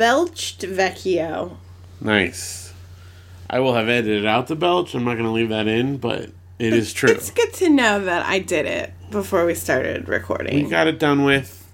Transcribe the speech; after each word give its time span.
belched 0.00 0.62
Vecchio. 0.62 1.58
Nice. 2.00 2.72
I 3.50 3.60
will 3.60 3.74
have 3.74 3.90
edited 3.90 4.24
out 4.24 4.46
the 4.46 4.56
belch. 4.56 4.94
I'm 4.94 5.04
not 5.04 5.12
going 5.12 5.26
to 5.26 5.30
leave 5.30 5.50
that 5.50 5.66
in, 5.66 5.98
but 5.98 6.30
it 6.58 6.72
is 6.72 6.94
true. 6.94 7.10
It's 7.10 7.30
good 7.30 7.52
to 7.54 7.68
know 7.68 8.02
that 8.06 8.24
I 8.24 8.38
did 8.38 8.64
it 8.64 8.94
before 9.10 9.44
we 9.44 9.54
started 9.54 10.08
recording. 10.08 10.64
We 10.64 10.70
got 10.70 10.86
it 10.86 10.98
done 10.98 11.24
with 11.24 11.70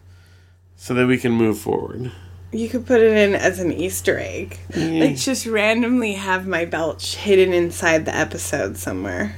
so 0.74 0.92
that 0.94 1.06
we 1.06 1.18
can 1.18 1.30
move 1.30 1.60
forward. 1.60 2.10
You 2.50 2.68
could 2.68 2.84
put 2.84 3.00
it 3.00 3.16
in 3.16 3.36
as 3.36 3.60
an 3.60 3.72
Easter 3.72 4.18
egg. 4.18 4.58
Like 4.74 5.14
just 5.14 5.46
randomly 5.46 6.14
have 6.14 6.48
my 6.48 6.64
belch 6.64 7.14
hidden 7.14 7.54
inside 7.54 8.06
the 8.06 8.16
episode 8.16 8.76
somewhere. 8.76 9.36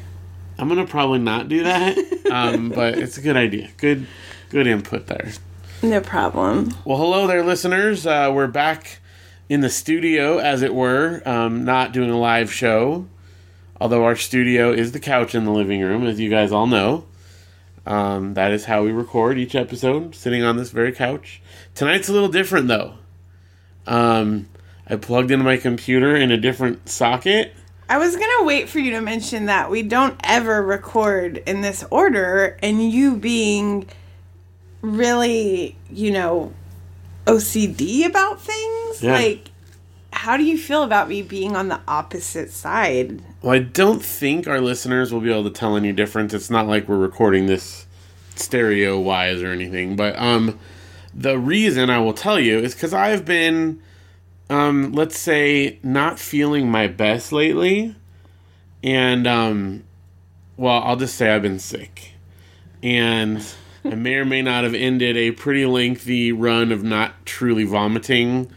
I'm 0.59 0.69
going 0.69 0.81
to 0.81 0.91
probably 0.91 1.19
not 1.19 1.51
do 1.51 1.65
that, 1.65 1.99
um, 2.31 2.71
but 2.71 2.97
it's 2.97 3.19
a 3.19 3.21
good 3.21 3.37
idea. 3.37 3.69
Good, 3.77 4.07
good 4.49 4.67
input 4.67 5.09
there. 5.09 5.33
No 5.83 6.01
problem. 6.01 6.75
Well, 6.85 6.99
hello 6.99 7.29
there, 7.29 7.45
listeners. 7.45 8.05
Uh, 8.05 8.33
we're 8.35 8.49
back 8.49 8.99
in 9.49 9.61
the 9.61 9.71
studio, 9.71 10.39
as 10.39 10.63
it 10.63 10.75
were, 10.75 11.23
um, 11.25 11.65
not 11.65 11.93
doing 11.93 12.11
a 12.11 12.19
live 12.19 12.53
show. 12.53 13.07
Although 13.81 14.05
our 14.05 14.17
studio 14.17 14.73
is 14.73 14.91
the 14.91 14.99
couch 14.99 15.37
in 15.37 15.45
the 15.45 15.53
living 15.53 15.81
room, 15.81 16.05
as 16.05 16.19
you 16.19 16.31
guys 16.31 16.51
all 16.51 16.67
know. 16.67 17.05
Um, 17.87 18.35
that 18.35 18.51
is 18.51 18.65
how 18.65 18.83
we 18.83 18.91
record 18.91 19.39
each 19.39 19.55
episode, 19.55 20.17
sitting 20.17 20.43
on 20.43 20.57
this 20.57 20.71
very 20.71 20.91
couch. 20.91 21.41
Tonight's 21.77 22.09
a 22.09 22.13
little 22.13 22.29
different, 22.29 22.67
though. 22.67 22.95
Um, 23.87 24.49
I 24.89 24.97
plugged 24.97 25.31
into 25.31 25.45
my 25.45 25.59
computer 25.59 26.17
in 26.17 26.33
a 26.33 26.37
different 26.37 26.89
socket. 26.89 27.55
I 27.89 27.99
was 27.99 28.17
gonna 28.17 28.45
wait 28.45 28.69
for 28.69 28.81
you 28.81 28.91
to 28.91 29.01
mention 29.01 29.47
that 29.47 29.71
we 29.71 29.83
don't 29.83 30.19
ever 30.25 30.61
record 30.61 31.39
in 31.47 31.61
this 31.61 31.85
order, 31.89 32.59
and 32.65 32.93
you 32.93 33.17
being 33.17 33.87
really, 34.83 35.77
you 35.91 36.11
know, 36.11 36.53
OCD 37.27 38.07
about 38.07 38.41
things. 38.41 39.03
Yeah. 39.03 39.15
Like, 39.15 39.51
how 40.13 40.37
do 40.37 40.45
you 40.45 40.59
feel 40.59 40.83
about 40.83 41.09
me 41.09 41.23
being 41.23 41.57
on 41.57 41.69
the 41.69 41.81
opposite 41.87 42.51
side? 42.51 43.23
Well, 43.43 43.55
I 43.55 43.61
don't 43.61 44.03
think 44.03 44.49
our 44.49 44.61
listeners 44.61 45.13
will 45.13 45.21
be 45.21 45.31
able 45.31 45.45
to 45.45 45.51
tell 45.51 45.77
any 45.77 45.93
difference. 45.93 46.35
It's 46.35 46.51
not 46.51 46.67
like 46.67 46.89
we're 46.89 46.97
recording 46.97 47.47
this 47.47 47.87
stereo 48.35 48.99
wise 48.99 49.43
or 49.43 49.49
anything. 49.49 49.97
But 49.97 50.19
um, 50.19 50.59
the 51.15 51.39
reason 51.39 51.91
I 51.91 51.99
will 51.99 52.15
tell 52.15 52.41
you 52.41 52.59
is 52.59 52.75
because 52.75 52.95
I've 52.95 53.25
been, 53.25 53.83
um, 54.49 54.93
let's 54.93 55.19
say, 55.19 55.79
not 55.83 56.19
feeling 56.19 56.71
my 56.71 56.87
best 56.87 57.33
lately. 57.33 57.95
And, 58.83 59.27
um, 59.27 59.85
well, 60.57 60.83
I'll 60.83 60.97
just 60.97 61.17
say 61.17 61.31
I've 61.31 61.43
been 61.43 61.59
sick. 61.59 62.13
And 62.83 63.45
I 63.93 63.95
may 63.95 64.15
or 64.15 64.25
may 64.25 64.43
not 64.43 64.65
have 64.65 64.75
ended 64.75 65.17
a 65.17 65.31
pretty 65.33 65.67
lengthy 65.67 66.33
run 66.33 66.73
of 66.73 66.83
not 66.83 67.25
truly 67.25 67.65
vomiting 67.65 68.51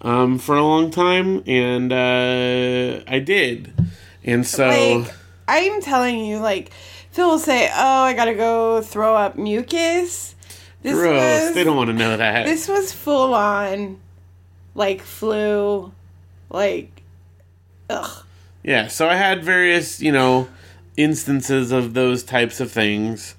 um, 0.00 0.38
for 0.38 0.56
a 0.56 0.62
long 0.62 0.90
time. 0.90 1.42
And 1.46 1.92
uh, 1.92 3.02
I 3.06 3.18
did. 3.18 3.72
And 4.24 4.46
so. 4.46 4.68
Like, 4.68 5.14
I'm 5.46 5.82
telling 5.82 6.24
you, 6.24 6.38
like, 6.38 6.72
Phil 7.10 7.28
will 7.28 7.38
say, 7.38 7.68
"Oh, 7.72 8.02
I 8.02 8.14
gotta 8.14 8.34
go 8.34 8.80
throw 8.80 9.14
up 9.14 9.36
mucus." 9.36 10.34
This 10.82 10.94
Gross. 10.94 11.46
was 11.46 11.54
They 11.54 11.64
don't 11.64 11.76
want 11.76 11.88
to 11.88 11.94
know 11.94 12.16
that. 12.16 12.44
this 12.44 12.68
was 12.68 12.92
full 12.92 13.34
on, 13.34 14.00
like 14.74 15.00
flu, 15.00 15.92
like, 16.50 17.02
ugh. 17.88 18.24
Yeah, 18.62 18.88
so 18.88 19.08
I 19.08 19.14
had 19.14 19.44
various, 19.44 20.00
you 20.00 20.12
know, 20.12 20.48
instances 20.96 21.72
of 21.72 21.94
those 21.94 22.22
types 22.22 22.60
of 22.60 22.70
things. 22.70 23.34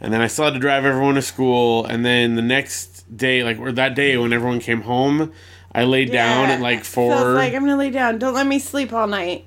And 0.00 0.12
then 0.12 0.20
I 0.20 0.26
still 0.28 0.44
had 0.46 0.54
to 0.54 0.60
drive 0.60 0.84
everyone 0.84 1.14
to 1.16 1.22
school. 1.22 1.84
And 1.84 2.04
then 2.04 2.34
the 2.36 2.42
next 2.42 3.16
day, 3.16 3.42
like, 3.42 3.58
or 3.58 3.72
that 3.72 3.94
day 3.94 4.16
when 4.16 4.32
everyone 4.32 4.60
came 4.60 4.82
home, 4.82 5.32
I 5.74 5.84
laid 5.84 6.12
down 6.12 6.50
at 6.50 6.60
like 6.60 6.84
Phil's 6.84 7.20
4. 7.20 7.32
like, 7.32 7.54
I'm 7.54 7.60
gonna 7.64 7.76
lay 7.76 7.90
down. 7.90 8.18
Don't 8.18 8.34
let 8.34 8.46
me 8.46 8.58
sleep 8.58 8.92
all 8.92 9.06
night. 9.06 9.44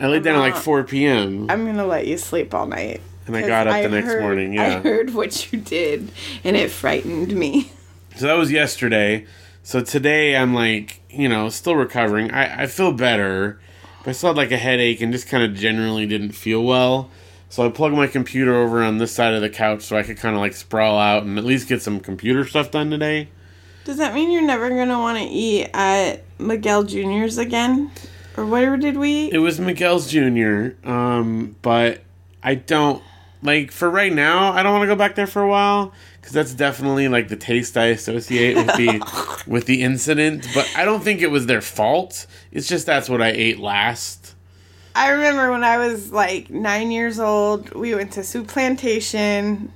I 0.00 0.08
laid 0.08 0.24
down 0.24 0.36
at 0.36 0.40
like 0.40 0.56
4 0.56 0.84
p.m. 0.84 1.50
I'm 1.50 1.64
gonna 1.64 1.86
let 1.86 2.06
you 2.06 2.18
sleep 2.18 2.52
all 2.54 2.66
night. 2.66 3.00
And 3.26 3.36
I 3.36 3.46
got 3.46 3.66
up 3.66 3.82
the 3.82 3.88
next 3.88 4.08
heard- 4.08 4.22
morning, 4.22 4.52
Yeah, 4.52 4.76
I 4.76 4.80
heard 4.80 5.14
what 5.14 5.50
you 5.52 5.58
did, 5.58 6.10
and 6.42 6.56
it 6.56 6.70
frightened 6.70 7.34
me. 7.34 7.72
So 8.16 8.26
that 8.26 8.34
was 8.34 8.52
yesterday. 8.52 9.26
So 9.62 9.80
today 9.80 10.36
I'm 10.36 10.52
like, 10.54 11.00
you 11.08 11.28
know, 11.28 11.48
still 11.48 11.74
recovering. 11.74 12.30
I, 12.30 12.64
I 12.64 12.66
feel 12.66 12.92
better, 12.92 13.58
but 14.04 14.10
I 14.10 14.12
still 14.12 14.28
had 14.30 14.36
like 14.36 14.52
a 14.52 14.58
headache 14.58 15.00
and 15.00 15.10
just 15.12 15.26
kind 15.26 15.42
of 15.42 15.54
generally 15.58 16.06
didn't 16.06 16.32
feel 16.32 16.62
well. 16.62 17.10
So 17.54 17.64
I 17.64 17.68
plugged 17.68 17.94
my 17.94 18.08
computer 18.08 18.56
over 18.56 18.82
on 18.82 18.98
this 18.98 19.12
side 19.12 19.32
of 19.32 19.40
the 19.40 19.48
couch 19.48 19.82
so 19.82 19.96
I 19.96 20.02
could 20.02 20.16
kind 20.16 20.34
of 20.34 20.40
like 20.40 20.54
sprawl 20.54 20.98
out 20.98 21.22
and 21.22 21.38
at 21.38 21.44
least 21.44 21.68
get 21.68 21.82
some 21.82 22.00
computer 22.00 22.44
stuff 22.44 22.72
done 22.72 22.90
today. 22.90 23.28
Does 23.84 23.98
that 23.98 24.12
mean 24.12 24.32
you're 24.32 24.42
never 24.42 24.68
gonna 24.70 24.98
want 24.98 25.18
to 25.18 25.24
eat 25.24 25.70
at 25.72 26.24
Miguel 26.40 26.82
Junior's 26.82 27.38
again, 27.38 27.92
or 28.36 28.44
where 28.44 28.76
did 28.76 28.96
we? 28.96 29.26
eat? 29.26 29.34
It 29.34 29.38
was 29.38 29.60
Miguel's 29.60 30.10
Jr., 30.10 30.70
um, 30.82 31.54
but 31.62 32.02
I 32.42 32.56
don't 32.56 33.00
like 33.40 33.70
for 33.70 33.88
right 33.88 34.12
now. 34.12 34.52
I 34.52 34.64
don't 34.64 34.72
want 34.72 34.82
to 34.82 34.88
go 34.88 34.96
back 34.96 35.14
there 35.14 35.28
for 35.28 35.42
a 35.42 35.48
while 35.48 35.92
because 36.20 36.32
that's 36.32 36.54
definitely 36.54 37.06
like 37.06 37.28
the 37.28 37.36
taste 37.36 37.76
I 37.76 37.86
associate 37.86 38.56
with 38.56 38.66
the 38.66 39.42
with 39.46 39.66
the 39.66 39.84
incident. 39.84 40.48
But 40.56 40.68
I 40.74 40.84
don't 40.84 41.04
think 41.04 41.20
it 41.20 41.30
was 41.30 41.46
their 41.46 41.60
fault. 41.60 42.26
It's 42.50 42.66
just 42.66 42.84
that's 42.84 43.08
what 43.08 43.22
I 43.22 43.28
ate 43.28 43.60
last. 43.60 44.23
I 44.94 45.10
remember 45.10 45.50
when 45.50 45.64
I 45.64 45.78
was 45.78 46.12
like 46.12 46.50
nine 46.50 46.90
years 46.90 47.18
old, 47.18 47.72
we 47.74 47.94
went 47.94 48.12
to 48.12 48.24
Soup 48.24 48.46
Plantation 48.46 49.72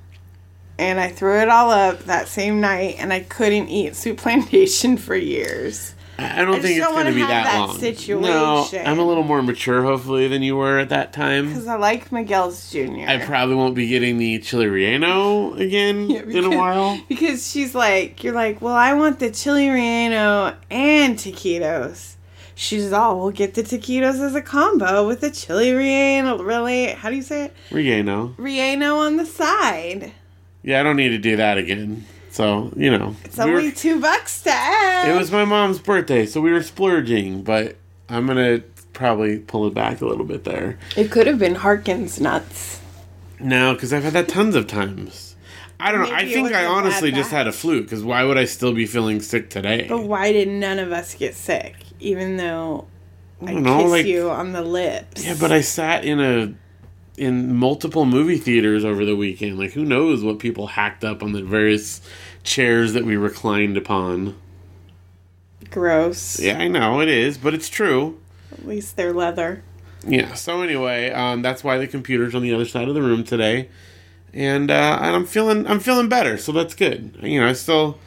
and 0.78 1.00
I 1.00 1.08
threw 1.08 1.40
it 1.40 1.48
all 1.48 1.70
up 1.70 2.00
that 2.04 2.28
same 2.28 2.60
night 2.60 2.96
and 2.98 3.12
I 3.12 3.20
couldn't 3.20 3.68
eat 3.68 3.96
Soup 3.96 4.16
Plantation 4.16 4.96
for 4.96 5.16
years. 5.16 5.94
I 6.20 6.44
don't 6.44 6.56
I 6.56 6.60
think 6.60 6.78
it's 6.78 6.86
going 6.86 7.06
to 7.06 7.12
be 7.12 7.20
that, 7.20 7.44
that 7.44 7.58
long. 7.60 7.78
situation. 7.78 8.22
No, 8.22 8.68
I'm 8.84 8.98
a 8.98 9.06
little 9.06 9.22
more 9.22 9.40
mature, 9.40 9.84
hopefully, 9.84 10.26
than 10.26 10.42
you 10.42 10.56
were 10.56 10.80
at 10.80 10.88
that 10.88 11.12
time. 11.12 11.46
Because 11.46 11.68
I 11.68 11.76
like 11.76 12.10
Miguel's 12.10 12.72
Jr. 12.72 13.04
I 13.06 13.24
probably 13.24 13.54
won't 13.54 13.76
be 13.76 13.86
getting 13.86 14.18
the 14.18 14.40
chili 14.40 14.66
relleno 14.66 15.56
again 15.60 16.10
Yeah, 16.10 16.22
in 16.22 16.44
a 16.44 16.56
while. 16.56 17.00
Because 17.08 17.48
she's 17.48 17.72
like, 17.72 18.24
you're 18.24 18.34
like, 18.34 18.60
well, 18.60 18.74
I 18.74 18.94
want 18.94 19.20
the 19.20 19.30
chili 19.30 19.66
relleno 19.66 20.56
and 20.70 21.16
taquitos. 21.16 22.16
She's 22.60 22.92
all, 22.92 23.20
we'll 23.20 23.30
get 23.30 23.54
the 23.54 23.62
taquitos 23.62 24.20
as 24.20 24.34
a 24.34 24.42
combo 24.42 25.06
with 25.06 25.20
the 25.20 25.30
chili 25.30 25.70
relleno. 25.70 26.44
Really? 26.44 26.87
How 26.87 27.08
do 27.08 27.14
you 27.14 27.22
say 27.22 27.44
it? 27.44 27.55
Relleno. 27.70 28.34
Relleno 28.34 28.96
on 28.96 29.16
the 29.16 29.25
side. 29.26 30.10
Yeah, 30.64 30.81
I 30.81 30.82
don't 30.82 30.96
need 30.96 31.10
to 31.10 31.19
do 31.19 31.37
that 31.37 31.56
again. 31.56 32.05
So 32.32 32.72
you 32.76 32.90
know, 32.90 33.14
It's 33.25 33.38
we 33.38 33.44
were- 33.44 33.58
only 33.58 33.70
two 33.70 34.00
bucks 34.00 34.43
to 34.43 34.50
add. 34.50 35.08
It 35.08 35.16
was 35.16 35.31
my 35.31 35.44
mom's 35.44 35.78
birthday, 35.78 36.26
so 36.26 36.40
we 36.40 36.50
were 36.50 36.64
splurging, 36.64 37.43
but 37.43 37.76
I'm 38.08 38.26
gonna 38.26 38.62
probably 38.93 39.38
pull 39.38 39.69
it 39.69 39.75
back 39.75 40.00
a 40.00 40.06
little 40.06 40.25
bit 40.26 40.43
there. 40.43 40.81
It 40.96 41.12
could 41.12 41.28
have 41.28 41.38
been 41.38 41.55
Harkins 41.55 42.20
nuts. 42.20 42.81
No, 43.38 43.72
because 43.75 43.93
I've 43.93 44.02
had 44.02 44.14
that 44.14 44.26
tons 44.26 44.56
of 44.56 44.66
times. 44.66 45.37
I 45.78 45.93
don't 45.93 46.00
know. 46.00 46.12
I 46.12 46.25
think 46.26 46.52
I 46.52 46.64
honestly 46.66 47.12
just 47.12 47.31
had 47.31 47.46
a 47.46 47.52
flu, 47.52 47.82
because 47.82 48.02
why 48.02 48.25
would 48.25 48.37
I 48.37 48.46
still 48.46 48.72
be 48.75 48.84
feeling 48.84 49.20
sick 49.20 49.49
today? 49.49 49.87
But 49.88 50.02
why 50.02 50.32
did 50.32 50.49
none 50.49 50.81
of 50.81 50.90
us 50.90 51.14
get 51.14 51.37
sick? 51.37 51.76
Even 52.00 52.36
though 52.36 52.86
I, 53.42 53.52
don't 53.52 53.62
know, 53.62 53.82
kiss 53.82 53.90
like- 53.90 54.06
you 54.06 54.30
on 54.30 54.52
the 54.52 54.62
lips. 54.62 55.24
Yeah, 55.24 55.36
but 55.38 55.52
I 55.52 55.60
sat 55.60 56.04
in 56.04 56.20
a 56.20 56.54
in 57.16 57.54
multiple 57.56 58.04
movie 58.04 58.38
theaters 58.38 58.84
over 58.84 59.04
the 59.04 59.16
weekend. 59.16 59.58
Like, 59.58 59.72
who 59.72 59.84
knows 59.84 60.22
what 60.22 60.38
people 60.38 60.68
hacked 60.68 61.04
up 61.04 61.22
on 61.22 61.32
the 61.32 61.42
various 61.42 62.00
chairs 62.44 62.92
that 62.92 63.04
we 63.04 63.16
reclined 63.16 63.76
upon? 63.76 64.36
Gross. 65.70 66.38
Yeah, 66.40 66.58
I 66.58 66.68
know 66.68 67.00
it 67.00 67.08
is, 67.08 67.36
but 67.36 67.54
it's 67.54 67.68
true. 67.68 68.18
At 68.52 68.66
least 68.66 68.96
they're 68.96 69.12
leather. 69.12 69.62
Yeah. 70.06 70.34
So 70.34 70.62
anyway, 70.62 71.10
um, 71.10 71.42
that's 71.42 71.64
why 71.64 71.78
the 71.78 71.86
computer's 71.86 72.34
on 72.34 72.42
the 72.42 72.54
other 72.54 72.64
side 72.64 72.88
of 72.88 72.94
the 72.94 73.02
room 73.02 73.24
today, 73.24 73.68
and 74.32 74.70
uh, 74.70 74.98
and 75.02 75.16
I'm 75.16 75.26
feeling 75.26 75.66
I'm 75.66 75.80
feeling 75.80 76.08
better, 76.08 76.38
so 76.38 76.52
that's 76.52 76.74
good. 76.74 77.18
You 77.20 77.40
know, 77.40 77.48
I 77.48 77.52
still 77.52 77.98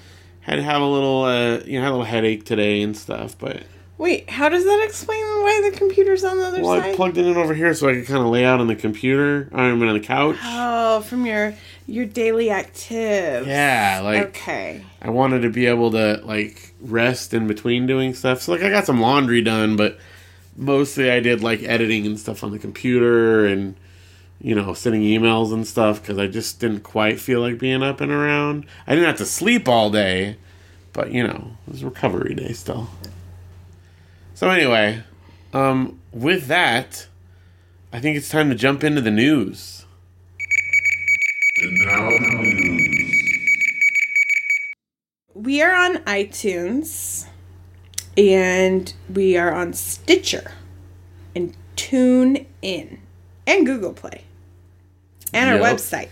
had 0.41 0.55
to 0.55 0.63
have 0.63 0.81
a 0.81 0.85
little 0.85 1.23
uh, 1.23 1.59
you 1.65 1.77
know 1.77 1.81
had 1.81 1.89
a 1.89 1.95
little 1.97 2.05
headache 2.05 2.45
today 2.45 2.81
and 2.81 2.95
stuff, 2.95 3.37
but 3.37 3.63
Wait, 4.01 4.27
how 4.31 4.49
does 4.49 4.65
that 4.65 4.83
explain 4.83 5.21
why 5.21 5.69
the 5.69 5.77
computer's 5.77 6.23
on 6.23 6.39
the 6.39 6.43
other 6.43 6.55
side? 6.57 6.63
well, 6.63 6.81
I 6.81 6.95
plugged 6.95 7.19
it 7.19 7.27
in 7.27 7.37
over 7.37 7.53
here 7.53 7.71
so 7.75 7.87
I 7.87 7.93
could 7.93 8.07
kind 8.07 8.23
of 8.23 8.31
lay 8.31 8.43
out 8.43 8.59
on 8.59 8.65
the 8.65 8.75
computer. 8.75 9.47
I'm 9.53 9.79
on 9.79 9.93
the 9.93 9.99
couch. 9.99 10.37
oh, 10.43 11.01
from 11.01 11.27
your 11.27 11.53
your 11.85 12.07
daily 12.07 12.47
actives. 12.47 13.45
Yeah, 13.45 14.01
like 14.03 14.29
okay. 14.29 14.83
I 15.03 15.11
wanted 15.11 15.43
to 15.43 15.51
be 15.51 15.67
able 15.67 15.91
to 15.91 16.19
like 16.23 16.73
rest 16.81 17.35
in 17.35 17.45
between 17.45 17.85
doing 17.85 18.15
stuff. 18.15 18.41
So 18.41 18.53
like 18.53 18.63
I 18.63 18.71
got 18.71 18.87
some 18.87 18.99
laundry 18.99 19.43
done, 19.43 19.75
but 19.75 19.99
mostly 20.57 21.11
I 21.11 21.19
did 21.19 21.43
like 21.43 21.61
editing 21.61 22.07
and 22.07 22.19
stuff 22.19 22.43
on 22.43 22.49
the 22.49 22.57
computer 22.57 23.45
and 23.45 23.75
you 24.39 24.55
know 24.55 24.73
sending 24.73 25.03
emails 25.03 25.53
and 25.53 25.67
stuff 25.67 26.01
because 26.01 26.17
I 26.17 26.25
just 26.25 26.59
didn't 26.59 26.81
quite 26.81 27.19
feel 27.19 27.39
like 27.41 27.59
being 27.59 27.83
up 27.83 28.01
and 28.01 28.11
around. 28.11 28.65
I 28.87 28.95
didn't 28.95 29.09
have 29.09 29.17
to 29.17 29.27
sleep 29.27 29.67
all 29.67 29.91
day, 29.91 30.37
but 30.91 31.11
you 31.11 31.21
know 31.21 31.51
it 31.67 31.71
was 31.71 31.83
recovery 31.83 32.33
day 32.33 32.53
still. 32.53 32.89
So 34.41 34.49
anyway, 34.49 35.03
um, 35.53 35.99
with 36.11 36.47
that, 36.47 37.05
I 37.93 37.99
think 37.99 38.17
it's 38.17 38.27
time 38.27 38.49
to 38.49 38.55
jump 38.55 38.83
into 38.83 38.99
the 38.99 39.11
news. 39.11 39.85
And 41.57 41.77
now 41.85 42.09
news. 42.09 43.23
We 45.35 45.61
are 45.61 45.75
on 45.75 45.97
iTunes 46.05 47.27
and 48.17 48.91
we 49.13 49.37
are 49.37 49.53
on 49.53 49.73
Stitcher 49.73 50.53
and 51.35 51.55
Tune 51.75 52.47
In 52.63 52.99
and 53.45 53.63
Google 53.63 53.93
Play 53.93 54.23
and 55.35 55.51
our 55.51 55.57
Yep. 55.57 55.75
website, 55.77 56.09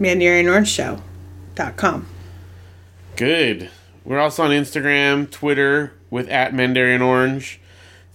mandarinorangeshow.com. 0.00 2.06
Good. 3.16 3.68
We're 4.02 4.18
also 4.18 4.44
on 4.44 4.50
Instagram, 4.50 5.30
Twitter 5.30 5.92
with 6.14 6.28
at 6.28 6.52
Mandarian 6.52 7.04
Orange, 7.04 7.60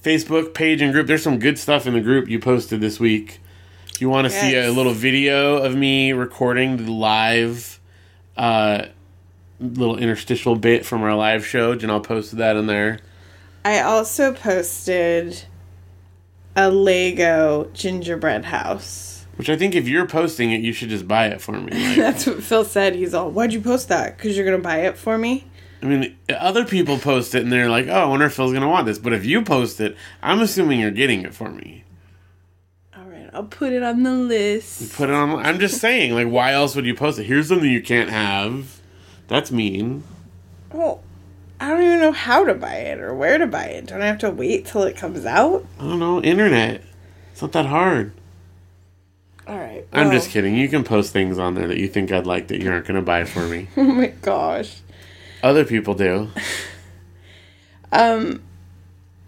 Facebook 0.02 0.54
page 0.54 0.82
and 0.82 0.94
group. 0.94 1.06
There's 1.06 1.22
some 1.22 1.38
good 1.38 1.60
stuff 1.60 1.86
in 1.86 1.94
the 1.94 2.00
group 2.00 2.30
you 2.30 2.40
posted 2.40 2.80
this 2.80 2.98
week. 2.98 3.42
If 3.90 4.00
you 4.00 4.10
want 4.10 4.24
to 4.24 4.32
see 4.32 4.56
a 4.56 4.72
little 4.72 4.94
video 4.94 5.58
of 5.58 5.76
me 5.76 6.14
recording 6.14 6.78
the 6.78 6.90
live, 6.94 7.82
uh, 8.38 8.86
little 9.60 9.98
interstitial 9.98 10.56
bit 10.56 10.86
from 10.86 11.04
our 11.04 11.14
live 11.14 11.46
show, 11.46 11.76
Janelle 11.76 12.02
posted 12.02 12.40
that 12.40 12.56
in 12.56 12.68
there. 12.68 13.00
I 13.66 13.82
also 13.82 14.34
posted 14.34 15.44
a 16.56 16.72
Lego 16.72 17.70
gingerbread 17.74 18.46
house. 18.46 19.26
Which 19.36 19.50
I 19.50 19.58
think 19.58 19.76
if 19.76 19.90
you're 19.90 20.08
posting 20.08 20.52
it, 20.52 20.62
you 20.62 20.72
should 20.72 20.88
just 20.88 21.06
buy 21.06 21.28
it 21.28 21.42
for 21.42 21.52
me. 21.52 21.74
Like, 21.74 21.96
That's 21.98 22.26
what 22.26 22.44
Phil 22.44 22.64
said. 22.64 22.96
He's 22.96 23.14
all, 23.14 23.30
Why'd 23.30 23.52
you 23.52 23.60
post 23.60 23.90
that? 23.90 24.16
Because 24.16 24.38
you're 24.38 24.46
going 24.46 24.58
to 24.58 24.64
buy 24.64 24.84
it 24.86 24.98
for 24.98 25.18
me? 25.18 25.50
I 25.82 25.86
mean, 25.86 26.18
other 26.30 26.66
people 26.66 26.98
post 26.98 27.34
it 27.36 27.44
and 27.44 27.52
they're 27.52 27.70
like, 27.70 27.88
"Oh, 27.88 27.94
I 27.94 28.06
wonder 28.06 28.26
if 28.26 28.34
Phil's 28.34 28.54
gonna 28.54 28.68
want 28.70 28.86
this." 28.86 29.00
But 29.00 29.14
if 29.14 29.26
you 29.26 29.42
post 29.42 29.80
it, 29.80 29.96
I'm 30.22 30.42
assuming 30.42 30.80
you're 30.80 30.92
getting 30.92 31.22
it 31.24 31.34
for 31.34 31.50
me. 31.50 31.84
All 32.98 33.06
right, 33.06 33.30
I'll 33.34 33.44
put 33.46 33.72
it 33.72 33.82
on 33.82 34.04
the 34.04 34.12
list. 34.12 34.94
Put 34.96 35.10
it 35.10 35.16
on. 35.16 35.40
I'm 35.40 35.60
just 35.60 35.80
saying, 35.80 36.14
like, 36.14 36.28
why 36.28 36.52
else 36.52 36.76
would 36.76 36.86
you 36.86 36.96
post 36.96 37.20
it? 37.20 37.24
Here's 37.24 37.48
something 37.48 37.70
you 37.70 37.82
can't 37.82 38.10
have. 38.10 38.80
That's 39.30 39.52
mean. 39.52 40.04
Well, 40.74 41.02
I 41.62 41.70
don't 41.70 41.82
even 41.82 42.00
know 42.00 42.12
how 42.12 42.46
to 42.46 42.54
buy 42.54 42.76
it 42.76 43.00
or 43.00 43.14
where 43.14 43.38
to 43.38 43.48
buy 43.48 43.66
it. 43.66 43.88
Don't 43.88 44.02
I 44.02 44.08
have 44.08 44.20
to 44.20 44.32
wait 44.32 44.66
till 44.66 44.84
it 44.84 44.98
comes 44.98 45.26
out? 45.26 45.66
I 45.80 45.84
don't 45.84 46.00
know. 46.00 46.22
Internet. 46.22 46.84
It's 47.32 47.42
not 47.42 47.52
that 47.54 47.68
hard. 47.68 48.12
All 49.48 49.58
right. 49.58 49.86
I'm 49.92 50.12
just 50.12 50.30
kidding. 50.30 50.56
You 50.56 50.70
can 50.70 50.84
post 50.84 51.12
things 51.12 51.40
on 51.40 51.56
there 51.56 51.68
that 51.68 51.78
you 51.78 51.88
think 51.88 52.12
I'd 52.12 52.28
like 52.28 52.50
that 52.50 52.62
you 52.62 52.70
aren't 52.72 52.86
gonna 52.86 53.02
buy 53.02 53.24
for 53.24 53.48
me. 53.48 53.68
Oh 53.78 53.84
my 53.84 54.08
gosh. 54.08 54.82
Other 55.44 55.66
people 55.66 55.94
do. 55.94 56.30
Um, 57.92 58.44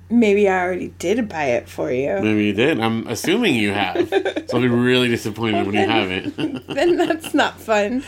maybe 0.09 0.47
I 0.47 0.61
already 0.61 0.89
did 0.99 1.27
buy 1.27 1.45
it 1.45 1.69
for 1.69 1.91
you. 1.91 2.19
Maybe 2.21 2.45
you 2.45 2.53
did. 2.53 2.79
I'm 2.79 3.07
assuming 3.07 3.55
you 3.55 3.71
have. 3.73 4.07
So 4.09 4.57
I'll 4.57 4.61
be 4.61 4.67
really 4.67 5.07
disappointed 5.07 5.65
when 5.65 5.75
you 5.75 5.87
haven't. 5.87 6.67
then 6.67 6.97
that's 6.97 7.33
not 7.33 7.59
fun. 7.59 8.03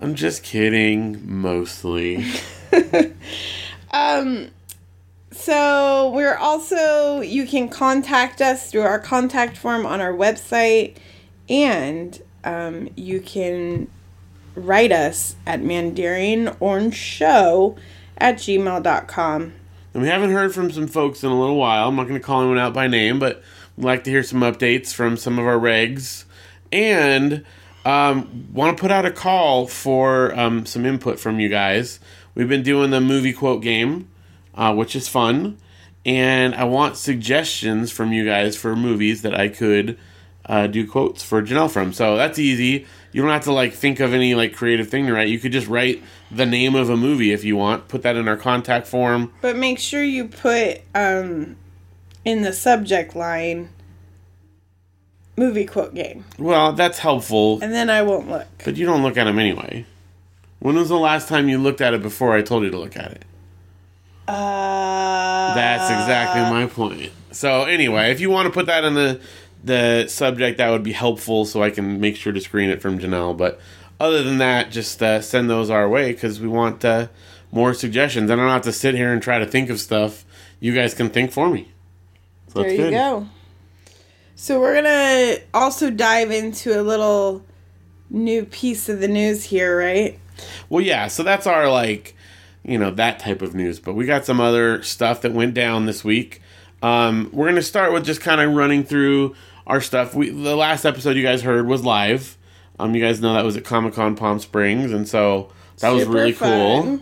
I'm 0.00 0.14
just 0.14 0.42
kidding. 0.42 1.22
Mostly. 1.24 2.24
Um, 3.90 4.50
so 5.30 6.10
we're 6.14 6.36
also 6.36 7.20
you 7.20 7.46
can 7.46 7.68
contact 7.68 8.40
us 8.40 8.70
through 8.70 8.82
our 8.82 8.98
contact 8.98 9.56
form 9.56 9.86
on 9.86 10.00
our 10.00 10.12
website, 10.12 10.96
and 11.48 12.20
um, 12.44 12.88
you 12.96 13.20
can 13.20 13.88
write 14.54 14.92
us 14.92 15.36
at 15.46 15.60
mandarinorangeshow 15.60 17.78
at 18.18 18.36
gmail.com. 18.36 19.52
And 19.94 20.02
we 20.02 20.08
haven't 20.08 20.30
heard 20.30 20.54
from 20.54 20.70
some 20.70 20.86
folks 20.86 21.24
in 21.24 21.30
a 21.30 21.40
little 21.40 21.56
while. 21.56 21.88
I'm 21.88 21.96
not 21.96 22.08
going 22.08 22.20
to 22.20 22.24
call 22.24 22.40
anyone 22.40 22.58
out 22.58 22.74
by 22.74 22.88
name, 22.88 23.18
but 23.18 23.42
we'd 23.76 23.84
like 23.84 24.04
to 24.04 24.10
hear 24.10 24.22
some 24.22 24.40
updates 24.40 24.92
from 24.92 25.16
some 25.16 25.38
of 25.38 25.46
our 25.46 25.58
regs. 25.58 26.24
And 26.70 27.44
um, 27.84 28.48
want 28.52 28.76
to 28.76 28.80
put 28.80 28.90
out 28.90 29.06
a 29.06 29.10
call 29.10 29.66
for 29.66 30.38
um, 30.38 30.66
some 30.66 30.84
input 30.84 31.18
from 31.18 31.40
you 31.40 31.48
guys. 31.48 32.00
We've 32.34 32.48
been 32.48 32.62
doing 32.62 32.90
the 32.90 33.00
movie 33.00 33.32
quote 33.32 33.62
game, 33.62 34.08
uh, 34.54 34.74
which 34.74 34.94
is 34.94 35.08
fun. 35.08 35.58
And 36.04 36.54
I 36.54 36.64
want 36.64 36.96
suggestions 36.96 37.90
from 37.90 38.12
you 38.12 38.24
guys 38.24 38.56
for 38.56 38.76
movies 38.76 39.22
that 39.22 39.34
I 39.34 39.48
could 39.48 39.98
uh, 40.46 40.66
do 40.66 40.86
quotes 40.86 41.22
for 41.22 41.42
Janelle 41.42 41.70
from. 41.70 41.92
So 41.92 42.16
that's 42.16 42.38
easy. 42.38 42.86
You 43.18 43.24
don't 43.24 43.32
have 43.32 43.42
to 43.44 43.52
like 43.52 43.72
think 43.72 43.98
of 43.98 44.14
any 44.14 44.36
like 44.36 44.54
creative 44.54 44.88
thing 44.88 45.08
to 45.08 45.12
write. 45.12 45.26
You 45.26 45.40
could 45.40 45.50
just 45.50 45.66
write 45.66 46.04
the 46.30 46.46
name 46.46 46.76
of 46.76 46.88
a 46.88 46.96
movie 46.96 47.32
if 47.32 47.42
you 47.42 47.56
want. 47.56 47.88
Put 47.88 48.02
that 48.02 48.14
in 48.14 48.28
our 48.28 48.36
contact 48.36 48.86
form. 48.86 49.32
But 49.40 49.56
make 49.56 49.80
sure 49.80 50.04
you 50.04 50.28
put 50.28 50.82
um, 50.94 51.56
in 52.24 52.42
the 52.42 52.52
subject 52.52 53.16
line 53.16 53.70
movie 55.36 55.66
quote 55.66 55.94
game, 55.96 56.26
Well, 56.38 56.72
that's 56.74 57.00
helpful, 57.00 57.58
and 57.60 57.72
then 57.72 57.90
I 57.90 58.02
won't 58.02 58.30
look. 58.30 58.46
but 58.64 58.76
you 58.76 58.86
don't 58.86 59.02
look 59.02 59.16
at 59.16 59.24
them 59.24 59.40
anyway. 59.40 59.84
When 60.60 60.76
was 60.76 60.88
the 60.88 60.96
last 60.96 61.26
time 61.28 61.48
you 61.48 61.58
looked 61.58 61.80
at 61.80 61.94
it 61.94 62.02
before 62.02 62.34
I 62.36 62.42
told 62.42 62.62
you 62.62 62.70
to 62.70 62.78
look 62.78 62.96
at 62.96 63.10
it? 63.10 63.24
Uh, 64.28 65.54
That's 65.56 65.90
exactly 65.90 66.42
my 66.42 66.66
point. 66.66 67.10
So 67.32 67.64
anyway, 67.64 68.12
if 68.12 68.20
you 68.20 68.30
want 68.30 68.46
to 68.46 68.52
put 68.52 68.66
that 68.66 68.84
in 68.84 68.94
the 68.94 69.20
the 69.62 70.06
subject, 70.08 70.58
that 70.58 70.70
would 70.70 70.82
be 70.82 70.92
helpful, 70.92 71.44
so 71.44 71.62
I 71.62 71.70
can 71.70 72.00
make 72.00 72.16
sure 72.16 72.32
to 72.32 72.40
screen 72.40 72.70
it 72.70 72.80
from 72.80 72.98
Janelle. 72.98 73.36
But 73.36 73.60
other 74.00 74.22
than 74.22 74.38
that, 74.38 74.70
just 74.70 75.02
uh, 75.02 75.20
send 75.20 75.50
those 75.50 75.70
our 75.70 75.88
way 75.88 76.12
because 76.12 76.40
we 76.40 76.48
want 76.48 76.84
uh, 76.84 77.08
more 77.50 77.74
suggestions. 77.74 78.30
I 78.30 78.36
don't 78.36 78.48
have 78.48 78.62
to 78.62 78.72
sit 78.72 78.94
here 78.94 79.12
and 79.12 79.22
try 79.22 79.38
to 79.38 79.46
think 79.46 79.70
of 79.70 79.80
stuff. 79.80 80.24
You 80.60 80.74
guys 80.74 80.94
can 80.94 81.10
think 81.10 81.32
for 81.32 81.48
me. 81.50 81.72
So 82.52 82.62
There 82.62 82.70
you 82.70 82.76
good. 82.76 82.90
go. 82.92 83.28
So 84.34 84.60
we're 84.60 84.74
gonna 84.76 85.38
also 85.52 85.90
dive 85.90 86.30
into 86.30 86.80
a 86.80 86.82
little 86.82 87.44
new 88.08 88.44
piece 88.44 88.88
of 88.88 89.00
the 89.00 89.08
news 89.08 89.44
here, 89.44 89.76
right? 89.76 90.18
Well, 90.68 90.80
yeah, 90.80 91.08
so 91.08 91.24
that's 91.24 91.46
our 91.46 91.68
like, 91.68 92.14
you 92.62 92.78
know, 92.78 92.90
that 92.92 93.18
type 93.18 93.42
of 93.42 93.54
news. 93.54 93.80
But 93.80 93.94
we 93.94 94.06
got 94.06 94.24
some 94.24 94.40
other 94.40 94.82
stuff 94.84 95.22
that 95.22 95.32
went 95.32 95.54
down 95.54 95.86
this 95.86 96.04
week. 96.04 96.40
Um, 96.82 97.30
we're 97.32 97.48
gonna 97.48 97.62
start 97.62 97.92
with 97.92 98.04
just 98.04 98.20
kind 98.20 98.40
of 98.40 98.52
running 98.54 98.84
through 98.84 99.34
our 99.68 99.80
stuff. 99.80 100.14
We 100.14 100.30
the 100.30 100.56
last 100.56 100.84
episode 100.84 101.16
you 101.16 101.22
guys 101.22 101.42
heard 101.42 101.66
was 101.66 101.84
live. 101.84 102.36
Um, 102.80 102.94
you 102.94 103.02
guys 103.02 103.20
know 103.20 103.34
that 103.34 103.44
was 103.44 103.56
at 103.56 103.64
Comic 103.64 103.94
Con 103.94 104.16
Palm 104.16 104.38
Springs, 104.40 104.92
and 104.92 105.06
so 105.06 105.52
that 105.78 105.90
was 105.90 106.02
Super 106.02 106.14
really 106.14 106.32
cool. 106.32 107.00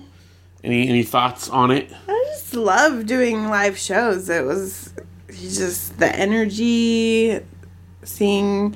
Any 0.65 0.89
any 0.89 1.03
thoughts 1.05 1.49
on 1.49 1.71
it? 1.71 1.91
I 2.09 2.25
just 2.29 2.55
love 2.55 3.07
doing 3.07 3.49
live 3.49 3.79
shows. 3.79 4.29
It 4.29 4.45
was 4.45 4.93
just 5.31 5.99
the 5.99 6.15
energy, 6.15 7.41
seeing 8.03 8.75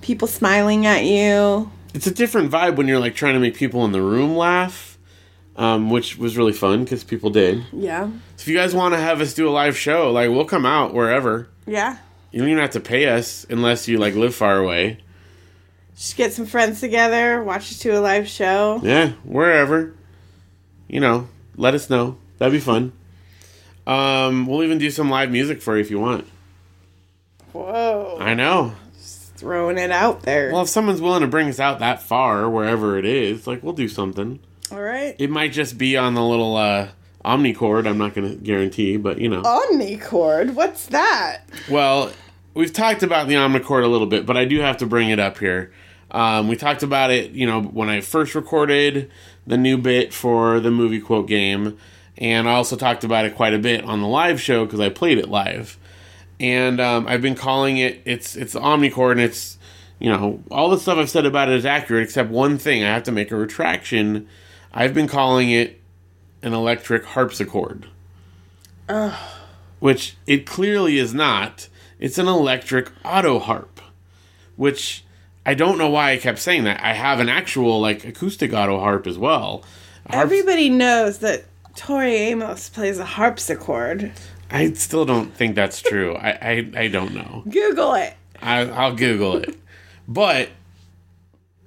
people 0.00 0.28
smiling 0.28 0.86
at 0.86 1.04
you. 1.04 1.70
It's 1.92 2.06
a 2.06 2.14
different 2.14 2.50
vibe 2.50 2.76
when 2.76 2.86
you're 2.86 3.00
like 3.00 3.14
trying 3.14 3.34
to 3.34 3.40
make 3.40 3.56
people 3.56 3.84
in 3.84 3.92
the 3.92 4.02
room 4.02 4.36
laugh, 4.36 4.98
um, 5.56 5.90
which 5.90 6.18
was 6.18 6.36
really 6.36 6.52
fun 6.52 6.84
because 6.84 7.02
people 7.02 7.30
did. 7.30 7.64
Yeah. 7.72 8.06
So 8.36 8.42
if 8.42 8.48
you 8.48 8.56
guys 8.56 8.74
want 8.74 8.94
to 8.94 9.00
have 9.00 9.20
us 9.20 9.34
do 9.34 9.48
a 9.48 9.50
live 9.50 9.76
show, 9.76 10.12
like 10.12 10.30
we'll 10.30 10.44
come 10.44 10.66
out 10.66 10.92
wherever. 10.94 11.48
Yeah. 11.66 11.98
You 12.34 12.40
don't 12.40 12.48
even 12.48 12.62
have 12.62 12.70
to 12.70 12.80
pay 12.80 13.06
us 13.06 13.46
unless 13.48 13.86
you 13.86 13.98
like 13.98 14.16
live 14.16 14.34
far 14.34 14.58
away. 14.58 14.98
Just 15.94 16.16
get 16.16 16.32
some 16.32 16.46
friends 16.46 16.80
together, 16.80 17.40
watch 17.40 17.70
us 17.70 17.78
do 17.78 17.96
a 17.96 18.00
live 18.00 18.26
show. 18.26 18.80
Yeah, 18.82 19.10
wherever. 19.22 19.94
You 20.88 20.98
know, 20.98 21.28
let 21.54 21.74
us 21.74 21.88
know. 21.88 22.16
That'd 22.38 22.52
be 22.52 22.58
fun. 22.58 22.92
Um, 23.86 24.48
we'll 24.48 24.64
even 24.64 24.78
do 24.78 24.90
some 24.90 25.10
live 25.10 25.30
music 25.30 25.62
for 25.62 25.76
you 25.76 25.80
if 25.82 25.92
you 25.92 26.00
want. 26.00 26.26
Whoa. 27.52 28.18
I 28.20 28.34
know. 28.34 28.74
Just 28.96 29.36
Throwing 29.36 29.78
it 29.78 29.92
out 29.92 30.22
there. 30.22 30.50
Well, 30.52 30.62
if 30.62 30.68
someone's 30.68 31.00
willing 31.00 31.20
to 31.20 31.28
bring 31.28 31.48
us 31.48 31.60
out 31.60 31.78
that 31.78 32.02
far, 32.02 32.50
wherever 32.50 32.98
it 32.98 33.04
is, 33.04 33.46
like 33.46 33.62
we'll 33.62 33.74
do 33.74 33.88
something. 33.88 34.40
All 34.72 34.82
right. 34.82 35.14
It 35.20 35.30
might 35.30 35.52
just 35.52 35.78
be 35.78 35.96
on 35.96 36.14
the 36.14 36.24
little 36.24 36.56
uh, 36.56 36.88
Omnichord. 37.24 37.86
I'm 37.86 37.98
not 37.98 38.12
going 38.12 38.28
to 38.28 38.34
guarantee, 38.34 38.96
but 38.96 39.20
you 39.20 39.28
know. 39.28 39.42
Omnichord? 39.42 40.54
What's 40.54 40.86
that? 40.86 41.42
Well, 41.70 42.10
we've 42.54 42.72
talked 42.72 43.02
about 43.02 43.28
the 43.28 43.34
Omnichord 43.34 43.84
a 43.84 43.88
little 43.88 44.06
bit, 44.06 44.26
but 44.26 44.36
I 44.36 44.44
do 44.44 44.60
have 44.60 44.78
to 44.78 44.86
bring 44.86 45.10
it 45.10 45.18
up 45.18 45.38
here. 45.38 45.72
Um, 46.10 46.48
we 46.48 46.56
talked 46.56 46.82
about 46.82 47.10
it, 47.10 47.32
you 47.32 47.46
know, 47.46 47.60
when 47.60 47.88
I 47.88 48.00
first 48.00 48.34
recorded 48.34 49.10
the 49.46 49.56
new 49.56 49.76
bit 49.76 50.12
for 50.12 50.60
the 50.60 50.70
movie 50.70 51.00
quote 51.00 51.26
game, 51.26 51.76
and 52.16 52.48
I 52.48 52.52
also 52.52 52.76
talked 52.76 53.02
about 53.02 53.24
it 53.24 53.34
quite 53.34 53.54
a 53.54 53.58
bit 53.58 53.84
on 53.84 54.00
the 54.00 54.06
live 54.06 54.40
show 54.40 54.64
because 54.64 54.80
I 54.80 54.88
played 54.88 55.18
it 55.18 55.28
live. 55.28 55.76
And 56.38 56.80
um, 56.80 57.06
I've 57.08 57.22
been 57.22 57.34
calling 57.34 57.78
it 57.78 58.00
it's 58.04 58.36
it's 58.36 58.52
the 58.52 58.60
Omnichord, 58.60 59.12
and 59.12 59.20
it's 59.20 59.58
you 59.98 60.10
know 60.10 60.42
all 60.50 60.70
the 60.70 60.78
stuff 60.78 60.98
I've 60.98 61.10
said 61.10 61.26
about 61.26 61.48
it 61.48 61.56
is 61.56 61.66
accurate 61.66 62.04
except 62.04 62.30
one 62.30 62.58
thing. 62.58 62.84
I 62.84 62.88
have 62.88 63.04
to 63.04 63.12
make 63.12 63.30
a 63.30 63.36
retraction. 63.36 64.28
I've 64.72 64.94
been 64.94 65.08
calling 65.08 65.50
it 65.50 65.80
an 66.42 66.52
electric 66.52 67.04
harpsichord 67.04 67.88
which 69.80 70.16
it 70.26 70.46
clearly 70.46 70.98
is 70.98 71.14
not. 71.14 71.68
It's 71.98 72.18
an 72.18 72.26
electric 72.28 72.90
auto 73.04 73.38
harp, 73.38 73.80
which 74.56 75.04
I 75.46 75.54
don't 75.54 75.78
know 75.78 75.88
why 75.90 76.12
I 76.12 76.16
kept 76.18 76.38
saying 76.38 76.64
that. 76.64 76.82
I 76.82 76.92
have 76.94 77.20
an 77.20 77.28
actual 77.28 77.80
like 77.80 78.04
acoustic 78.04 78.52
auto 78.52 78.78
harp 78.80 79.06
as 79.06 79.18
well. 79.18 79.64
Harp- 80.10 80.22
Everybody 80.24 80.68
knows 80.68 81.18
that 81.18 81.44
Tori 81.76 82.14
Amos 82.14 82.68
plays 82.68 82.98
a 82.98 83.04
harpsichord. 83.04 84.12
I 84.50 84.72
still 84.74 85.04
don't 85.04 85.34
think 85.34 85.54
that's 85.54 85.80
true. 85.80 86.14
I, 86.16 86.30
I, 86.30 86.70
I 86.82 86.88
don't 86.88 87.14
know. 87.14 87.42
Google 87.48 87.94
it. 87.94 88.14
I, 88.40 88.60
I'll 88.68 88.94
Google 88.94 89.36
it. 89.38 89.56
But 90.06 90.50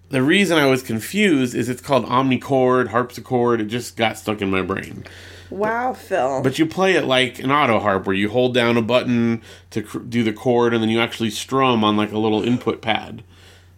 the 0.09 0.21
reason 0.21 0.57
I 0.57 0.67
was 0.67 0.83
confused 0.83 1.53
is 1.55 1.67
it's 1.69 1.81
called 1.81 2.05
Omnichord, 2.05 2.87
harpsichord. 2.89 3.59
It 3.59 3.65
just 3.65 3.97
got 3.97 4.17
stuck 4.17 4.41
in 4.41 4.49
my 4.51 4.61
brain. 4.61 5.03
Wow, 5.49 5.93
Phil. 5.93 6.41
But 6.41 6.59
you 6.59 6.65
play 6.65 6.93
it 6.95 7.05
like 7.05 7.39
an 7.39 7.51
auto 7.51 7.79
harp, 7.79 8.05
where 8.05 8.15
you 8.15 8.29
hold 8.29 8.53
down 8.53 8.77
a 8.77 8.81
button 8.81 9.41
to 9.71 9.81
cr- 9.81 9.99
do 9.99 10.23
the 10.23 10.33
chord, 10.33 10.73
and 10.73 10.81
then 10.81 10.89
you 10.89 10.99
actually 10.99 11.29
strum 11.29 11.83
on 11.83 11.97
like 11.97 12.11
a 12.11 12.17
little 12.17 12.43
input 12.43 12.81
pad. 12.81 13.23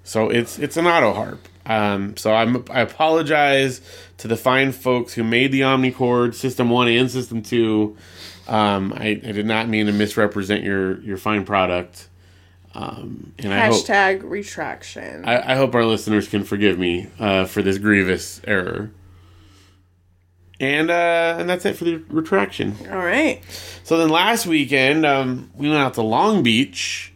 So 0.04 0.30
it's 0.30 0.58
it's 0.58 0.78
an 0.78 0.88
auto 0.88 1.14
harp. 1.14 1.48
Um, 1.66 2.18
so 2.18 2.34
I'm 2.34 2.66
I 2.72 2.82
apologize 2.82 3.82
to 4.18 4.28
the 4.28 4.38
fine 4.38 4.72
folks 4.72 5.14
who 5.14 5.24
made 5.24 5.52
the 5.52 5.62
Omnichord 5.62 6.34
System 6.34 6.70
One 6.70 6.88
and 6.88 7.12
System 7.12 7.44
Two. 7.44 7.96
Um, 8.48 8.94
I, 8.96 9.10
I 9.10 9.32
did 9.32 9.46
not 9.46 9.70
mean 9.70 9.86
to 9.86 9.92
misrepresent 9.92 10.64
your 10.64 11.00
your 11.02 11.18
fine 11.18 11.46
product. 11.46 12.08
Um, 12.74 13.34
and 13.40 13.54
I 13.54 13.68
hope 13.68 13.86
Hashtag 13.86 14.22
retraction. 14.24 15.26
I, 15.26 15.54
I 15.54 15.56
hope 15.56 15.74
our 15.76 15.86
listeners 15.86 16.28
can 16.28 16.44
forgive 16.44 16.78
me 16.78 17.08
uh, 17.20 17.46
for 17.46 17.62
this 17.62 17.78
grievous 17.78 18.42
error. 18.46 18.92
And 20.60 20.92
uh, 20.92 21.38
and 21.40 21.50
that's 21.50 21.66
it 21.66 21.78
for 21.78 21.86
the 21.86 22.04
retraction. 22.10 22.76
All 22.92 22.98
right. 22.98 23.42
So 23.84 23.98
then 23.98 24.10
last 24.10 24.46
weekend, 24.46 25.06
um, 25.06 25.50
we 25.56 25.70
went 25.70 25.82
out 25.82 25.94
to 25.94 26.02
Long 26.02 26.44
Beach 26.44 27.14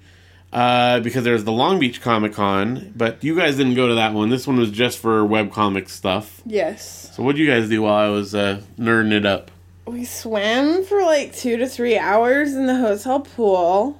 uh, 0.54 1.02
because 1.02 1.26
there's 1.26 1.44
the 1.44 1.52
Long 1.52 1.78
Beach 1.80 2.00
Comic 2.02 2.34
Con, 2.34 2.94
but 2.96 3.22
you 3.22 3.36
guys 3.36 3.58
didn't 3.58 3.74
go 3.74 3.88
to 3.88 3.96
that 3.96 4.14
one. 4.14 4.30
This 4.30 4.48
one 4.48 4.58
was 4.58 4.72
just 4.72 4.98
for 5.00 5.24
webcomic 5.24 5.90
stuff. 5.90 6.42
Yes. 6.46 7.12
So 7.16 7.24
what 7.24 7.36
did 7.36 7.42
you 7.42 7.52
guys 7.52 7.68
do 7.68 7.82
while 7.82 7.96
I 7.96 8.08
was 8.08 8.34
uh, 8.34 8.62
nerding 8.80 9.12
it 9.12 9.26
up? 9.26 9.52
We 9.86 10.06
swam 10.06 10.86
for 10.86 11.02
like 11.02 11.36
two 11.36 11.58
to 11.58 11.68
three 11.68 11.98
hours 11.98 12.54
in 12.54 12.68
the 12.68 12.78
hotel 12.78 13.20
pool 13.20 14.00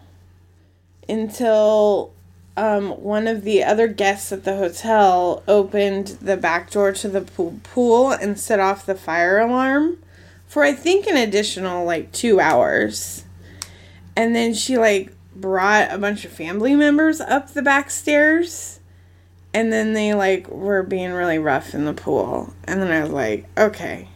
until 1.10 2.13
um, 2.56 2.92
one 2.92 3.28
of 3.28 3.44
the 3.44 3.64
other 3.64 3.88
guests 3.88 4.32
at 4.32 4.44
the 4.44 4.56
hotel 4.58 5.44
opened 5.48 6.08
the 6.22 6.38
back 6.38 6.70
door 6.72 6.92
to 6.94 7.08
the 7.08 7.22
pool, 7.22 7.60
pool 7.64 8.12
and 8.12 8.40
set 8.40 8.60
off 8.60 8.86
the 8.86 8.96
fire 8.96 9.40
alarm 9.40 9.98
for 10.48 10.64
I 10.64 10.74
think 10.74 11.08
an 11.08 11.18
additional 11.18 11.84
like 11.86 12.12
two 12.12 12.40
hours. 12.40 13.26
And 14.16 14.36
then 14.36 14.54
she 14.54 14.78
like 14.78 15.12
brought 15.36 15.92
a 15.92 15.98
bunch 15.98 16.26
of 16.26 16.32
family 16.32 16.76
members 16.76 17.20
up 17.20 17.54
the 17.54 17.64
back 17.64 17.90
stairs. 17.90 18.80
And 19.56 19.74
then 19.74 19.94
they 19.94 20.14
like 20.14 20.48
were 20.48 20.84
being 20.84 21.12
really 21.12 21.40
rough 21.40 21.74
in 21.74 21.86
the 21.86 21.94
pool. 21.94 22.54
And 22.66 22.82
then 22.82 22.92
I 22.92 23.02
was 23.02 23.12
like, 23.12 23.46
okay, 23.58 24.10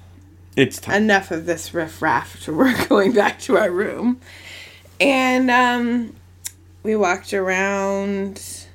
It's 0.56 0.79
time. 0.79 1.03
enough 1.03 1.32
of 1.32 1.48
this 1.48 1.74
riff 1.74 2.01
raff. 2.03 2.48
We're 2.48 2.86
going 2.88 3.13
back 3.13 3.39
to 3.41 3.58
our 3.58 3.72
room. 3.72 4.20
And 5.00 5.50
um, 5.50 6.15
we 6.88 6.96
walked 6.96 7.34
around 7.34 8.65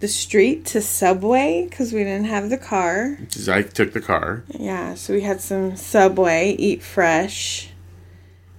the 0.00 0.08
street 0.08 0.66
to 0.66 0.82
Subway 0.82 1.66
because 1.66 1.90
we 1.90 2.04
didn't 2.04 2.26
have 2.26 2.50
the 2.50 2.58
car. 2.58 3.18
I 3.48 3.62
took 3.62 3.94
the 3.94 4.02
car. 4.02 4.44
Yeah, 4.50 4.92
so 4.92 5.14
we 5.14 5.22
had 5.22 5.40
some 5.40 5.74
Subway, 5.74 6.50
eat 6.58 6.82
fresh. 6.82 7.70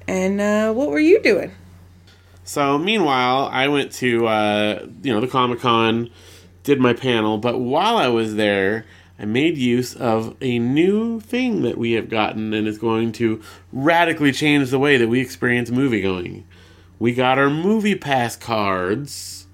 And 0.07 0.41
uh, 0.41 0.73
what 0.73 0.89
were 0.89 0.99
you 0.99 1.21
doing? 1.21 1.51
So 2.43 2.79
meanwhile, 2.79 3.47
I 3.51 3.67
went 3.67 3.91
to 3.93 4.25
uh, 4.25 4.87
you 5.03 5.13
know 5.13 5.21
the 5.21 5.27
Comic 5.27 5.59
Con, 5.59 6.09
did 6.63 6.79
my 6.79 6.93
panel, 6.93 7.37
but 7.37 7.59
while 7.59 7.97
I 7.97 8.07
was 8.07 8.33
there, 8.33 8.83
I 9.19 9.25
made 9.25 9.59
use 9.59 9.95
of 9.95 10.35
a 10.41 10.57
new 10.57 11.19
thing 11.19 11.61
that 11.61 11.77
we 11.77 11.91
have 11.91 12.09
gotten, 12.09 12.51
and 12.55 12.67
is 12.67 12.79
going 12.79 13.11
to 13.13 13.43
radically 13.71 14.31
change 14.31 14.71
the 14.71 14.79
way 14.79 14.97
that 14.97 15.07
we 15.07 15.19
experience 15.19 15.69
movie 15.69 16.01
going. 16.01 16.47
We 16.99 17.13
got 17.13 17.39
our 17.39 17.47
MoviePass 17.47 18.39
cards, 18.39 19.47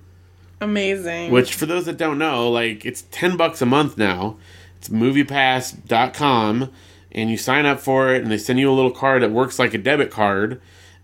Amazing. 0.60 1.32
which 1.32 1.54
for 1.54 1.66
those 1.66 1.86
that 1.86 1.98
don't 1.98 2.18
know, 2.18 2.50
like 2.50 2.86
it's 2.86 3.04
ten 3.12 3.38
bucks 3.38 3.62
a 3.62 3.66
month 3.66 3.98
now. 3.98 4.38
It's 4.78 4.90
MoviePass.com, 4.90 6.72
and 7.12 7.30
you 7.30 7.38
sign 7.38 7.66
up 7.66 7.80
for 7.80 8.14
it, 8.14 8.24
and 8.24 8.32
they 8.32 8.38
send 8.38 8.60
you 8.60 8.72
a 8.72 8.74
little 8.74 8.92
card 8.92 9.22
that 9.22 9.32
works 9.32 9.60
like 9.60 9.74
a 9.74 9.78
debit 9.78 10.12
card 10.12 10.60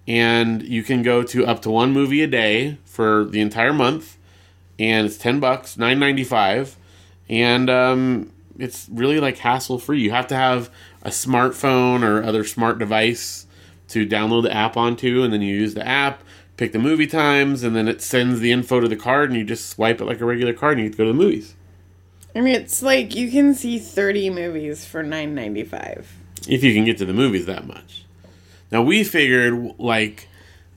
and 0.07 0.63
you 0.63 0.83
can 0.83 1.03
go 1.03 1.23
to 1.23 1.45
up 1.45 1.61
to 1.61 1.69
one 1.69 1.91
movie 1.91 2.21
a 2.21 2.27
day 2.27 2.77
for 2.85 3.25
the 3.25 3.39
entire 3.39 3.73
month 3.73 4.17
and 4.79 5.05
it's 5.05 5.17
10 5.17 5.39
bucks 5.39 5.75
9.95 5.75 6.75
and 7.29 7.69
um, 7.69 8.31
it's 8.57 8.87
really 8.91 9.19
like 9.19 9.37
hassle 9.37 9.77
free 9.77 10.01
you 10.01 10.11
have 10.11 10.27
to 10.27 10.35
have 10.35 10.69
a 11.03 11.09
smartphone 11.09 12.03
or 12.03 12.23
other 12.23 12.43
smart 12.43 12.79
device 12.79 13.45
to 13.87 14.05
download 14.05 14.43
the 14.43 14.53
app 14.53 14.75
onto 14.75 15.23
and 15.23 15.31
then 15.31 15.41
you 15.41 15.55
use 15.55 15.75
the 15.75 15.87
app 15.87 16.23
pick 16.61 16.73
the 16.73 16.77
movie 16.77 17.07
times 17.07 17.63
and 17.63 17.75
then 17.75 17.87
it 17.87 18.03
sends 18.03 18.39
the 18.39 18.51
info 18.51 18.79
to 18.79 18.87
the 18.87 18.95
card 18.95 19.31
and 19.31 19.39
you 19.39 19.43
just 19.43 19.67
swipe 19.67 19.99
it 19.99 20.05
like 20.05 20.21
a 20.21 20.25
regular 20.25 20.53
card 20.53 20.77
and 20.77 20.85
you 20.85 20.93
go 20.93 21.05
to 21.05 21.11
the 21.11 21.17
movies 21.17 21.55
I 22.35 22.41
mean, 22.41 22.53
it's 22.53 22.83
like 22.83 23.15
you 23.15 23.31
can 23.31 23.55
see 23.55 23.79
30 23.79 24.29
movies 24.29 24.85
for 24.85 25.01
nine 25.01 25.33
ninety 25.33 25.63
five. 25.63 26.07
if 26.47 26.63
you 26.63 26.71
can 26.71 26.85
get 26.85 26.99
to 26.99 27.05
the 27.05 27.13
movies 27.13 27.47
that 27.47 27.65
much. 27.65 28.05
Now 28.71 28.83
we 28.83 29.03
figured 29.03 29.79
like 29.79 30.27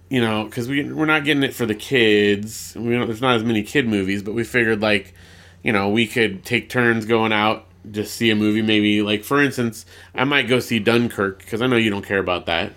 you 0.09 0.23
know 0.23 0.45
because 0.45 0.69
we 0.69 0.91
we're 0.91 1.05
not 1.05 1.25
getting 1.25 1.43
it 1.43 1.53
for 1.53 1.67
the 1.67 1.75
kids. 1.75 2.75
We 2.75 2.95
don't, 2.95 3.07
there's 3.07 3.21
not 3.21 3.37
as 3.37 3.45
many 3.45 3.63
kid 3.63 3.87
movies, 3.87 4.23
but 4.23 4.33
we 4.33 4.43
figured 4.43 4.81
like 4.81 5.15
you 5.63 5.71
know 5.71 5.91
we 5.91 6.07
could 6.07 6.47
take 6.47 6.71
turns 6.71 7.05
going 7.05 7.33
out 7.33 7.67
just 7.91 8.17
see 8.17 8.31
a 8.31 8.35
movie. 8.35 8.63
Maybe 8.63 9.03
like 9.03 9.23
for 9.23 9.41
instance, 9.43 9.85
I 10.15 10.25
might 10.25 10.49
go 10.49 10.61
see 10.61 10.79
Dunkirk 10.79 11.39
because 11.41 11.61
I 11.61 11.67
know 11.67 11.77
you 11.77 11.91
don't 11.91 12.05
care 12.05 12.19
about 12.19 12.47
that. 12.47 12.73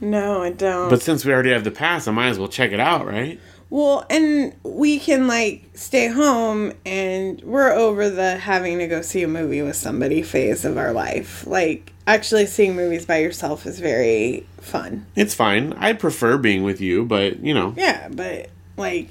No, 0.00 0.42
I 0.42 0.50
don't. 0.50 0.90
But 0.90 1.02
since 1.02 1.24
we 1.24 1.32
already 1.32 1.50
have 1.50 1.64
the 1.64 1.70
pass, 1.70 2.06
I 2.06 2.12
might 2.12 2.28
as 2.28 2.38
well 2.38 2.48
check 2.48 2.72
it 2.72 2.80
out, 2.80 3.06
right? 3.06 3.40
Well, 3.68 4.06
and 4.08 4.54
we 4.62 4.98
can 5.00 5.26
like 5.26 5.64
stay 5.74 6.06
home 6.08 6.72
and 6.84 7.40
we're 7.42 7.72
over 7.72 8.08
the 8.08 8.36
having 8.36 8.78
to 8.78 8.86
go 8.86 9.02
see 9.02 9.22
a 9.24 9.28
movie 9.28 9.60
with 9.62 9.74
somebody 9.76 10.22
phase 10.22 10.64
of 10.64 10.76
our 10.78 10.92
life. 10.92 11.44
Like 11.46 11.92
actually 12.06 12.46
seeing 12.46 12.76
movies 12.76 13.06
by 13.06 13.18
yourself 13.18 13.66
is 13.66 13.80
very 13.80 14.46
fun. 14.60 15.06
It's 15.16 15.34
fine. 15.34 15.72
I 15.74 15.94
prefer 15.94 16.38
being 16.38 16.62
with 16.62 16.80
you, 16.80 17.04
but 17.04 17.40
you 17.40 17.54
know, 17.54 17.74
Yeah, 17.76 18.08
but 18.08 18.50
like 18.76 19.08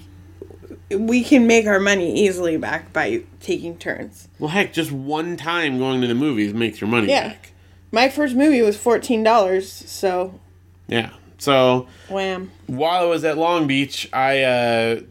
we 0.90 1.24
can 1.24 1.48
make 1.48 1.66
our 1.68 1.80
money 1.80 2.14
easily 2.26 2.56
back 2.56 2.94
by 2.94 3.24
taking 3.42 3.76
turns. 3.78 4.30
well, 4.40 4.50
heck, 4.52 4.72
just 4.72 4.92
one 4.92 5.36
time 5.36 5.78
going 5.80 6.00
to 6.00 6.08
the 6.08 6.16
movies 6.16 6.54
makes 6.54 6.80
your 6.80 6.90
money 6.90 7.10
Yeah. 7.10 7.30
back. 7.30 7.52
My 7.92 8.08
first 8.08 8.36
movie 8.36 8.62
was 8.62 8.78
$14, 8.78 9.62
so 9.88 10.40
Yeah. 10.88 11.12
So 11.38 11.88
wham. 12.10 12.52
while 12.68 13.04
I 13.04 13.06
was 13.06 13.24
at 13.24 13.38
Long 13.38 13.68
Beach, 13.68 14.10
I 14.14 14.44
uh, 14.44 15.02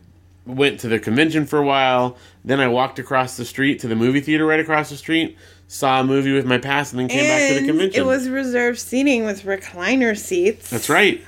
went 0.47 0.81
to 0.81 0.89
the 0.89 0.99
convention 0.99 1.47
for 1.47 1.59
a 1.59 1.65
while. 1.65 2.17
Then 2.45 2.61
I 2.61 2.69
walked 2.69 2.99
across 2.99 3.37
the 3.37 3.45
street 3.45 3.81
to 3.81 3.89
the 3.89 3.97
movie 3.97 4.21
theater 4.21 4.47
right 4.47 4.61
across 4.61 4.91
the 4.91 4.97
street, 4.97 5.37
saw 5.69 6.01
a 6.01 6.05
movie 6.05 6.33
with 6.33 6.47
my 6.47 6.59
pass, 6.59 6.93
and 6.93 7.01
then 7.01 7.09
came 7.09 7.25
back 7.25 7.49
to 7.49 7.61
the 7.61 7.67
convention. 7.67 8.03
it 8.03 8.07
was 8.07 8.29
reserved 8.29 8.79
seating 8.79 9.25
with 9.25 9.43
recliner 9.43 10.17
seats. 10.17 10.71
That's 10.71 10.89
right. 10.89 11.23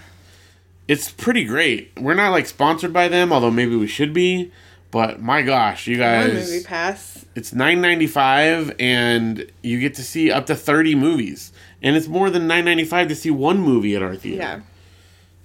It's 0.89 1.11
pretty 1.11 1.45
great. 1.45 1.93
We're 1.99 2.15
not 2.15 2.31
like 2.31 2.47
sponsored 2.47 2.93
by 2.93 3.09
them, 3.09 3.33
although 3.33 3.51
maybe 3.51 3.75
we 3.77 3.87
should 3.87 4.13
be. 4.13 4.53
But 4.91 5.21
my 5.21 5.43
gosh, 5.43 5.87
you 5.87 5.95
One 5.99 6.01
guys, 6.09 6.51
movie 6.51 6.65
pass. 6.65 7.25
it's 7.35 7.53
nine 7.53 7.81
ninety 7.81 8.07
five, 8.07 8.75
and 8.79 9.51
you 9.63 9.81
get 9.81 9.95
to 9.95 10.03
see 10.03 10.31
up 10.31 10.47
to 10.47 10.55
thirty 10.55 10.95
movies, 10.95 11.53
and 11.83 11.97
it's 11.97 12.09
more 12.09 12.31
than 12.31 12.47
nine 12.47 12.65
ninety 12.65 12.85
five 12.85 13.09
to 13.09 13.15
see 13.17 13.31
one 13.31 13.59
movie 13.61 13.95
at 13.97 14.03
our 14.03 14.15
theater. 14.17 14.39
Yeah. 14.39 14.61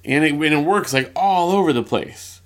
and 0.05 0.24
it, 0.24 0.33
and 0.33 0.43
it 0.43 0.65
works 0.65 0.93
like 0.93 1.12
all 1.15 1.51
over 1.51 1.74
the 1.74 1.83
place. 1.83 2.41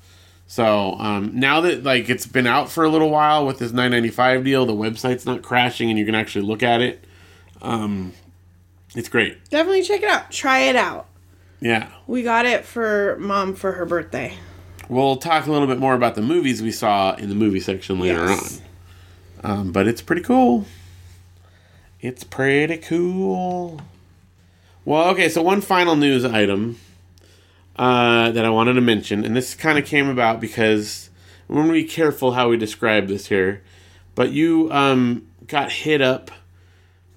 So 0.48 0.94
um, 0.94 1.32
now 1.38 1.62
that 1.62 1.84
like 1.84 2.10
it's 2.10 2.26
been 2.26 2.48
out 2.48 2.70
for 2.72 2.84
a 2.86 2.90
little 2.90 3.10
while 3.10 3.46
with 3.46 3.58
this 3.60 3.72
9.95 3.72 4.44
deal, 4.46 4.66
the 4.66 4.74
website's 4.74 5.26
not 5.26 5.42
crashing, 5.42 5.90
and 5.90 5.98
you 6.00 6.06
can 6.06 6.16
actually 6.16 6.46
look 6.46 6.64
at 6.64 6.82
it. 6.82 7.04
Um, 7.62 8.14
it's 8.96 9.10
great. 9.10 9.50
Definitely 9.50 9.82
check 9.84 10.02
it 10.04 10.08
out. 10.10 10.32
Try 10.32 10.60
it 10.60 10.76
out. 10.76 11.08
Yeah, 11.62 11.88
We 12.06 12.22
got 12.22 12.46
it 12.46 12.64
for 12.64 13.18
mom 13.20 13.56
for 13.56 13.72
her 13.74 13.86
birthday. 13.86 14.38
We'll 14.90 15.18
talk 15.18 15.46
a 15.48 15.52
little 15.52 15.68
bit 15.68 15.80
more 15.80 15.94
about 15.94 16.16
the 16.16 16.22
movies 16.22 16.62
we 16.62 16.72
saw 16.72 17.16
in 17.16 17.30
the 17.30 17.36
movie 17.36 17.60
section 17.60 18.00
later 18.00 18.26
Yes. 18.28 18.62
on. 19.44 19.52
Um, 19.52 19.72
but 19.72 19.88
it's 19.88 20.02
pretty 20.02 20.22
cool. 20.24 20.66
It's 22.02 22.24
pretty 22.24 22.78
cool. 22.78 23.82
Well, 24.84 25.10
okay, 25.10 25.30
so 25.30 25.42
one 25.42 25.62
final 25.62 25.96
news 25.96 26.24
item 26.26 26.78
uh, 27.76 28.32
that 28.32 28.46
I 28.46 28.50
wanted 28.50 28.74
to 28.74 28.82
mention, 28.82 29.26
and 29.26 29.36
this 29.36 29.56
kind 29.56 29.78
of 29.78 29.86
came 29.86 30.08
about 30.08 30.40
because 30.40 31.10
we 31.48 31.56
want 31.56 31.68
to 31.70 31.74
be 31.74 31.84
careful 31.84 32.34
how 32.34 32.50
we 32.50 32.58
describe 32.58 33.08
this 33.08 33.28
here. 33.28 33.64
But 34.14 34.32
you 34.32 34.72
um, 34.72 35.28
got 35.48 35.72
hit 35.72 36.02
up 36.02 36.32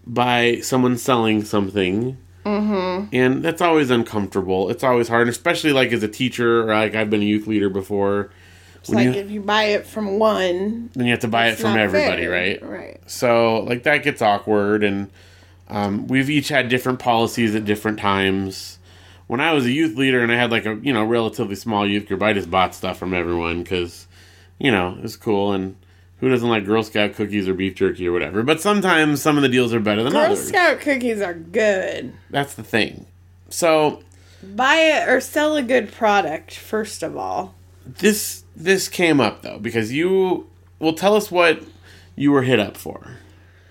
by 0.07 0.61
someone 0.61 0.97
selling 0.99 1.45
something, 1.45 2.17
mm-hmm. 2.49 3.15
and 3.15 3.43
that's 3.45 3.61
always 3.61 3.91
uncomfortable. 3.91 4.71
It's 4.71 4.83
always 4.85 5.09
hard, 5.09 5.29
especially 5.29 5.73
like 5.73 5.93
as 5.93 6.03
a 6.03 6.09
teacher 6.09 6.63
or 6.63 6.75
like 6.75 6.95
I've 6.95 7.11
been 7.11 7.23
a 7.23 7.25
youth 7.25 7.47
leader 7.47 7.69
before. 7.69 8.31
It's 8.81 8.91
like 8.91 9.07
you- 9.07 9.13
if 9.13 9.31
you 9.31 9.41
buy 9.41 9.65
it 9.65 9.87
from 9.87 10.19
one, 10.19 10.91
Then 10.95 11.07
you 11.07 11.11
have 11.13 11.21
to 11.21 11.29
buy 11.29 11.49
it 11.49 11.59
from 11.59 11.77
everybody, 11.77 12.23
fair. 12.23 12.31
right? 12.31 12.63
Right. 12.63 13.01
So 13.07 13.61
like 13.61 13.83
that 13.83 14.03
gets 14.03 14.23
awkward, 14.23 14.83
and 14.85 15.11
um, 15.69 16.07
we've 16.07 16.31
each 16.31 16.49
had 16.49 16.69
different 16.69 16.99
policies 16.99 17.55
at 17.55 17.65
different 17.65 17.99
times. 17.99 18.79
When 19.27 19.41
I 19.41 19.53
was 19.53 19.67
a 19.67 19.71
youth 19.71 19.97
leader 19.97 20.23
and 20.23 20.33
I 20.33 20.37
had 20.37 20.51
like 20.51 20.65
a 20.65 20.77
you 20.83 20.93
know 20.93 21.05
relatively 21.05 21.55
small 21.55 21.87
youth 21.87 22.07
group, 22.07 22.23
I 22.23 22.33
just 22.33 22.51
bought 22.51 22.75
stuff 22.75 22.99
from 22.99 23.13
everyone 23.13 23.63
because 23.63 24.07
you 24.59 24.71
know 24.71 24.95
it 24.97 25.03
was 25.03 25.17
cool 25.17 25.53
and 25.53 25.77
Who 26.21 26.29
doesn't 26.29 26.49
like 26.49 26.65
Girl 26.65 26.83
Scout 26.83 27.15
cookies 27.15 27.49
or 27.49 27.55
beef 27.55 27.77
jerky 27.77 28.09
or 28.09 28.13
whatever? 28.13 28.43
But 28.43 28.61
sometimes 28.61 29.23
some 29.23 29.37
of 29.37 29.43
the 29.43 29.49
deals 29.49 29.73
are 29.73 29.81
better 29.81 30.03
than 30.03 30.13
Girl 30.13 30.23
others. 30.23 30.51
Girl 30.51 30.63
Scout 30.63 30.81
cookies 30.81 31.21
are 31.21 31.35
good. 31.35 32.13
That's 32.31 32.55
the 32.55 32.65
thing. 32.65 33.07
So 33.51 34.03
Buy 34.43 34.77
it 34.77 35.09
or 35.09 35.21
sell 35.21 35.57
a 35.57 35.63
good 35.63 35.91
product, 35.91 36.55
first 36.55 37.03
of 37.03 37.17
all. 37.17 37.55
this 37.85 38.45
this 38.55 38.89
came 38.89 39.21
up 39.21 39.43
though 39.43 39.59
because 39.59 39.93
you 39.93 40.49
well 40.79 40.93
tell 40.93 41.15
us 41.15 41.31
what 41.31 41.63
you 42.15 42.31
were 42.33 42.43
hit 42.43 42.61
up 42.61 42.77
for. 42.77 43.17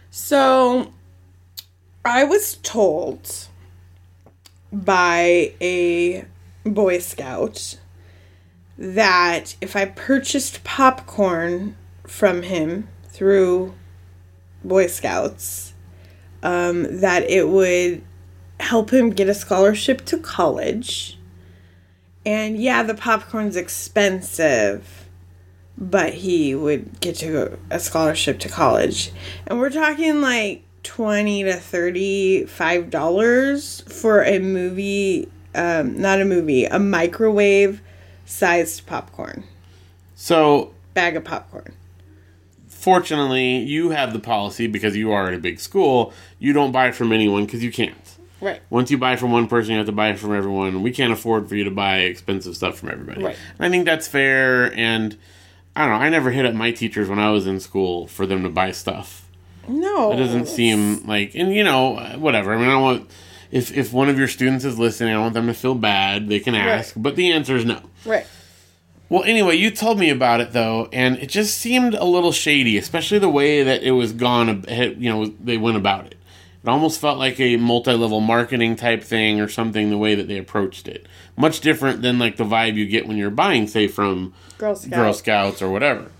So, 0.10 0.94
I 2.04 2.24
was 2.24 2.56
told 2.64 3.48
by 4.72 5.54
a 5.62 6.26
Boy 6.66 7.00
Scout 7.00 7.78
that 8.78 9.56
if 9.62 9.76
I 9.76 9.86
purchased 9.86 10.64
popcorn 10.64 11.76
from 12.08 12.42
him 12.42 12.88
through 13.06 13.74
Boy 14.64 14.88
Scouts, 14.88 15.74
um, 16.42 17.00
that 17.00 17.30
it 17.30 17.50
would 17.50 18.04
help 18.60 18.92
him 18.92 19.12
get 19.12 19.30
a 19.30 19.34
scholarship 19.34 20.06
to 20.06 20.18
college. 20.18 21.20
And 22.26 22.58
yeah, 22.58 22.84
the 22.84 22.96
popcorn's 22.96 23.56
expensive 23.56 25.08
but 25.78 26.14
he 26.14 26.56
would 26.56 27.00
get 27.00 27.16
to 27.18 27.32
go, 27.32 27.58
a 27.70 27.80
scholarship 27.80 28.40
to 28.40 28.50
college. 28.50 29.12
And 29.46 29.60
we're 29.60 29.70
talking 29.70 30.22
like 30.22 30.64
20 30.84 31.44
to 31.44 31.54
35 31.54 32.90
dollars 32.90 33.82
for 33.82 34.24
a 34.24 34.40
movie 34.40 35.30
um, 35.54 36.00
not 36.00 36.22
a 36.22 36.26
movie 36.26 36.66
a 36.66 36.80
microwave 36.80 37.82
sized 38.26 38.86
popcorn. 38.86 39.44
So 40.16 40.74
bag 40.94 41.16
of 41.16 41.24
popcorn 41.24 41.74
fortunately, 42.78 43.58
you 43.58 43.90
have 43.90 44.14
the 44.14 44.20
policy 44.20 44.68
because 44.68 44.96
you 44.96 45.12
are 45.12 45.28
at 45.28 45.34
a 45.34 45.40
big 45.40 45.60
school. 45.60 46.14
You 46.40 46.54
don't 46.54 46.72
buy 46.72 46.92
from 46.92 47.12
anyone 47.12 47.46
because 47.46 47.64
you 47.64 47.72
can't. 47.72 48.18
right 48.40 48.62
Once 48.70 48.92
you 48.92 48.98
buy 48.98 49.16
from 49.16 49.32
one 49.32 49.48
person, 49.48 49.72
you 49.72 49.78
have 49.78 49.88
to 49.88 49.92
buy 49.92 50.14
from 50.14 50.36
everyone. 50.36 50.84
We 50.84 50.92
can't 50.92 51.12
afford 51.12 51.50
for 51.50 51.56
you 51.56 51.64
to 51.64 51.72
buy 51.72 52.00
expensive 52.00 52.56
stuff 52.56 52.78
from 52.78 52.90
everybody. 52.90 53.24
Right. 53.24 53.38
And 53.58 53.66
I 53.66 53.70
think 53.70 53.86
that's 53.86 54.08
fair. 54.08 54.74
And 54.74 55.18
I 55.76 55.82
don't 55.82 55.90
know. 55.90 56.06
I 56.06 56.10
never 56.10 56.32
hit 56.32 56.46
up 56.46 56.54
my 56.54 56.72
teachers 56.72 57.10
when 57.10 57.20
I 57.20 57.32
was 57.32 57.48
in 57.48 57.60
school 57.60 58.08
for 58.08 58.26
them 58.26 58.44
to 58.44 58.50
buy 58.50 58.72
stuff. 58.72 59.28
no 59.68 60.12
It 60.12 60.18
doesn't 60.18 60.48
seem 60.48 61.06
like, 61.08 61.34
and 61.36 61.54
you 61.54 61.64
know, 61.64 61.96
whatever. 62.18 62.54
I 62.54 62.58
mean, 62.58 62.68
I 62.68 62.74
don't 62.74 62.84
want 62.84 63.12
if 63.50 63.76
if 63.76 63.92
one 63.92 64.10
of 64.10 64.20
your 64.20 64.28
students 64.28 64.66
is 64.66 64.78
listening, 64.78 65.14
I 65.14 65.20
want 65.20 65.34
them 65.34 65.48
to 65.48 65.54
feel 65.54 65.76
bad. 65.76 66.30
They 66.30 66.40
can 66.40 66.54
ask, 66.54 66.94
but 66.96 67.16
the 67.16 67.32
answer 67.32 67.56
is 67.56 67.66
no. 67.66 67.82
right 68.06 68.28
Well, 69.10 69.24
anyway, 69.24 69.56
you 69.56 69.72
told 69.72 70.00
me 70.00 70.10
about 70.10 70.42
it 70.42 70.52
though, 70.52 70.90
and 70.92 71.18
it 71.18 71.28
just 71.28 71.58
seemed 71.58 71.94
a 71.94 72.04
little 72.04 72.32
shady, 72.32 72.78
especially 72.78 73.20
the 73.20 73.30
way 73.30 73.64
that 73.64 73.84
it 73.84 73.92
was 73.92 74.12
gone. 74.12 74.66
You 74.68 75.10
know, 75.10 75.26
they 75.42 75.58
went 75.58 75.78
about 75.78 76.08
it. 76.08 76.16
It 76.64 76.70
almost 76.70 77.00
felt 77.00 77.18
like 77.18 77.40
a 77.40 77.56
multi-level 77.56 78.20
marketing 78.20 78.76
type 78.76 79.02
thing 79.02 79.40
or 79.40 79.48
something. 79.48 79.90
The 79.90 79.98
way 79.98 80.16
that 80.16 80.28
they 80.28 80.38
approached 80.38 80.90
it, 80.90 81.08
much 81.38 81.62
different 81.62 82.02
than 82.02 82.20
like 82.20 82.36
the 82.36 82.44
vibe 82.44 82.76
you 82.76 82.86
get 82.86 83.08
when 83.08 83.16
you're 83.16 83.30
buying, 83.30 83.68
say, 83.68 83.88
from 83.88 84.34
girl 84.58 84.76
scout 84.76 84.92
Girl 84.92 85.14
Scouts 85.14 85.62
or 85.62 85.70
whatever. 85.70 86.12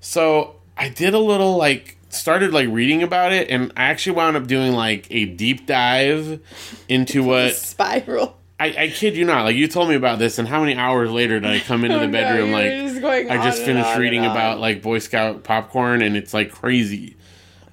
So 0.00 0.56
I 0.76 0.90
did 0.90 1.14
a 1.14 1.18
little 1.18 1.56
like 1.56 1.96
started 2.10 2.52
like 2.52 2.68
reading 2.68 3.02
about 3.02 3.32
it, 3.32 3.50
and 3.50 3.72
I 3.76 3.84
actually 3.84 4.16
wound 4.16 4.36
up 4.36 4.46
doing 4.46 4.72
like 4.72 5.06
a 5.10 5.24
deep 5.24 5.66
dive 5.66 6.40
into 6.88 7.22
what 7.22 7.54
spiral 7.56 8.37
I, 8.60 8.74
I 8.76 8.88
kid 8.88 9.16
you 9.16 9.24
not. 9.24 9.44
Like 9.44 9.56
you 9.56 9.68
told 9.68 9.88
me 9.88 9.94
about 9.94 10.18
this, 10.18 10.38
and 10.38 10.48
how 10.48 10.60
many 10.60 10.74
hours 10.74 11.10
later 11.10 11.38
did 11.38 11.50
I 11.50 11.60
come 11.60 11.84
into 11.84 11.96
Oh, 11.96 12.00
the 12.06 12.08
bedroom 12.08 12.50
were 12.50 12.58
like 12.58 12.70
just 12.92 13.30
I 13.30 13.44
just 13.44 13.62
finished 13.62 13.96
reading 13.96 14.24
about 14.24 14.58
like 14.58 14.82
Boy 14.82 14.98
Scout 14.98 15.44
popcorn, 15.44 16.02
and 16.02 16.16
it's 16.16 16.34
like 16.34 16.50
crazy. 16.50 17.16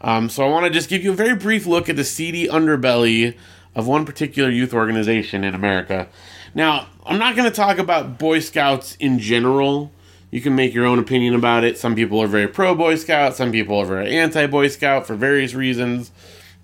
Um, 0.01 0.29
so 0.29 0.45
I 0.45 0.49
want 0.49 0.65
to 0.65 0.71
just 0.71 0.87
give 0.89 1.03
you 1.03 1.11
a 1.11 1.15
very 1.15 1.35
brief 1.35 1.65
look 1.65 1.89
at 1.89 1.95
the 1.95 2.03
seedy 2.03 2.47
underbelly 2.47 3.35
of 3.73 3.87
one 3.87 4.05
particular 4.05 4.49
youth 4.49 4.73
organization 4.73 5.43
in 5.43 5.55
America. 5.55 6.07
Now, 6.53 6.87
I'm 7.05 7.17
not 7.17 7.35
going 7.35 7.49
to 7.49 7.55
talk 7.55 7.79
about 7.79 8.19
Boy 8.19 8.39
Scouts 8.39 8.95
in 8.97 9.19
general. 9.19 9.91
You 10.29 10.41
can 10.41 10.55
make 10.55 10.73
your 10.73 10.85
own 10.85 10.99
opinion 10.99 11.33
about 11.33 11.63
it. 11.63 11.77
Some 11.77 11.95
people 11.95 12.21
are 12.21 12.27
very 12.27 12.47
pro 12.47 12.75
Boy 12.75 12.95
Scout, 12.95 13.35
some 13.35 13.51
people 13.51 13.77
are 13.79 13.85
very 13.85 14.15
anti 14.15 14.45
Boy 14.45 14.67
Scout 14.67 15.07
for 15.07 15.15
various 15.15 15.55
reasons. 15.55 16.11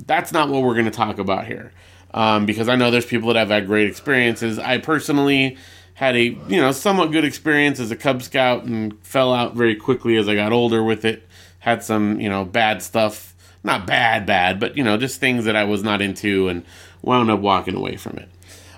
That's 0.05 0.31
not 0.31 0.49
what 0.49 0.61
we're 0.61 0.73
going 0.73 0.85
to 0.85 0.91
talk 0.91 1.17
about 1.17 1.47
here. 1.47 1.71
Um, 2.13 2.45
because 2.45 2.67
I 2.67 2.75
know 2.75 2.91
there's 2.91 3.05
people 3.05 3.29
that 3.29 3.39
have 3.39 3.49
had 3.49 3.67
great 3.67 3.87
experiences. 3.87 4.59
I 4.59 4.77
personally 4.79 5.57
had 5.93 6.15
a 6.15 6.23
you 6.23 6.59
know 6.59 6.71
somewhat 6.71 7.11
good 7.11 7.23
experience 7.23 7.79
as 7.79 7.91
a 7.91 7.95
Cub 7.95 8.21
Scout 8.21 8.63
and 8.63 8.97
fell 9.05 9.33
out 9.33 9.55
very 9.55 9.75
quickly 9.75 10.17
as 10.17 10.27
I 10.27 10.35
got 10.35 10.51
older 10.51 10.83
with 10.83 11.05
it. 11.05 11.27
Had 11.59 11.83
some 11.83 12.19
you 12.19 12.27
know 12.27 12.43
bad 12.43 12.81
stuff, 12.81 13.35
not 13.63 13.87
bad 13.87 14.25
bad, 14.25 14.59
but 14.59 14.75
you 14.75 14.83
know 14.83 14.97
just 14.97 15.19
things 15.19 15.45
that 15.45 15.55
I 15.55 15.63
was 15.63 15.83
not 15.83 16.01
into 16.01 16.49
and 16.49 16.65
wound 17.01 17.29
up 17.29 17.39
walking 17.39 17.75
away 17.75 17.95
from 17.95 18.17
it. 18.17 18.29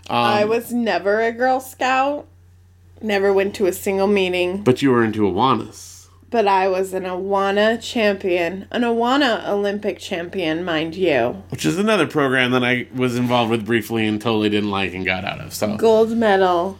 Um, 0.09 0.17
i 0.17 0.43
was 0.43 0.73
never 0.73 1.21
a 1.21 1.31
girl 1.31 1.61
scout 1.61 2.27
never 3.01 3.31
went 3.31 3.55
to 3.55 3.67
a 3.67 3.73
single 3.73 4.07
meeting 4.07 4.61
But 4.63 4.81
you 4.81 4.91
were 4.91 5.03
into 5.03 5.21
Awanas. 5.21 5.92
But 6.33 6.47
i 6.47 6.67
was 6.67 6.93
an 6.93 7.03
awana 7.03 7.79
champion 7.79 8.67
an 8.71 8.81
awana 8.81 9.47
olympic 9.47 9.99
champion 9.99 10.65
mind 10.65 10.95
you 10.95 11.43
which 11.49 11.63
is 11.63 11.77
another 11.77 12.07
program 12.07 12.49
that 12.51 12.63
I 12.63 12.87
was 12.95 13.15
involved 13.15 13.51
with 13.51 13.63
briefly 13.65 14.07
and 14.07 14.19
totally 14.19 14.49
didn't 14.49 14.71
like 14.71 14.93
and 14.95 15.05
got 15.05 15.23
out 15.23 15.39
of. 15.39 15.53
So, 15.53 15.77
gold 15.77 16.09
medal 16.17 16.79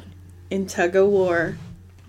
in 0.50 0.66
tug 0.66 0.96
of 0.96 1.08
war 1.08 1.58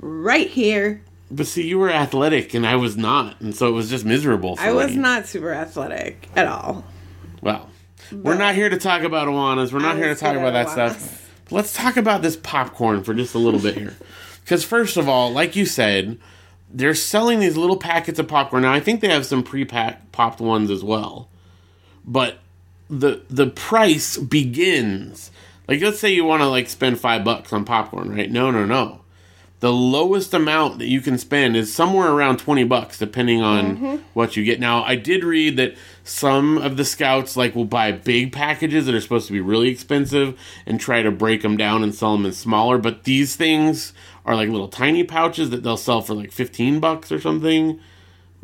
right 0.01 0.49
here. 0.49 1.03
but 1.31 1.47
see, 1.47 1.67
you 1.67 1.79
were 1.79 1.91
athletic 1.91 2.55
and 2.55 2.67
I 2.67 2.77
was 2.77 2.97
not, 2.97 3.41
and 3.43 3.55
so 3.55 3.69
it 3.69 3.73
was 3.73 3.91
just 3.91 4.05
miserable. 4.07 4.57
For 4.57 4.63
I 4.63 4.73
was 4.73 4.97
not 4.97 5.27
super 5.27 5.53
athletic 5.53 6.29
at 6.35 6.47
all. 6.47 6.85
Well, 7.43 7.69
we're 8.11 8.39
not 8.39 8.55
here 8.55 8.71
to 8.71 8.79
talk 8.79 9.03
about 9.03 9.29
Awanas. 9.29 9.71
We're 9.73 9.81
not 9.81 9.97
I 9.97 9.99
here 9.99 10.15
to 10.15 10.19
talk 10.19 10.35
about 10.37 10.55
at 10.55 10.67
that 10.67 10.71
stuff. 10.71 11.31
But 11.45 11.53
let's 11.53 11.75
talk 11.75 11.97
about 11.99 12.23
this 12.23 12.37
popcorn 12.37 13.03
for 13.05 13.13
just 13.13 13.35
a 13.35 13.39
little 13.39 13.61
bit 13.61 13.77
here. 13.77 13.95
Because 14.43 14.65
first 14.65 14.97
of 14.97 15.09
all, 15.09 15.31
like 15.33 15.57
you 15.57 15.67
said, 15.67 16.19
they're 16.75 16.95
selling 16.95 17.39
these 17.39 17.57
little 17.57 17.77
packets 17.77 18.19
of 18.19 18.29
popcorn. 18.29 18.63
Now 18.63 18.73
I 18.73 18.81
think 18.81 19.01
they 19.01 19.09
have 19.09 19.25
some 19.25 19.43
pre-packed 19.43 20.13
popped 20.13 20.41
ones 20.41 20.71
as 20.71 20.83
well. 20.83 21.29
But 22.05 22.39
the 22.91 23.23
the 23.31 23.47
price 23.47 24.19
begins 24.19 25.31
like 25.69 25.81
let's 25.81 26.01
say 26.01 26.13
you 26.13 26.25
want 26.25 26.43
to 26.43 26.49
like 26.49 26.69
spend 26.69 26.99
five 26.99 27.25
bucks 27.25 27.53
on 27.53 27.65
popcorn, 27.65 28.15
right? 28.15 28.31
No, 28.31 28.51
no, 28.51 28.67
no. 28.67 29.01
The 29.61 29.73
lowest 29.73 30.35
amount 30.35 30.79
that 30.79 30.89
you 30.89 31.01
can 31.01 31.17
spend 31.17 31.57
is 31.57 31.73
somewhere 31.73 32.11
around 32.11 32.39
20 32.39 32.65
bucks 32.65 32.99
depending 32.99 33.41
on 33.41 33.77
mm-hmm. 33.77 33.97
what 34.13 34.37
you 34.37 34.45
get. 34.45 34.61
Now, 34.61 34.85
I 34.85 34.95
did 34.95 35.25
read 35.25 35.57
that 35.57 35.75
some 36.03 36.59
of 36.59 36.77
the 36.77 36.85
scouts 36.85 37.35
like 37.35 37.55
will 37.55 37.65
buy 37.65 37.91
big 37.93 38.31
packages 38.31 38.85
that 38.85 38.95
are 38.95 39.01
supposed 39.01 39.27
to 39.29 39.33
be 39.33 39.41
really 39.41 39.71
expensive 39.71 40.39
and 40.67 40.79
try 40.79 41.01
to 41.01 41.11
break 41.11 41.41
them 41.41 41.57
down 41.57 41.83
and 41.83 41.95
sell 41.95 42.15
them 42.15 42.27
in 42.27 42.33
smaller, 42.33 42.77
but 42.77 43.05
these 43.05 43.37
things 43.37 43.95
are 44.25 44.35
like 44.35 44.49
little 44.49 44.69
tiny 44.69 45.05
pouches 45.05 45.51
that 45.51 45.63
they'll 45.63 45.77
sell 45.77 46.01
for 46.01 46.15
like 46.15 46.33
15 46.33 46.81
bucks 46.81 47.13
or 47.13 47.21
something. 47.21 47.79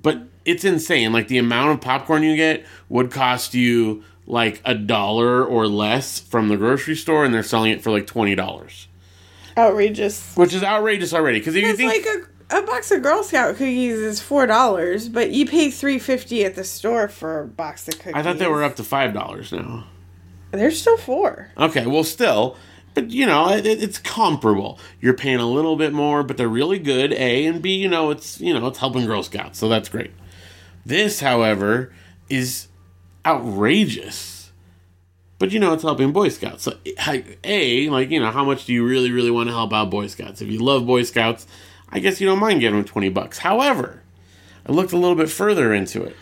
But 0.01 0.23
it's 0.45 0.65
insane. 0.65 1.13
Like 1.13 1.29
the 1.29 1.39
amount 1.39 1.73
of 1.73 1.81
popcorn 1.81 2.23
you 2.23 2.37
get 2.37 2.65
would 2.89 3.11
cost 3.11 3.55
you 3.55 4.03
like 4.27 4.61
a 4.65 4.75
dollar 4.75 5.45
or 5.45 5.67
less 5.67 6.21
from 6.21 6.49
the 6.49 6.57
grocery 6.57 6.95
store 6.95 7.25
and 7.25 7.35
they're 7.35 7.43
selling 7.43 7.73
it 7.73 7.83
for 7.83 7.91
like 7.91 8.07
$20 8.07 8.87
Outrageous. 9.59 10.37
which 10.37 10.55
is 10.55 10.63
outrageous 10.63 11.13
already. 11.13 11.39
Because 11.39 11.55
if 11.57 11.63
you 11.65 11.71
It's 11.71 11.79
think, 11.79 12.07
like 12.07 12.27
a, 12.51 12.59
a 12.59 12.63
box 12.63 12.91
of 12.91 13.03
Girl 13.03 13.23
Scout 13.23 13.57
cookies 13.57 13.99
is 13.99 14.21
four 14.21 14.47
dollars, 14.47 15.09
but 15.09 15.31
you 15.31 15.47
pay 15.47 15.71
three 15.71 15.99
fifty 15.99 16.45
at 16.45 16.55
the 16.55 16.65
store 16.65 17.09
for 17.09 17.41
a 17.41 17.47
box 17.47 17.89
of 17.89 17.99
cookies. 17.99 18.13
I 18.15 18.23
thought 18.23 18.39
they 18.39 18.47
were 18.47 18.63
up 18.65 18.77
to 18.77 18.85
five 18.85 19.13
dollars 19.13 19.53
now. 19.53 19.87
They're 20.53 20.71
still 20.71 20.97
four. 20.97 21.51
Okay, 21.59 21.87
well, 21.87 22.03
still, 22.05 22.57
but 22.95 23.11
you 23.11 23.27
know, 23.27 23.51
it, 23.51 23.67
it's 23.67 23.99
comparable. 23.99 24.79
You're 25.01 25.15
paying 25.15 25.39
a 25.41 25.47
little 25.47 25.77
bit 25.77 25.93
more, 25.93 26.23
but 26.23 26.37
they're 26.37 26.49
really 26.49 26.79
good. 26.79 27.13
A 27.13 27.47
and 27.47 27.63
B, 27.63 27.75
you 27.77 27.89
know, 27.89 28.11
it's 28.11 28.41
you 28.41 28.53
know, 28.53 28.67
it's 28.67 28.79
helping 28.79 29.07
Girl 29.07 29.23
Scouts, 29.23 29.59
so 29.59 29.69
that's 29.69 29.89
great. 29.89 30.11
This, 30.85 31.21
however, 31.21 31.93
is 32.29 32.69
outrageous. 33.25 34.53
But 35.39 35.53
you 35.53 35.59
know, 35.59 35.73
it's 35.73 35.83
helping 35.83 36.13
Boy 36.13 36.29
Scouts. 36.29 36.65
So, 36.65 36.77
a 37.45 37.89
like 37.89 38.11
you 38.11 38.21
know, 38.21 38.31
how 38.31 38.45
much 38.45 38.67
do 38.67 38.73
you 38.75 38.87
really, 38.87 39.11
really 39.11 39.31
want 39.31 39.49
to 39.49 39.55
help 39.55 39.73
out 39.73 39.91
Boy 39.91 40.07
Scouts? 40.07 40.43
If 40.43 40.49
you 40.49 40.59
love 40.59 40.87
Boy 40.87 41.03
Scouts, 41.03 41.47
I 41.89 41.99
guess 41.99 42.21
you 42.21 42.27
don't 42.27 42.39
mind 42.39 42.61
giving 42.61 42.79
them 42.79 42.85
twenty 42.87 43.09
bucks. 43.09 43.39
However, 43.39 44.03
I 44.67 44.73
looked 44.73 44.93
a 44.93 44.99
little 44.99 45.17
bit 45.17 45.31
further 45.31 45.73
into 45.73 46.03
it, 46.03 46.15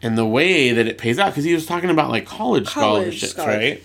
and 0.00 0.16
the 0.16 0.26
way 0.26 0.70
that 0.70 0.86
it 0.86 0.98
pays 0.98 1.18
out 1.18 1.30
because 1.30 1.44
he 1.44 1.52
was 1.52 1.66
talking 1.66 1.90
about 1.90 2.10
like 2.10 2.26
college, 2.26 2.68
College 2.68 3.18
scholarships, 3.18 3.32
scholarship. 3.32 3.60
right? 3.60 3.82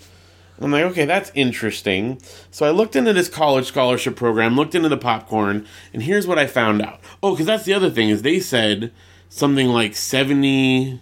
I'm 0.58 0.72
like, 0.72 0.84
okay, 0.84 1.04
that's 1.04 1.30
interesting. 1.34 2.20
So 2.50 2.64
I 2.64 2.70
looked 2.70 2.96
into 2.96 3.12
this 3.12 3.28
college 3.28 3.66
scholarship 3.66 4.16
program, 4.16 4.56
looked 4.56 4.74
into 4.74 4.88
the 4.88 4.96
popcorn, 4.96 5.66
and 5.92 6.02
here's 6.02 6.26
what 6.26 6.38
I 6.38 6.46
found 6.46 6.80
out. 6.80 7.00
Oh, 7.22 7.32
because 7.32 7.46
that's 7.46 7.64
the 7.64 7.74
other 7.74 7.90
thing 7.90 8.08
is 8.08 8.22
they 8.22 8.40
said 8.40 8.92
something 9.28 9.68
like 9.68 9.94
70. 9.94 11.00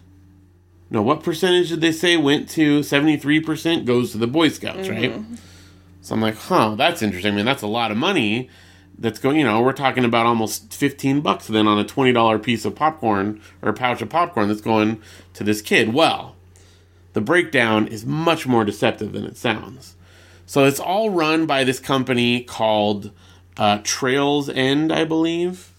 No, 0.90 1.02
what 1.02 1.22
percentage 1.22 1.68
did 1.68 1.80
they 1.80 1.92
say 1.92 2.16
went 2.16 2.48
to 2.50 2.80
73% 2.80 3.84
goes 3.84 4.12
to 4.12 4.18
the 4.18 4.26
Boy 4.26 4.48
Scouts, 4.48 4.88
right? 4.88 5.12
Mm-hmm. 5.12 5.34
So 6.02 6.14
I'm 6.14 6.20
like, 6.20 6.36
huh, 6.36 6.74
that's 6.74 7.00
interesting. 7.00 7.32
I 7.32 7.36
mean, 7.36 7.46
that's 7.46 7.62
a 7.62 7.66
lot 7.66 7.90
of 7.90 7.96
money. 7.96 8.50
that's 8.98 9.18
going, 9.18 9.36
you 9.36 9.44
know, 9.44 9.60
we're 9.60 9.72
talking 9.72 10.04
about 10.04 10.26
almost 10.26 10.72
15 10.72 11.20
bucks 11.20 11.48
then 11.48 11.66
on 11.66 11.78
a 11.78 11.84
$20 11.84 12.42
piece 12.42 12.64
of 12.64 12.74
popcorn 12.74 13.40
or 13.62 13.70
a 13.70 13.74
pouch 13.74 14.02
of 14.02 14.08
popcorn 14.08 14.48
that's 14.48 14.60
going 14.60 15.00
to 15.34 15.44
this 15.44 15.60
kid. 15.62 15.92
Well, 15.92 16.33
the 17.14 17.20
breakdown 17.20 17.86
is 17.88 18.04
much 18.04 18.46
more 18.46 18.64
deceptive 18.64 19.12
than 19.12 19.24
it 19.24 19.36
sounds. 19.36 19.96
So 20.46 20.66
it's 20.66 20.80
all 20.80 21.10
run 21.10 21.46
by 21.46 21.64
this 21.64 21.80
company 21.80 22.42
called 22.42 23.10
uh, 23.56 23.78
Trail's 23.82 24.48
End, 24.48 24.92
I 24.92 25.04
believe. 25.04 25.72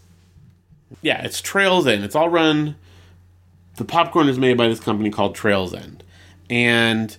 Yeah, 1.02 1.24
it's 1.24 1.42
Trail's 1.42 1.86
End. 1.86 2.04
It's 2.04 2.16
all 2.16 2.30
run. 2.30 2.76
The 3.76 3.86
popcorn 3.86 4.30
is 4.30 4.40
made 4.40 4.58
by 4.58 4.68
this 4.68 4.80
company 4.80 5.12
called 5.12 5.36
Trail's 5.36 5.74
End, 5.74 6.04
and 6.50 7.16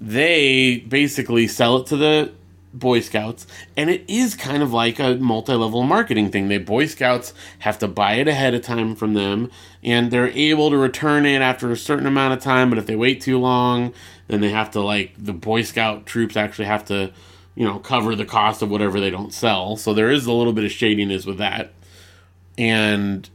they 0.00 0.78
basically 0.78 1.46
sell 1.46 1.78
it 1.78 1.86
to 1.86 1.96
the 1.96 2.32
Boy 2.72 3.00
Scouts, 3.00 3.46
and 3.76 3.90
it 3.90 4.04
is 4.06 4.36
kind 4.36 4.62
of 4.62 4.72
like 4.72 5.00
a 5.00 5.16
multi-level 5.16 5.82
marketing 5.82 6.30
thing. 6.30 6.48
The 6.48 6.58
Boy 6.58 6.86
Scouts 6.86 7.34
have 7.60 7.78
to 7.80 7.88
buy 7.88 8.14
it 8.14 8.28
ahead 8.28 8.54
of 8.54 8.62
time 8.62 8.94
from 8.94 9.14
them, 9.14 9.50
and 9.82 10.10
they're 10.10 10.28
able 10.28 10.70
to 10.70 10.76
return 10.76 11.26
it 11.26 11.42
after 11.42 11.70
a 11.72 11.76
certain 11.76 12.06
amount 12.06 12.34
of 12.34 12.40
time. 12.40 12.70
But 12.70 12.78
if 12.78 12.86
they 12.86 12.96
wait 12.96 13.20
too 13.20 13.38
long, 13.38 13.92
then 14.28 14.40
they 14.40 14.50
have 14.50 14.70
to 14.72 14.80
like 14.80 15.14
the 15.18 15.32
Boy 15.32 15.62
Scout 15.62 16.06
troops 16.06 16.36
actually 16.36 16.66
have 16.66 16.84
to, 16.86 17.12
you 17.56 17.64
know, 17.66 17.80
cover 17.80 18.14
the 18.14 18.24
cost 18.24 18.62
of 18.62 18.70
whatever 18.70 19.00
they 19.00 19.10
don't 19.10 19.34
sell. 19.34 19.76
So 19.76 19.92
there 19.92 20.10
is 20.10 20.26
a 20.26 20.32
little 20.32 20.52
bit 20.52 20.64
of 20.64 20.70
shadiness 20.70 21.26
with 21.26 21.38
that, 21.38 21.72
and 22.56 23.28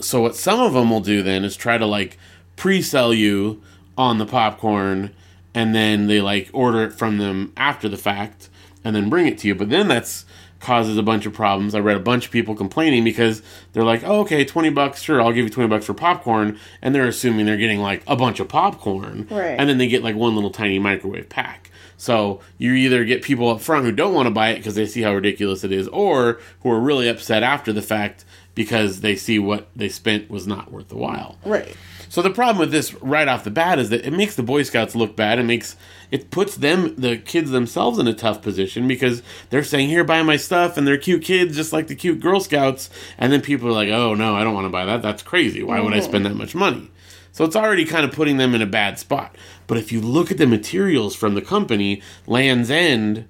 so 0.00 0.22
what 0.22 0.34
some 0.34 0.60
of 0.60 0.72
them 0.72 0.88
will 0.88 1.00
do 1.00 1.22
then 1.22 1.44
is 1.44 1.56
try 1.56 1.76
to 1.76 1.84
like 1.84 2.16
pre-sell 2.56 3.12
you 3.12 3.62
on 3.98 4.16
the 4.16 4.24
popcorn 4.24 5.14
and 5.54 5.74
then 5.74 6.06
they 6.06 6.20
like 6.20 6.50
order 6.52 6.84
it 6.84 6.92
from 6.92 7.18
them 7.18 7.52
after 7.56 7.88
the 7.88 7.96
fact 7.96 8.48
and 8.84 8.94
then 8.94 9.10
bring 9.10 9.26
it 9.26 9.38
to 9.38 9.48
you. 9.48 9.54
But 9.54 9.70
then 9.70 9.88
that's 9.88 10.24
causes 10.60 10.98
a 10.98 11.02
bunch 11.02 11.26
of 11.26 11.32
problems. 11.32 11.74
I 11.74 11.80
read 11.80 11.96
a 11.96 12.00
bunch 12.00 12.26
of 12.26 12.32
people 12.32 12.54
complaining 12.54 13.02
because 13.02 13.42
they're 13.72 13.84
like, 13.84 14.04
oh, 14.04 14.20
okay, 14.20 14.44
20 14.44 14.70
bucks, 14.70 15.02
sure, 15.02 15.20
I'll 15.20 15.32
give 15.32 15.44
you 15.44 15.50
20 15.50 15.68
bucks 15.68 15.86
for 15.86 15.94
popcorn. 15.94 16.58
And 16.82 16.94
they're 16.94 17.08
assuming 17.08 17.46
they're 17.46 17.56
getting 17.56 17.80
like 17.80 18.02
a 18.06 18.14
bunch 18.14 18.40
of 18.40 18.48
popcorn. 18.48 19.26
Right. 19.30 19.58
And 19.58 19.68
then 19.68 19.78
they 19.78 19.88
get 19.88 20.04
like 20.04 20.16
one 20.16 20.34
little 20.34 20.50
tiny 20.50 20.78
microwave 20.78 21.28
pack. 21.28 21.70
So 21.96 22.40
you 22.56 22.72
either 22.74 23.04
get 23.04 23.22
people 23.22 23.48
up 23.50 23.60
front 23.60 23.84
who 23.84 23.92
don't 23.92 24.14
want 24.14 24.26
to 24.26 24.30
buy 24.30 24.50
it 24.50 24.56
because 24.56 24.74
they 24.74 24.86
see 24.86 25.02
how 25.02 25.14
ridiculous 25.14 25.64
it 25.64 25.72
is, 25.72 25.86
or 25.88 26.40
who 26.60 26.70
are 26.70 26.80
really 26.80 27.08
upset 27.08 27.42
after 27.42 27.74
the 27.74 27.82
fact 27.82 28.24
because 28.54 29.02
they 29.02 29.16
see 29.16 29.38
what 29.38 29.68
they 29.76 29.90
spent 29.90 30.30
was 30.30 30.46
not 30.46 30.72
worth 30.72 30.88
the 30.88 30.96
while. 30.96 31.36
Right. 31.44 31.76
So 32.10 32.22
the 32.22 32.30
problem 32.30 32.58
with 32.58 32.72
this 32.72 32.92
right 32.94 33.28
off 33.28 33.44
the 33.44 33.52
bat 33.52 33.78
is 33.78 33.88
that 33.90 34.04
it 34.04 34.10
makes 34.12 34.34
the 34.34 34.42
Boy 34.42 34.64
Scouts 34.64 34.96
look 34.96 35.14
bad. 35.14 35.38
It 35.38 35.44
makes 35.44 35.76
it 36.10 36.32
puts 36.32 36.56
them 36.56 36.96
the 36.96 37.16
kids 37.16 37.52
themselves 37.52 38.00
in 38.00 38.08
a 38.08 38.12
tough 38.12 38.42
position 38.42 38.88
because 38.88 39.22
they're 39.50 39.62
saying, 39.62 39.90
"Here, 39.90 40.02
buy 40.02 40.20
my 40.24 40.36
stuff," 40.36 40.76
and 40.76 40.88
they're 40.88 40.98
cute 40.98 41.22
kids 41.22 41.54
just 41.54 41.72
like 41.72 41.86
the 41.86 41.94
cute 41.94 42.18
Girl 42.18 42.40
Scouts. 42.40 42.90
And 43.16 43.32
then 43.32 43.40
people 43.40 43.68
are 43.68 43.72
like, 43.72 43.90
"Oh 43.90 44.14
no, 44.14 44.34
I 44.34 44.42
don't 44.42 44.54
want 44.54 44.64
to 44.64 44.70
buy 44.70 44.84
that. 44.86 45.02
That's 45.02 45.22
crazy. 45.22 45.62
Why 45.62 45.78
would 45.78 45.94
I 45.94 46.00
spend 46.00 46.26
that 46.26 46.34
much 46.34 46.52
money?" 46.52 46.90
So 47.30 47.44
it's 47.44 47.54
already 47.54 47.84
kind 47.84 48.04
of 48.04 48.10
putting 48.10 48.38
them 48.38 48.56
in 48.56 48.60
a 48.60 48.66
bad 48.66 48.98
spot. 48.98 49.36
But 49.68 49.78
if 49.78 49.92
you 49.92 50.00
look 50.00 50.32
at 50.32 50.38
the 50.38 50.48
materials 50.48 51.14
from 51.14 51.34
the 51.36 51.42
company, 51.42 52.02
Land's 52.26 52.72
End, 52.72 53.26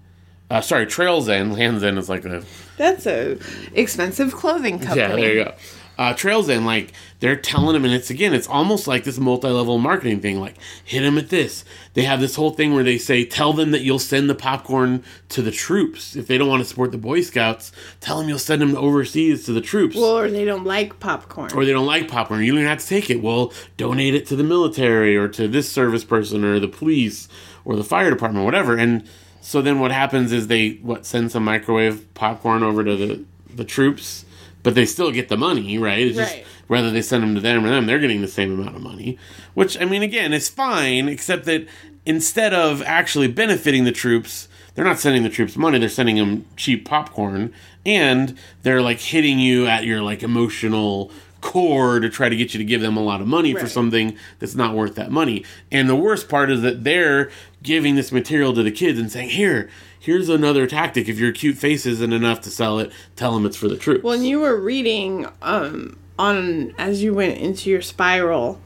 uh, 0.50 0.62
sorry, 0.62 0.86
Trail's 0.86 1.28
End. 1.28 1.52
Land's 1.52 1.82
End 1.84 1.98
is 1.98 2.08
like 2.08 2.24
a 2.24 2.42
That's 2.78 3.06
a 3.06 3.36
expensive 3.74 4.32
clothing 4.32 4.78
company. 4.78 5.00
yeah, 5.00 5.08
there 5.16 5.34
you 5.34 5.44
go. 5.44 5.54
Uh, 6.00 6.14
Trail's 6.14 6.48
End. 6.48 6.64
like 6.64 6.94
they're 7.18 7.36
telling 7.36 7.74
them, 7.74 7.84
and 7.84 7.92
it's 7.92 8.08
again, 8.08 8.32
it's 8.32 8.48
almost 8.48 8.86
like 8.86 9.04
this 9.04 9.18
multi-level 9.18 9.76
marketing 9.76 10.20
thing. 10.20 10.40
Like 10.40 10.56
hit 10.82 11.02
them 11.02 11.18
at 11.18 11.28
this. 11.28 11.62
They 11.92 12.04
have 12.04 12.20
this 12.20 12.36
whole 12.36 12.52
thing 12.52 12.72
where 12.72 12.82
they 12.82 12.96
say, 12.96 13.26
tell 13.26 13.52
them 13.52 13.70
that 13.72 13.82
you'll 13.82 13.98
send 13.98 14.30
the 14.30 14.34
popcorn 14.34 15.04
to 15.28 15.42
the 15.42 15.50
troops 15.50 16.16
if 16.16 16.26
they 16.26 16.38
don't 16.38 16.48
want 16.48 16.62
to 16.62 16.68
support 16.68 16.90
the 16.90 16.96
Boy 16.96 17.20
Scouts. 17.20 17.70
Tell 18.00 18.18
them 18.18 18.30
you'll 18.30 18.38
send 18.38 18.62
them 18.62 18.74
overseas 18.76 19.44
to 19.44 19.52
the 19.52 19.60
troops. 19.60 19.94
Well, 19.94 20.16
or 20.16 20.30
they 20.30 20.46
don't 20.46 20.64
like 20.64 20.98
popcorn. 21.00 21.52
or 21.54 21.66
they 21.66 21.72
don't 21.72 21.84
like 21.84 22.08
popcorn. 22.08 22.42
You 22.44 22.54
don't 22.54 22.64
have 22.64 22.78
to 22.78 22.86
take 22.86 23.10
it. 23.10 23.20
Well, 23.22 23.52
donate 23.76 24.14
it 24.14 24.24
to 24.28 24.36
the 24.36 24.44
military 24.44 25.18
or 25.18 25.28
to 25.28 25.48
this 25.48 25.70
service 25.70 26.04
person 26.04 26.44
or 26.44 26.58
the 26.58 26.68
police 26.68 27.28
or 27.66 27.76
the 27.76 27.84
fire 27.84 28.08
department, 28.08 28.46
whatever. 28.46 28.74
And 28.74 29.06
so 29.42 29.60
then 29.60 29.78
what 29.78 29.92
happens 29.92 30.32
is 30.32 30.46
they 30.46 30.78
what 30.80 31.04
send 31.04 31.30
some 31.30 31.44
microwave 31.44 32.06
popcorn 32.14 32.62
over 32.62 32.82
to 32.84 32.96
the 32.96 33.24
the 33.54 33.64
troops, 33.64 34.24
but 34.62 34.74
they 34.74 34.86
still 34.86 35.10
get 35.10 35.28
the 35.28 35.36
money, 35.36 35.78
right? 35.78 36.06
It's 36.06 36.16
just 36.16 36.34
Right. 36.34 36.44
whether 36.66 36.90
they 36.90 37.02
send 37.02 37.22
them 37.22 37.34
to 37.34 37.40
them 37.40 37.64
or 37.64 37.70
them, 37.70 37.86
they're 37.86 37.98
getting 37.98 38.20
the 38.20 38.28
same 38.28 38.52
amount 38.52 38.76
of 38.76 38.82
money. 38.82 39.18
Which 39.54 39.80
I 39.80 39.84
mean, 39.84 40.02
again, 40.02 40.32
is 40.32 40.48
fine, 40.48 41.08
except 41.08 41.44
that 41.46 41.66
instead 42.06 42.54
of 42.54 42.82
actually 42.82 43.28
benefiting 43.28 43.84
the 43.84 43.92
troops. 43.92 44.48
They're 44.74 44.84
not 44.84 45.00
sending 45.00 45.24
the 45.24 45.28
troops 45.28 45.56
money; 45.56 45.78
they're 45.78 45.88
sending 45.88 46.16
them 46.16 46.46
cheap 46.56 46.84
popcorn, 46.88 47.52
and 47.84 48.38
they're 48.62 48.80
like 48.80 49.00
hitting 49.00 49.38
you 49.38 49.66
at 49.66 49.84
your 49.84 50.00
like 50.00 50.22
emotional 50.22 51.10
core 51.40 52.00
to 52.00 52.08
try 52.08 52.28
to 52.28 52.36
get 52.36 52.54
you 52.54 52.58
to 52.58 52.64
give 52.64 52.80
them 52.80 52.96
a 52.96 53.02
lot 53.02 53.20
of 53.20 53.26
money 53.26 53.54
for 53.54 53.68
something 53.68 54.16
that's 54.38 54.54
not 54.54 54.74
worth 54.74 54.94
that 54.94 55.10
money. 55.10 55.44
And 55.70 55.88
the 55.88 55.96
worst 55.96 56.28
part 56.28 56.50
is 56.50 56.62
that 56.62 56.84
they're 56.84 57.30
giving 57.62 57.94
this 57.94 58.12
material 58.12 58.52
to 58.54 58.62
the 58.62 58.70
kids 58.70 58.98
and 58.98 59.10
saying, 59.10 59.30
"Here, 59.30 59.68
here's 59.98 60.28
another 60.28 60.66
tactic. 60.66 61.08
If 61.08 61.18
your 61.18 61.32
cute 61.32 61.56
face 61.56 61.86
isn't 61.86 62.12
enough 62.12 62.40
to 62.42 62.50
sell 62.50 62.78
it, 62.78 62.92
tell 63.16 63.34
them 63.34 63.46
it's 63.46 63.56
for 63.56 63.68
the 63.68 63.76
troops." 63.76 64.04
when 64.04 64.24
you 64.24 64.40
were 64.40 64.56
reading 64.56 65.26
um, 65.42 65.98
on 66.18 66.74
as 66.78 67.02
you 67.02 67.14
went 67.14 67.38
into 67.38 67.70
your 67.70 67.82
spiral 67.82 68.60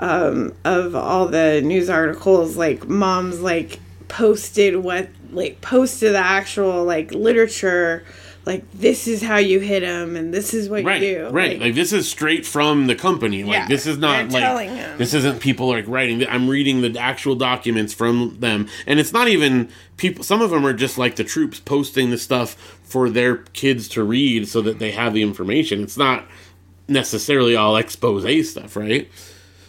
um, 0.00 0.54
of 0.64 0.94
all 0.96 1.28
the 1.28 1.60
news 1.62 1.88
articles, 1.90 2.56
like 2.56 2.88
moms 2.88 3.40
like 3.40 3.78
posted 4.08 4.76
what 4.76 5.08
like 5.30 5.60
posted 5.60 6.14
the 6.14 6.18
actual 6.18 6.84
like 6.84 7.12
literature, 7.12 8.04
like 8.46 8.64
this 8.72 9.06
is 9.06 9.22
how 9.22 9.36
you 9.36 9.60
hit 9.60 9.80
them 9.80 10.16
and 10.16 10.32
this 10.32 10.54
is 10.54 10.68
what 10.68 10.82
Right, 10.84 11.02
you 11.02 11.14
do. 11.16 11.28
right. 11.30 11.52
Like, 11.52 11.60
Like, 11.60 11.74
this 11.74 11.92
is 11.92 12.08
straight 12.08 12.46
from 12.46 12.86
the 12.86 12.94
company. 12.94 13.44
Like 13.44 13.52
Yeah, 13.52 13.68
this 13.68 13.86
is 13.86 13.98
not 13.98 14.30
like 14.32 14.42
telling 14.42 14.70
him. 14.70 14.98
this 14.98 15.12
isn't 15.14 15.40
people 15.40 15.68
like 15.68 15.86
writing. 15.86 16.26
I'm 16.26 16.48
reading 16.48 16.80
the 16.80 16.98
actual 16.98 17.34
documents 17.34 17.92
from 17.92 18.38
them, 18.40 18.68
and 18.86 18.98
it's 18.98 19.12
not 19.12 19.28
even 19.28 19.68
people. 19.98 20.24
Some 20.24 20.40
of 20.42 20.50
them 20.50 20.64
are 20.66 20.72
just 20.72 20.96
like 20.98 21.16
the 21.16 21.24
troops 21.24 21.60
posting 21.60 22.10
the 22.10 22.18
stuff 22.18 22.54
for 22.82 23.10
their 23.10 23.36
kids 23.52 23.88
to 23.90 24.02
read 24.02 24.48
so 24.48 24.60
that 24.62 24.78
they 24.78 24.90
have 24.92 25.12
the 25.14 25.22
information. 25.22 25.82
It's 25.82 25.98
not 25.98 26.26
necessarily 26.88 27.54
all 27.54 27.76
expose 27.76 28.50
stuff, 28.50 28.74
right? 28.76 29.08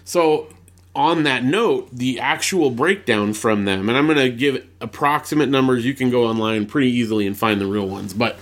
So 0.04 0.48
on 0.96 1.24
that 1.24 1.44
note, 1.44 1.90
the 1.92 2.20
actual 2.20 2.70
breakdown 2.70 3.34
from 3.34 3.66
them, 3.66 3.88
and 3.88 3.98
I'm 3.98 4.08
going 4.08 4.18
to 4.18 4.30
give 4.30 4.66
approximate 4.82 5.50
numbers. 5.50 5.86
You 5.86 5.94
can 5.94 6.10
go 6.10 6.26
online 6.26 6.66
pretty 6.66 6.90
easily 6.90 7.26
and 7.26 7.38
find 7.38 7.62
the 7.62 7.66
real 7.66 7.88
ones. 7.88 8.14
But 8.14 8.38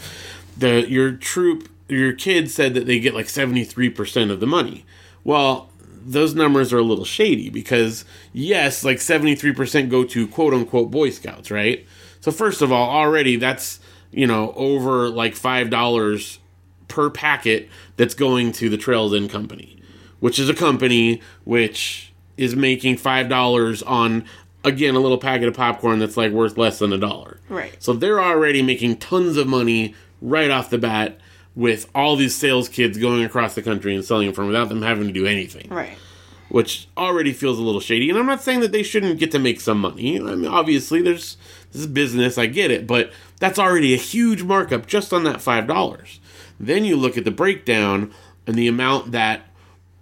the 0.58 0.90
your 0.90 1.12
troop, 1.12 1.70
your 1.88 2.14
kid 2.14 2.50
said 2.50 2.74
that 2.74 2.86
they 2.88 3.00
get 3.00 3.14
like 3.14 3.28
73% 3.28 4.32
of 4.32 4.40
the 4.40 4.48
money. 4.48 4.86
Well, 5.24 5.70
those 6.04 6.34
numbers 6.34 6.74
are 6.74 6.80
a 6.80 6.84
little 6.84 7.06
shady 7.06 7.50
because 7.50 8.04
yes, 8.34 8.84
like 8.84 8.98
73% 8.98 9.90
go 9.90 10.04
to 10.06 10.28
quote 10.28 10.54
unquote 10.54 10.90
Boy 10.90 11.12
Scouts, 11.12 11.52
right? 11.52 11.86
So 12.20 12.32
first 12.32 12.62
of 12.62 12.72
all, 12.72 12.90
already 12.90 13.36
that's 13.36 13.80
you 14.12 14.26
know 14.26 14.54
over 14.56 15.08
like 15.08 15.36
five 15.36 15.70
dollars 15.70 16.40
per 16.88 17.12
packet 17.12 17.70
that's 17.96 18.16
going 18.16 18.52
to 18.54 18.70
the 18.70 18.78
Trail's 18.78 19.14
End 19.14 19.30
Company, 19.30 19.78
which 20.20 20.40
is 20.40 20.50
a 20.50 20.56
company 20.56 21.22
which 21.44 22.09
is 22.40 22.56
making 22.56 22.98
five 22.98 23.28
dollars 23.28 23.84
on 23.84 24.24
again 24.64 24.96
a 24.96 25.00
little 25.00 25.18
packet 25.18 25.48
of 25.48 25.54
popcorn 25.54 26.00
that's 26.00 26.18
like 26.18 26.32
worth 26.32 26.58
less 26.58 26.80
than 26.80 26.94
a 26.94 26.98
dollar. 26.98 27.40
Right. 27.50 27.76
So 27.80 27.94
they're 27.94 28.22
already 28.22 28.62
making 28.62 28.98
tons 28.98 29.38
of 29.38 29.48
money 29.48 29.94
right 30.22 30.50
off 30.50 30.70
the 30.70 30.78
bat 30.78 31.20
with 31.56 31.90
all 31.94 32.16
these 32.16 32.36
sales 32.36 32.70
kids 32.70 32.98
going 32.98 33.24
across 33.24 33.56
the 33.56 33.62
country 33.62 33.94
and 33.94 34.06
selling 34.06 34.28
them 34.28 34.36
from 34.36 34.48
without 34.48 34.70
them 34.70 34.82
having 34.82 35.08
to 35.08 35.14
do 35.14 35.26
anything 35.26 35.68
right. 35.70 35.98
which 36.50 36.88
already 36.96 37.34
feels 37.34 37.60
a 37.60 37.62
little 37.62 37.82
shady. 37.82 38.10
And 38.10 38.18
I'm 38.18 38.26
not 38.26 38.42
saying 38.42 38.62
that 38.62 38.72
they 38.72 38.84
shouldn't 38.84 39.20
get 39.20 39.32
to 39.32 39.40
make 39.40 39.60
some 39.60 39.80
money. 39.80 40.18
I 40.18 40.36
mean, 40.36 40.46
obviously, 40.46 41.02
there's 41.02 41.38
this 41.72 41.82
is 41.82 41.88
business. 41.88 42.38
I 42.38 42.46
get 42.46 42.72
it, 42.72 42.88
but 42.88 43.12
that's 43.40 43.60
already 43.60 43.94
a 43.94 43.98
huge 43.98 44.44
markup 44.44 44.88
just 44.88 45.12
on 45.12 45.24
that 45.26 45.42
five 45.42 45.68
dollars. 45.68 46.20
Then 46.60 46.86
you 46.86 46.96
look 46.96 47.18
at 47.18 47.26
the 47.26 47.32
breakdown 47.32 48.14
and 48.48 48.56
the 48.56 48.68
amount 48.68 49.12
that 49.12 49.42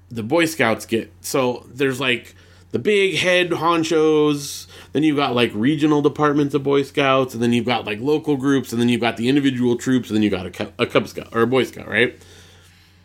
the 0.09 0.23
Boy 0.23 0.45
Scouts 0.45 0.85
get. 0.85 1.11
So 1.21 1.65
there's 1.73 1.99
like 1.99 2.35
the 2.71 2.79
big 2.79 3.15
head 3.15 3.49
honchos. 3.51 4.67
Then 4.93 5.03
you've 5.03 5.17
got 5.17 5.35
like 5.35 5.51
regional 5.53 6.01
departments 6.01 6.53
of 6.53 6.63
Boy 6.63 6.83
Scouts, 6.83 7.33
and 7.33 7.43
then 7.43 7.53
you've 7.53 7.65
got 7.65 7.85
like 7.85 7.99
local 7.99 8.37
groups, 8.37 8.71
and 8.71 8.81
then 8.81 8.89
you've 8.89 9.01
got 9.01 9.17
the 9.17 9.29
individual 9.29 9.77
troops, 9.77 10.09
and 10.09 10.15
then 10.15 10.23
you've 10.23 10.31
got 10.31 10.45
a, 10.45 10.51
Cub- 10.51 10.73
a 10.79 10.85
Cub 10.85 11.07
Scout 11.07 11.29
or 11.31 11.41
a 11.41 11.47
Boy 11.47 11.63
Scout, 11.63 11.87
right? 11.87 12.17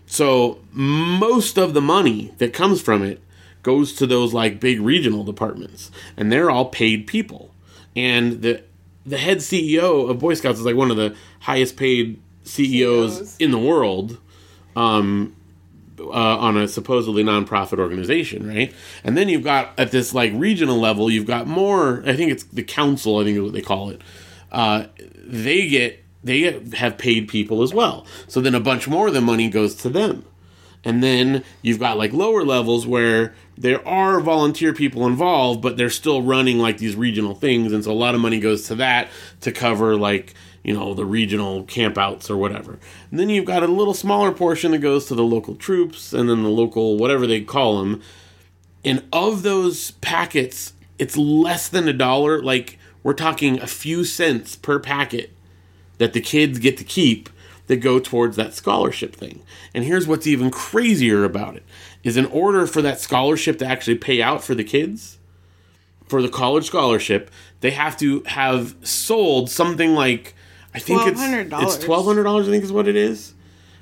So 0.06 0.60
most 0.72 1.58
of 1.58 1.74
the 1.74 1.80
money 1.80 2.34
that 2.38 2.52
comes 2.52 2.82
from 2.82 3.02
it 3.02 3.20
goes 3.62 3.94
to 3.94 4.06
those 4.06 4.34
like 4.34 4.60
big 4.60 4.80
regional 4.80 5.24
departments, 5.24 5.90
and 6.16 6.30
they're 6.30 6.50
all 6.50 6.66
paid 6.66 7.06
people. 7.06 7.54
And 7.96 8.42
the 8.42 8.62
the 9.04 9.18
head 9.18 9.38
CEO 9.38 10.08
of 10.08 10.18
Boy 10.18 10.34
Scouts 10.34 10.58
is 10.58 10.64
like 10.64 10.76
one 10.76 10.90
of 10.90 10.96
the 10.96 11.16
highest 11.40 11.76
paid 11.76 12.20
CEOs, 12.44 13.16
CEOs. 13.16 13.36
in 13.38 13.50
the 13.50 13.58
world. 13.58 14.18
Um, 14.76 15.34
uh, 15.98 16.10
on 16.10 16.56
a 16.56 16.68
supposedly 16.68 17.22
nonprofit 17.22 17.78
organization, 17.78 18.46
right? 18.46 18.72
And 19.04 19.16
then 19.16 19.28
you've 19.28 19.44
got 19.44 19.78
at 19.78 19.90
this 19.90 20.14
like 20.14 20.32
regional 20.34 20.78
level, 20.78 21.10
you've 21.10 21.26
got 21.26 21.46
more. 21.46 22.02
I 22.06 22.14
think 22.16 22.32
it's 22.32 22.44
the 22.44 22.62
council. 22.62 23.18
I 23.18 23.24
think 23.24 23.36
is 23.36 23.42
what 23.42 23.52
they 23.52 23.62
call 23.62 23.90
it. 23.90 24.00
Uh, 24.50 24.86
they 25.16 25.68
get 25.68 26.04
they 26.24 26.60
have 26.74 26.98
paid 26.98 27.28
people 27.28 27.62
as 27.62 27.74
well. 27.74 28.06
So 28.28 28.40
then 28.40 28.54
a 28.54 28.60
bunch 28.60 28.86
more 28.86 29.08
of 29.08 29.14
the 29.14 29.20
money 29.20 29.48
goes 29.48 29.74
to 29.76 29.88
them. 29.88 30.24
And 30.84 31.02
then 31.02 31.44
you've 31.62 31.78
got 31.78 31.96
like 31.96 32.12
lower 32.12 32.44
levels 32.44 32.86
where 32.86 33.34
there 33.56 33.86
are 33.86 34.20
volunteer 34.20 34.72
people 34.72 35.06
involved, 35.06 35.62
but 35.62 35.76
they're 35.76 35.90
still 35.90 36.22
running 36.22 36.58
like 36.58 36.78
these 36.78 36.96
regional 36.96 37.34
things. 37.34 37.72
And 37.72 37.84
so 37.84 37.92
a 37.92 37.94
lot 37.94 38.14
of 38.14 38.20
money 38.20 38.40
goes 38.40 38.66
to 38.68 38.74
that 38.76 39.08
to 39.42 39.52
cover 39.52 39.96
like, 39.96 40.34
you 40.64 40.74
know, 40.74 40.94
the 40.94 41.04
regional 41.04 41.64
campouts 41.64 42.30
or 42.30 42.36
whatever. 42.36 42.78
And 43.10 43.18
then 43.18 43.28
you've 43.28 43.44
got 43.44 43.62
a 43.62 43.68
little 43.68 43.94
smaller 43.94 44.32
portion 44.32 44.72
that 44.72 44.78
goes 44.78 45.06
to 45.06 45.14
the 45.14 45.24
local 45.24 45.54
troops 45.56 46.12
and 46.12 46.28
then 46.28 46.42
the 46.42 46.48
local, 46.48 46.96
whatever 46.96 47.26
they 47.26 47.40
call 47.40 47.78
them. 47.78 48.02
And 48.84 49.04
of 49.12 49.42
those 49.42 49.92
packets, 49.92 50.72
it's 50.98 51.16
less 51.16 51.68
than 51.68 51.88
a 51.88 51.92
dollar. 51.92 52.42
Like 52.42 52.78
we're 53.02 53.14
talking 53.14 53.60
a 53.60 53.66
few 53.66 54.04
cents 54.04 54.56
per 54.56 54.78
packet 54.78 55.32
that 55.98 56.12
the 56.12 56.20
kids 56.20 56.58
get 56.58 56.76
to 56.78 56.84
keep 56.84 57.28
that 57.66 57.76
go 57.76 57.98
towards 57.98 58.36
that 58.36 58.54
scholarship 58.54 59.14
thing. 59.14 59.42
And 59.74 59.84
here's 59.84 60.06
what's 60.06 60.26
even 60.26 60.50
crazier 60.50 61.24
about 61.24 61.56
it 61.56 61.64
is 62.02 62.16
in 62.16 62.26
order 62.26 62.66
for 62.66 62.82
that 62.82 63.00
scholarship 63.00 63.58
to 63.58 63.66
actually 63.66 63.96
pay 63.96 64.20
out 64.20 64.42
for 64.42 64.54
the 64.54 64.64
kids, 64.64 65.18
for 66.06 66.20
the 66.20 66.28
college 66.28 66.66
scholarship, 66.66 67.30
they 67.60 67.70
have 67.70 67.96
to 67.96 68.22
have 68.26 68.74
sold 68.82 69.48
something 69.48 69.94
like 69.94 70.34
I 70.74 70.78
think 70.78 71.06
it's 71.06 71.20
$1,200. 71.20 71.62
it's 71.62 71.78
twelve 71.78 72.06
hundred 72.06 72.24
dollars. 72.24 72.48
I 72.48 72.50
think 72.50 72.64
is 72.64 72.72
what 72.72 72.88
it 72.88 72.96
is. 72.96 73.34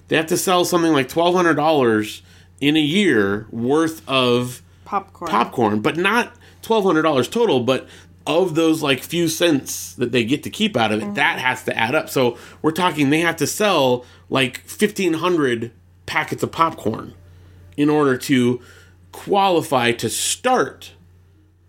They 0.09 0.17
have 0.17 0.27
to 0.27 0.37
sell 0.37 0.65
something 0.65 0.93
like 0.93 1.09
twelve 1.09 1.35
hundred 1.35 1.55
dollars 1.55 2.23
in 2.61 2.77
a 2.77 2.81
year 2.81 3.47
worth 3.51 4.03
of 4.09 4.63
Popcorn. 4.85 5.31
popcorn, 5.31 5.81
but 5.81 5.97
not 5.97 6.35
twelve 6.63 6.85
hundred 6.85 7.03
dollars 7.03 7.29
total, 7.29 7.61
but 7.61 7.89
of 8.27 8.55
those 8.55 8.83
like 8.83 9.03
few 9.03 9.29
cents 9.29 9.95
that 9.95 10.13
they 10.13 10.25
get 10.25 10.43
to 10.43 10.51
keep 10.51 10.77
out 10.77 10.93
of 10.93 11.03
it, 11.03 11.15
that 11.15 11.39
has 11.39 11.65
to 11.65 11.77
add 11.77 11.95
up. 11.95 12.11
So 12.11 12.37
we're 12.61 12.71
talking 12.73 13.11
they 13.11 13.21
have 13.21 13.37
to 13.37 13.47
sell 13.47 14.05
like 14.29 14.59
fifteen 14.61 15.15
hundred 15.15 15.73
packets 16.07 16.43
of 16.43 16.51
popcorn 16.53 17.15
in 17.77 17.89
order 17.89 18.17
to 18.19 18.61
qualify 19.13 19.93
to 19.93 20.11
start 20.11 20.93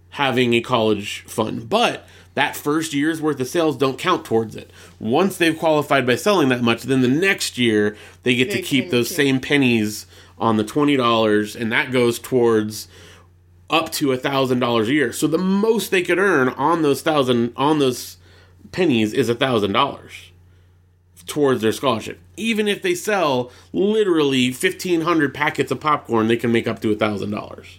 having 0.09 0.53
a 0.53 0.61
college 0.61 1.23
fund. 1.27 1.69
But 1.69 2.05
that 2.33 2.55
first 2.55 2.93
year's 2.93 3.21
worth 3.21 3.39
of 3.39 3.47
sales 3.47 3.77
don't 3.77 3.99
count 3.99 4.25
towards 4.25 4.55
it. 4.55 4.71
Once 4.99 5.37
they've 5.37 5.57
qualified 5.57 6.05
by 6.05 6.15
selling 6.15 6.49
that 6.49 6.61
much, 6.61 6.83
then 6.83 7.01
the 7.01 7.07
next 7.07 7.57
year 7.57 7.95
they 8.23 8.35
get 8.35 8.51
to 8.51 8.61
keep 8.61 8.89
those 8.89 9.13
same 9.13 9.39
pennies 9.39 10.05
on 10.37 10.57
the 10.57 10.63
twenty 10.63 10.95
dollars, 10.95 11.55
and 11.55 11.71
that 11.71 11.91
goes 11.91 12.19
towards 12.19 12.87
up 13.69 13.91
to 13.93 14.11
a 14.11 14.17
thousand 14.17 14.59
dollars 14.59 14.89
a 14.89 14.93
year. 14.93 15.13
So 15.13 15.27
the 15.27 15.37
most 15.37 15.91
they 15.91 16.01
could 16.01 16.19
earn 16.19 16.49
on 16.49 16.81
those 16.81 17.01
thousand 17.01 17.53
on 17.55 17.79
those 17.79 18.17
pennies 18.71 19.13
is 19.13 19.29
a 19.29 19.35
thousand 19.35 19.73
dollars 19.73 20.31
towards 21.25 21.61
their 21.61 21.71
scholarship. 21.71 22.19
Even 22.35 22.67
if 22.67 22.81
they 22.81 22.95
sell 22.95 23.51
literally 23.73 24.51
fifteen 24.51 25.01
hundred 25.01 25.33
packets 25.33 25.71
of 25.71 25.79
popcorn, 25.79 26.27
they 26.27 26.37
can 26.37 26.51
make 26.51 26.67
up 26.67 26.81
to 26.81 26.91
a 26.91 26.95
thousand 26.95 27.31
dollars. 27.31 27.77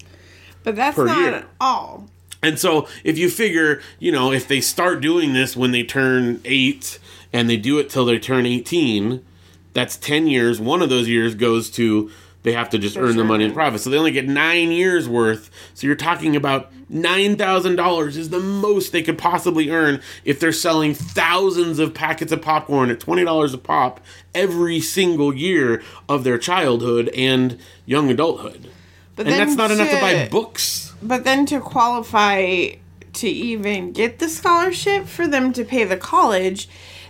But 0.62 0.76
that's 0.76 0.96
not 0.96 1.18
year. 1.18 1.46
all. 1.60 2.08
And 2.42 2.58
so 2.58 2.88
if 3.04 3.18
you 3.18 3.30
figure, 3.30 3.80
you 3.98 4.10
know, 4.10 4.32
if 4.32 4.48
they 4.48 4.60
start 4.60 5.00
doing 5.00 5.32
this 5.32 5.56
when 5.56 5.70
they 5.70 5.84
turn 5.84 6.40
eight 6.44 6.98
and 7.32 7.48
they 7.48 7.56
do 7.56 7.78
it 7.78 7.88
till 7.88 8.04
they 8.04 8.18
turn 8.18 8.46
18, 8.46 9.24
that's 9.74 9.96
10 9.96 10.26
years. 10.26 10.60
One 10.60 10.82
of 10.82 10.90
those 10.90 11.08
years 11.08 11.34
goes 11.34 11.70
to, 11.72 12.10
they 12.42 12.52
have 12.52 12.68
to 12.70 12.78
just 12.78 12.96
earn 12.96 13.16
the 13.16 13.24
money 13.24 13.44
in 13.44 13.52
profit. 13.52 13.80
So 13.80 13.90
they 13.90 13.96
only 13.96 14.10
get 14.10 14.26
nine 14.26 14.72
years 14.72 15.08
worth. 15.08 15.50
So 15.74 15.86
you're 15.86 15.96
talking 15.96 16.34
about 16.34 16.72
$9,000 16.92 18.16
is 18.16 18.30
the 18.30 18.40
most 18.40 18.92
they 18.92 19.02
could 19.02 19.16
possibly 19.16 19.70
earn 19.70 20.02
if 20.24 20.40
they're 20.40 20.52
selling 20.52 20.94
thousands 20.94 21.78
of 21.78 21.94
packets 21.94 22.32
of 22.32 22.42
popcorn 22.42 22.90
at 22.90 22.98
$20 22.98 23.54
a 23.54 23.58
pop 23.58 24.00
every 24.34 24.80
single 24.80 25.34
year 25.34 25.82
of 26.08 26.24
their 26.24 26.38
childhood 26.38 27.08
and 27.16 27.58
young 27.86 28.10
adulthood. 28.10 28.68
But 29.16 29.26
And 29.26 29.36
that's 29.36 29.56
not 29.56 29.70
enough 29.70 29.90
to 29.90 30.00
buy 30.00 30.28
books. 30.28 30.91
But 31.02 31.24
then 31.24 31.46
to 31.46 31.60
qualify 31.60 32.76
to 33.14 33.28
even 33.28 33.92
get 33.92 34.18
the 34.18 34.28
scholarship 34.28 35.06
for 35.06 35.26
them 35.26 35.52
to 35.52 35.64
pay 35.64 35.84
the 35.84 35.96
college, 35.96 36.68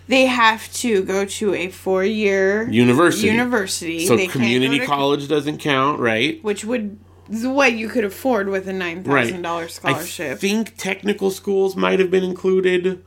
they 0.09 0.26
have 0.26 0.72
to 0.74 1.02
go 1.05 1.24
to 1.24 1.55
a 1.55 1.68
four 1.68 2.05
year 2.05 2.68
University. 2.68 3.28
University. 3.28 4.07
So 4.07 4.16
They 4.16 4.26
community 4.26 4.78
go 4.81 4.87
college 4.87 5.28
doesn't 5.28 5.59
count, 5.59 6.00
right? 6.00 6.42
which 6.42 6.64
would 6.64 6.98
is 7.31 7.46
what 7.46 7.72
you 7.72 7.88
could 7.88 8.05
afford 8.05 8.48
with 8.48 8.68
a 8.68 8.72
nine 8.72 9.05
Right. 9.05 9.33
scholarship. 9.68 10.33
I 10.33 10.35
think 10.37 10.76
technical 10.76 11.31
schools 11.31 11.76
might 11.76 11.98
have 12.00 12.11
been 12.11 12.24
included, 12.24 13.02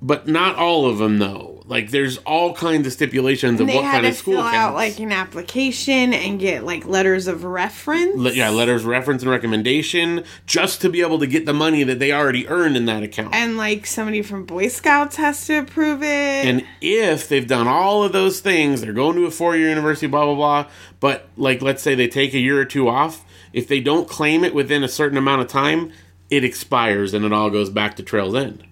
but 0.00 0.26
not 0.26 0.56
all 0.56 0.86
of 0.86 0.98
them 0.98 1.18
though. 1.18 1.51
Like 1.72 1.90
there's 1.90 2.18
all 2.18 2.52
kinds 2.52 2.86
of 2.86 2.92
stipulations 2.92 3.58
of 3.58 3.66
what 3.66 3.82
had 3.82 3.92
kind 3.92 4.02
to 4.04 4.10
of 4.10 4.14
school 4.14 4.34
fill 4.34 4.42
out 4.42 4.74
like 4.74 5.00
an 5.00 5.10
application 5.10 6.12
and 6.12 6.38
get 6.38 6.64
like 6.64 6.84
letters 6.84 7.26
of 7.26 7.44
reference. 7.44 8.14
Le- 8.14 8.32
yeah, 8.32 8.50
letters 8.50 8.82
of 8.82 8.88
reference 8.88 9.22
and 9.22 9.30
recommendation 9.30 10.22
just 10.44 10.82
to 10.82 10.90
be 10.90 11.00
able 11.00 11.18
to 11.18 11.26
get 11.26 11.46
the 11.46 11.54
money 11.54 11.82
that 11.82 11.98
they 11.98 12.12
already 12.12 12.46
earned 12.46 12.76
in 12.76 12.84
that 12.84 13.02
account. 13.02 13.34
and 13.34 13.56
like 13.56 13.86
somebody 13.86 14.20
from 14.20 14.44
Boy 14.44 14.68
Scouts 14.68 15.16
has 15.16 15.46
to 15.46 15.60
approve 15.60 16.02
it. 16.02 16.44
And 16.44 16.62
if 16.82 17.26
they've 17.26 17.46
done 17.46 17.66
all 17.66 18.04
of 18.04 18.12
those 18.12 18.40
things, 18.40 18.82
they're 18.82 18.92
going 18.92 19.16
to 19.16 19.24
a 19.24 19.30
four 19.30 19.56
year 19.56 19.70
university, 19.70 20.06
blah, 20.08 20.26
blah, 20.26 20.34
blah. 20.34 20.70
But, 21.00 21.28
like, 21.38 21.62
let's 21.62 21.82
say 21.82 21.94
they 21.94 22.06
take 22.06 22.34
a 22.34 22.38
year 22.38 22.60
or 22.60 22.66
two 22.66 22.86
off, 22.86 23.24
if 23.54 23.66
they 23.66 23.80
don't 23.80 24.06
claim 24.06 24.44
it 24.44 24.54
within 24.54 24.84
a 24.84 24.88
certain 24.88 25.16
amount 25.16 25.40
of 25.40 25.48
time, 25.48 25.90
it 26.28 26.44
expires 26.44 27.14
and 27.14 27.24
it 27.24 27.32
all 27.32 27.48
goes 27.48 27.70
back 27.70 27.96
to 27.96 28.02
Trail's 28.02 28.34
End. 28.34 28.62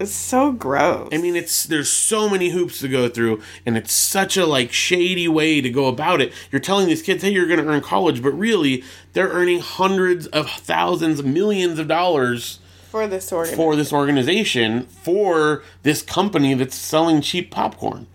It's 0.00 0.12
so 0.12 0.50
gross. 0.50 1.10
I 1.12 1.18
mean, 1.18 1.36
it's 1.36 1.64
there's 1.64 1.90
so 1.90 2.30
many 2.30 2.48
hoops 2.48 2.80
to 2.80 2.88
go 2.88 3.06
through, 3.10 3.42
and 3.66 3.76
it's 3.76 3.92
such 3.92 4.38
a 4.38 4.46
like 4.46 4.72
shady 4.72 5.28
way 5.28 5.60
to 5.60 5.68
go 5.68 5.88
about 5.88 6.22
it. 6.22 6.32
You're 6.50 6.60
telling 6.60 6.86
these 6.86 7.02
kids, 7.02 7.22
"Hey, 7.22 7.30
you're 7.30 7.46
going 7.46 7.60
to 7.60 7.66
earn 7.70 7.82
college," 7.82 8.22
but 8.22 8.30
really, 8.30 8.82
they're 9.12 9.28
earning 9.28 9.60
hundreds 9.60 10.26
of 10.28 10.48
thousands, 10.50 11.22
millions 11.22 11.78
of 11.78 11.86
dollars 11.86 12.60
for 12.90 13.06
this 13.06 13.30
organ. 13.30 13.54
for 13.54 13.76
this 13.76 13.92
organization, 13.92 14.86
for 14.86 15.62
this 15.82 16.00
company 16.00 16.54
that's 16.54 16.74
selling 16.74 17.20
cheap 17.20 17.50
popcorn. 17.50 18.06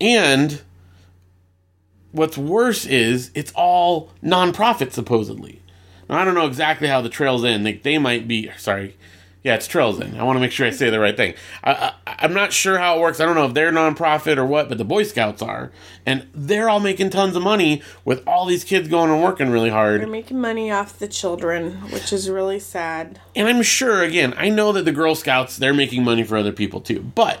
And 0.00 0.62
what's 2.12 2.38
worse 2.38 2.86
is 2.86 3.30
it's 3.34 3.52
all 3.54 4.10
nonprofit, 4.24 4.92
supposedly. 4.92 5.60
Now, 6.08 6.18
I 6.18 6.24
don't 6.24 6.34
know 6.34 6.46
exactly 6.46 6.88
how 6.88 7.02
the 7.02 7.08
Trail's 7.10 7.44
End, 7.44 7.64
like, 7.64 7.82
they 7.82 7.98
might 7.98 8.26
be, 8.26 8.50
sorry. 8.56 8.96
Yeah, 9.46 9.54
it's 9.54 9.68
Trail's 9.68 10.00
End. 10.00 10.20
I 10.20 10.24
want 10.24 10.34
to 10.34 10.40
make 10.40 10.50
sure 10.50 10.66
I 10.66 10.70
say 10.70 10.90
the 10.90 10.98
right 10.98 11.16
thing. 11.16 11.34
I, 11.62 11.92
I, 12.04 12.16
I'm 12.18 12.34
not 12.34 12.52
sure 12.52 12.78
how 12.78 12.96
it 12.96 13.00
works. 13.00 13.20
I 13.20 13.26
don't 13.26 13.36
know 13.36 13.46
if 13.46 13.54
they're 13.54 13.70
nonprofit 13.70 14.38
or 14.38 14.44
what, 14.44 14.68
but 14.68 14.76
the 14.76 14.84
Boy 14.84 15.04
Scouts 15.04 15.40
are. 15.40 15.70
And 16.04 16.26
they're 16.34 16.68
all 16.68 16.80
making 16.80 17.10
tons 17.10 17.36
of 17.36 17.44
money 17.44 17.80
with 18.04 18.26
all 18.26 18.46
these 18.46 18.64
kids 18.64 18.88
going 18.88 19.08
and 19.08 19.22
working 19.22 19.50
really 19.50 19.70
hard. 19.70 20.00
They're 20.00 20.08
making 20.08 20.40
money 20.40 20.72
off 20.72 20.98
the 20.98 21.06
children, 21.06 21.74
which 21.92 22.12
is 22.12 22.28
really 22.28 22.58
sad. 22.58 23.20
and 23.36 23.46
I'm 23.46 23.62
sure 23.62 24.02
again, 24.02 24.34
I 24.36 24.48
know 24.48 24.72
that 24.72 24.84
the 24.84 24.90
Girl 24.90 25.14
Scouts 25.14 25.58
they're 25.58 25.72
making 25.72 26.02
money 26.02 26.24
for 26.24 26.36
other 26.36 26.50
people 26.50 26.80
too, 26.80 26.98
but 27.14 27.40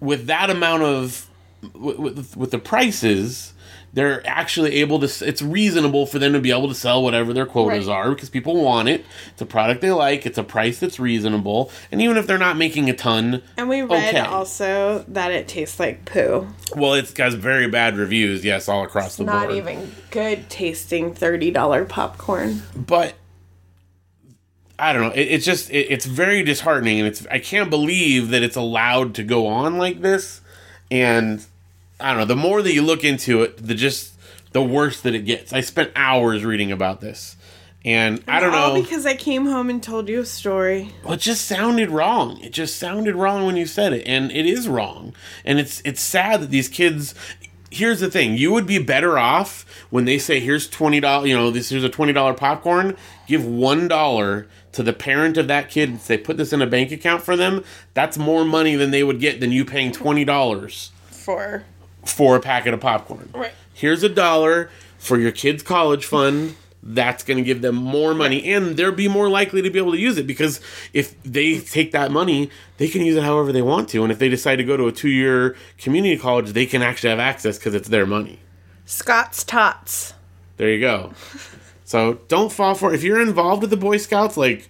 with 0.00 0.26
that 0.26 0.50
amount 0.50 0.82
of 0.82 1.30
with, 1.72 1.96
with, 1.96 2.36
with 2.36 2.50
the 2.50 2.58
prices, 2.58 3.54
they're 3.96 4.20
actually 4.26 4.74
able 4.76 5.00
to. 5.00 5.26
It's 5.26 5.40
reasonable 5.40 6.04
for 6.06 6.18
them 6.18 6.34
to 6.34 6.38
be 6.38 6.50
able 6.50 6.68
to 6.68 6.74
sell 6.74 7.02
whatever 7.02 7.32
their 7.32 7.46
quotas 7.46 7.86
Right. 7.86 7.94
are 7.94 8.10
because 8.10 8.28
people 8.28 8.62
want 8.62 8.88
it. 8.90 9.06
It's 9.32 9.40
a 9.40 9.46
product 9.46 9.80
they 9.80 9.90
like. 9.90 10.26
It's 10.26 10.36
a 10.36 10.44
price 10.44 10.78
that's 10.78 11.00
reasonable, 11.00 11.70
and 11.90 12.02
even 12.02 12.18
if 12.18 12.26
they're 12.26 12.36
not 12.36 12.58
making 12.58 12.90
a 12.90 12.92
ton, 12.94 13.42
And 13.56 13.70
we 13.70 13.80
read 13.80 14.14
Okay. 14.14 14.18
also 14.20 15.02
that 15.08 15.32
it 15.32 15.48
tastes 15.48 15.80
like 15.80 16.04
poo. 16.04 16.46
well, 16.76 16.92
it's 16.92 17.12
got 17.12 17.32
very 17.32 17.68
bad 17.68 17.96
reviews. 17.96 18.44
Yes, 18.44 18.68
all 18.68 18.84
across 18.84 19.16
the 19.16 19.24
Not 19.24 19.48
board. 19.48 19.48
Not 19.48 19.56
even 19.72 19.92
good 20.10 20.50
tasting 20.50 21.14
$30 21.14 21.86
popcorn. 21.88 22.62
but 22.76 23.14
I 24.78 24.92
don't 24.92 25.00
know. 25.02 25.12
It, 25.14 25.22
it's 25.28 25.46
just 25.46 25.70
it, 25.70 25.86
it's 25.90 26.04
very 26.04 26.42
disheartening, 26.42 26.98
and 26.98 27.08
it's 27.08 27.26
I 27.30 27.38
can't 27.38 27.70
believe 27.70 28.28
that 28.28 28.42
it's 28.42 28.56
allowed 28.56 29.14
to 29.14 29.22
go 29.22 29.46
on 29.46 29.78
like 29.78 30.02
this. 30.02 30.42
And 30.90 31.42
I 32.00 32.10
don't 32.10 32.18
know. 32.20 32.24
The 32.26 32.36
more 32.36 32.62
that 32.62 32.72
you 32.74 32.82
look 32.82 33.04
into 33.04 33.42
it, 33.42 33.56
the 33.64 33.74
just 33.74 34.14
the 34.52 34.62
worse 34.62 35.00
that 35.02 35.14
it 35.14 35.20
gets. 35.20 35.52
I 35.52 35.60
spent 35.60 35.92
hours 35.96 36.44
reading 36.44 36.72
about 36.72 37.00
this, 37.00 37.36
and 37.84 38.22
I 38.28 38.40
don't 38.40 38.52
know. 38.52 38.80
because 38.80 39.06
I 39.06 39.14
came 39.14 39.46
home 39.46 39.70
and 39.70 39.82
told 39.82 40.08
you 40.08 40.20
a 40.20 40.26
story. 40.26 40.92
Well, 41.04 41.14
it 41.14 41.20
just 41.20 41.46
sounded 41.46 41.90
wrong. 41.90 42.38
It 42.42 42.52
just 42.52 42.76
sounded 42.76 43.14
wrong 43.14 43.46
when 43.46 43.56
you 43.56 43.66
said 43.66 43.92
it, 43.92 44.06
and 44.06 44.30
it 44.30 44.46
is 44.46 44.68
wrong. 44.68 45.14
And 45.44 45.58
it's 45.58 45.80
it's 45.84 46.00
sad 46.00 46.40
that 46.42 46.50
these 46.50 46.68
kids. 46.68 47.14
Here's 47.70 48.00
the 48.00 48.10
thing: 48.10 48.36
you 48.36 48.52
would 48.52 48.66
be 48.66 48.78
better 48.78 49.18
off 49.18 49.64
when 49.90 50.04
they 50.04 50.18
say, 50.18 50.38
"Here's 50.40 50.68
twenty 50.68 51.00
dollars." 51.00 51.28
You 51.28 51.36
know, 51.36 51.50
this 51.50 51.70
here's 51.70 51.84
a 51.84 51.88
twenty 51.88 52.12
dollar 52.12 52.34
popcorn. 52.34 52.96
Give 53.26 53.44
one 53.44 53.88
dollar 53.88 54.46
to 54.72 54.82
the 54.82 54.92
parent 54.92 55.36
of 55.36 55.48
that 55.48 55.70
kid 55.70 55.88
and 55.88 56.00
say, 56.00 56.16
"Put 56.18 56.36
this 56.36 56.52
in 56.52 56.60
a 56.62 56.66
bank 56.66 56.92
account 56.92 57.22
for 57.22 57.36
them." 57.36 57.64
That's 57.94 58.16
more 58.18 58.44
money 58.44 58.76
than 58.76 58.90
they 58.90 59.02
would 59.02 59.18
get 59.20 59.40
than 59.40 59.50
you 59.50 59.64
paying 59.64 59.92
twenty 59.92 60.24
dollars 60.24 60.90
For 61.10 61.64
for 62.06 62.36
a 62.36 62.40
packet 62.40 62.74
of 62.74 62.80
popcorn. 62.80 63.30
Right. 63.34 63.52
Here's 63.74 64.02
a 64.02 64.08
dollar 64.08 64.70
for 64.98 65.18
your 65.18 65.32
kid's 65.32 65.62
college 65.62 66.04
fund. 66.06 66.56
that's 66.88 67.24
going 67.24 67.36
to 67.36 67.42
give 67.42 67.62
them 67.62 67.74
more 67.74 68.14
money 68.14 68.52
and 68.52 68.76
they'll 68.76 68.92
be 68.92 69.08
more 69.08 69.28
likely 69.28 69.60
to 69.60 69.68
be 69.70 69.78
able 69.78 69.90
to 69.90 69.98
use 69.98 70.16
it 70.18 70.24
because 70.26 70.60
if 70.92 71.20
they 71.24 71.58
take 71.58 71.90
that 71.90 72.12
money 72.12 72.48
they 72.76 72.86
can 72.86 73.02
use 73.02 73.16
it 73.16 73.24
however 73.24 73.50
they 73.50 73.60
want 73.62 73.88
to 73.88 74.04
and 74.04 74.12
if 74.12 74.20
they 74.20 74.28
decide 74.28 74.54
to 74.54 74.62
go 74.62 74.76
to 74.76 74.86
a 74.86 74.92
two-year 74.92 75.56
community 75.78 76.16
college 76.16 76.52
they 76.52 76.64
can 76.64 76.82
actually 76.82 77.10
have 77.10 77.18
access 77.18 77.58
because 77.58 77.74
it's 77.74 77.88
their 77.88 78.06
money 78.06 78.38
Scott's 78.84 79.42
Tots. 79.42 80.14
there 80.58 80.70
you 80.70 80.80
go 80.80 81.12
so 81.84 82.20
don't 82.28 82.52
fall 82.52 82.76
for 82.76 82.92
it. 82.92 82.94
if 82.94 83.02
you're 83.02 83.20
involved 83.20 83.62
with 83.62 83.70
the 83.70 83.76
boy 83.76 83.96
scouts 83.96 84.36
like 84.36 84.68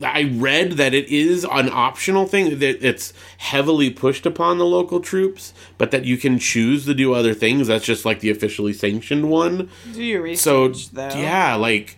I 0.00 0.30
read 0.32 0.72
that 0.72 0.94
it 0.94 1.08
is 1.08 1.44
an 1.44 1.68
optional 1.70 2.26
thing 2.26 2.60
that 2.60 2.86
it's 2.86 3.12
heavily 3.38 3.90
pushed 3.90 4.26
upon 4.26 4.58
the 4.58 4.64
local 4.64 5.00
troops, 5.00 5.52
but 5.76 5.90
that 5.90 6.04
you 6.04 6.16
can 6.16 6.38
choose 6.38 6.84
to 6.86 6.94
do 6.94 7.14
other 7.14 7.34
things. 7.34 7.66
That's 7.66 7.84
just 7.84 8.04
like 8.04 8.20
the 8.20 8.30
officially 8.30 8.72
sanctioned 8.72 9.28
one. 9.28 9.68
Do 9.92 10.02
your 10.02 10.20
So 10.36 10.66
research, 10.66 10.90
though. 10.90 11.08
yeah, 11.08 11.54
like 11.56 11.96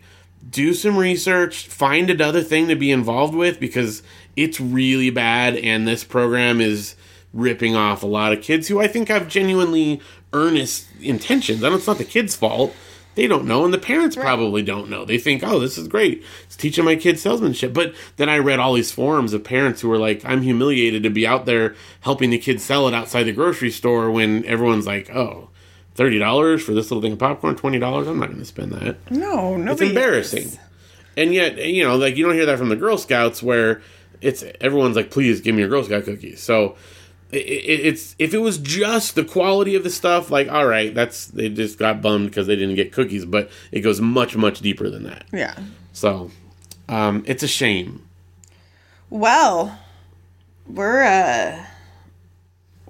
do 0.51 0.73
some 0.73 0.97
research, 0.97 1.67
find 1.69 2.09
another 2.09 2.43
thing 2.43 2.69
to 2.69 2.75
be 2.75 2.91
involved 2.91 3.35
with 3.35 3.61
because 3.61 4.03
it's 4.35 4.59
really 4.61 5.11
bad 5.11 5.57
and 5.57 5.87
this 5.87 6.03
program 6.03 6.61
is 6.61 6.97
ripping 7.35 7.77
off 7.77 8.03
a 8.03 8.07
lot 8.07 8.33
of 8.33 8.41
kids 8.43 8.69
who 8.69 8.81
I 8.81 8.87
think 8.89 9.09
have 9.09 9.29
genuinely 9.29 10.01
earnest 10.33 10.87
intentions. 11.03 11.63
And 11.63 11.75
it's 11.75 11.87
not 11.87 11.99
the 11.99 12.05
kids' 12.05 12.35
fault. 12.35 12.75
They 13.17 13.27
don't 13.27 13.45
know, 13.47 13.65
and 13.65 13.75
the 13.75 13.79
parents 13.79 14.15
probably 14.17 14.63
don't 14.63 14.89
know. 14.89 15.05
They 15.05 15.19
think, 15.19 15.43
"Oh, 15.45 15.59
this 15.59 15.77
is 15.77 15.89
great. 15.89 16.25
It's 16.45 16.57
teaching 16.57 16.85
my 16.85 16.95
kids 16.97 17.21
salesmanship." 17.23 17.73
But 17.75 17.93
then 18.17 18.29
I 18.29 18.39
read 18.39 18.61
all 18.61 18.75
these 18.75 18.93
forums 18.93 19.33
of 19.33 19.43
parents 19.45 19.81
who 19.81 19.89
were 19.89 19.99
like, 19.99 20.25
"I'm 20.25 20.43
humiliated 20.43 21.03
to 21.03 21.11
be 21.11 21.27
out 21.27 21.45
there 21.45 21.75
helping 22.01 22.31
the 22.31 22.39
kids 22.39 22.63
sell 22.63 22.87
it 22.89 22.95
outside 22.95 23.25
the 23.25 23.33
grocery 23.33 23.71
store 23.71 24.11
when 24.11 24.45
everyone's 24.47 24.87
like, 24.87 25.11
oh 25.15 25.49
$30 25.97 26.63
for 26.63 26.73
this 26.73 26.91
little 26.91 27.03
thing 27.03 27.13
of 27.13 27.19
popcorn, 27.19 27.57
twenty 27.57 27.79
dollars. 27.79 28.07
I'm 28.07 28.19
not 28.19 28.29
going 28.29 28.39
to 28.39 28.45
spend 28.45 28.73
that. 28.73 28.97
No, 29.11 29.57
no, 29.57 29.73
It's 29.73 29.81
embarrassing. 29.83 30.45
is. 30.45 30.59
And 31.17 31.35
yet, 31.35 31.59
you 31.59 31.83
know, 31.85 31.97
like 31.97 32.17
you 32.17 32.25
don't 32.25 32.35
hear 32.37 32.47
that 32.47 32.59
from 32.59 32.69
the 32.69 32.77
Girl 32.77 32.97
Scouts 32.97 33.43
where 33.43 33.83
it's 34.21 34.45
everyone's 34.61 34.97
like, 34.97 35.11
please 35.11 35.41
give 35.41 35.55
me 35.55 35.61
your 35.61 35.69
Girl 35.69 35.83
Scout 35.85 36.05
cookies. 36.05 36.41
So 36.41 36.77
it's 37.33 38.15
if 38.19 38.35
it 38.35 38.39
was 38.39 38.59
just 38.59 39.15
the 39.15 39.25
quality 39.25 39.75
of 39.75 39.85
the 39.85 39.91
stuff, 39.91 40.31
like 40.31 40.49
all 40.49 40.67
right, 40.67 40.95
that's 40.95 41.27
they 41.27 41.49
just 41.49 41.79
got 41.79 42.03
bummed 42.03 42.31
because 42.31 42.47
they 42.47 42.57
didn't 42.57 42.77
get 42.77 42.93
cookies, 42.93 43.25
but 43.25 43.51
it 43.73 43.81
goes 43.81 44.01
much 44.01 44.37
much 44.37 44.61
deeper 44.61 44.91
than 44.91 45.05
that. 45.05 45.25
Yeah. 45.33 45.59
So 45.93 46.31
um, 46.89 47.23
it's 47.27 47.43
a 47.43 47.49
shame. 47.49 48.07
Well, 49.09 49.79
we're 50.67 51.03
uh 51.03 51.65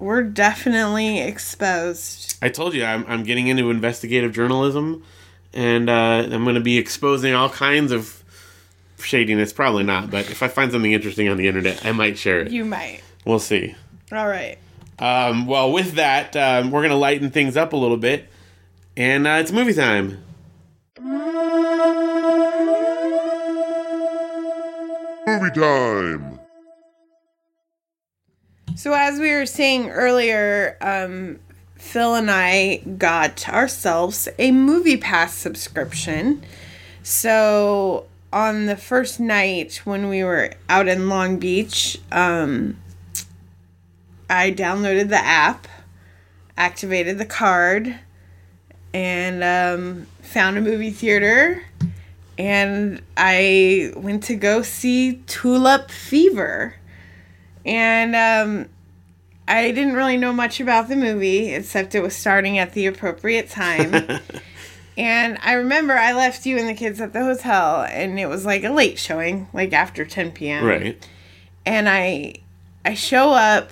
we're 0.01 0.23
definitely 0.23 1.19
exposed. 1.19 2.37
I 2.41 2.49
told 2.49 2.73
you 2.73 2.83
I'm, 2.83 3.05
I'm 3.07 3.23
getting 3.23 3.47
into 3.47 3.69
investigative 3.69 4.33
journalism, 4.33 5.03
and 5.53 5.89
uh, 5.89 6.27
I'm 6.31 6.43
going 6.43 6.55
to 6.55 6.61
be 6.61 6.79
exposing 6.79 7.35
all 7.35 7.49
kinds 7.49 7.91
of 7.91 8.23
shadiness. 8.97 9.53
Probably 9.53 9.83
not, 9.83 10.09
but 10.09 10.29
if 10.31 10.41
I 10.41 10.47
find 10.47 10.71
something 10.71 10.91
interesting 10.91 11.29
on 11.29 11.37
the 11.37 11.47
internet, 11.47 11.85
I 11.85 11.91
might 11.91 12.17
share 12.17 12.41
it. 12.41 12.51
You 12.51 12.65
might. 12.65 13.01
We'll 13.25 13.39
see. 13.39 13.75
All 14.11 14.27
right. 14.27 14.57
Um, 14.99 15.47
well, 15.47 15.71
with 15.71 15.93
that, 15.93 16.35
um, 16.35 16.71
we're 16.71 16.81
going 16.81 16.91
to 16.91 16.95
lighten 16.97 17.31
things 17.31 17.57
up 17.57 17.73
a 17.73 17.77
little 17.77 17.97
bit, 17.97 18.27
and 18.95 19.25
uh, 19.25 19.37
it's 19.41 19.51
movie 19.51 19.73
time. 19.73 20.23
Movie 25.27 25.51
time! 25.51 26.39
So 28.75 28.93
as 28.93 29.19
we 29.19 29.31
were 29.33 29.45
saying 29.45 29.89
earlier, 29.89 30.77
um 30.81 31.39
Phil 31.75 32.15
and 32.15 32.29
I 32.29 32.77
got 32.97 33.49
ourselves 33.49 34.27
a 34.37 34.51
movie 34.51 34.97
pass 34.97 35.33
subscription. 35.33 36.43
So 37.03 38.07
on 38.31 38.65
the 38.67 38.75
first 38.77 39.19
night 39.19 39.81
when 39.83 40.09
we 40.09 40.23
were 40.23 40.53
out 40.69 40.87
in 40.87 41.09
Long 41.09 41.37
Beach, 41.37 41.99
um 42.11 42.77
I 44.31 44.51
downloaded 44.51 45.09
the 45.09 45.17
app, 45.17 45.67
activated 46.57 47.17
the 47.17 47.25
card, 47.25 47.99
and 48.93 49.43
um, 49.43 50.07
found 50.21 50.57
a 50.57 50.61
movie 50.61 50.91
theater. 50.91 51.61
And 52.37 53.01
I 53.17 53.91
went 53.95 54.23
to 54.23 54.35
go 54.35 54.61
see 54.61 55.21
Tulip 55.27 55.91
Fever. 55.91 56.75
And 57.65 58.15
um, 58.15 58.69
I 59.47 59.71
didn't 59.71 59.93
really 59.93 60.17
know 60.17 60.31
much 60.33 60.59
about 60.59 60.87
the 60.87 60.95
movie, 60.95 61.53
except 61.53 61.93
it 61.93 62.01
was 62.01 62.15
starting 62.15 62.57
at 62.57 62.73
the 62.73 62.87
appropriate 62.87 63.49
time. 63.49 63.93
and 64.97 65.37
I 65.43 65.53
remember 65.53 65.93
I 65.93 66.13
left 66.13 66.45
you 66.45 66.57
and 66.57 66.69
the 66.69 66.73
kids 66.73 67.01
at 67.01 67.13
the 67.13 67.23
hotel, 67.23 67.83
and 67.83 68.17
it 68.17 68.27
was 68.27 68.45
like 68.45 68.63
a 68.63 68.69
late 68.71 68.97
showing, 68.97 69.47
like 69.53 69.73
after 69.73 70.05
10 70.05 70.31
p.m 70.31 70.63
Right. 70.65 71.07
and 71.65 71.87
I 71.89 72.35
I 72.83 72.95
show 72.95 73.31
up 73.31 73.71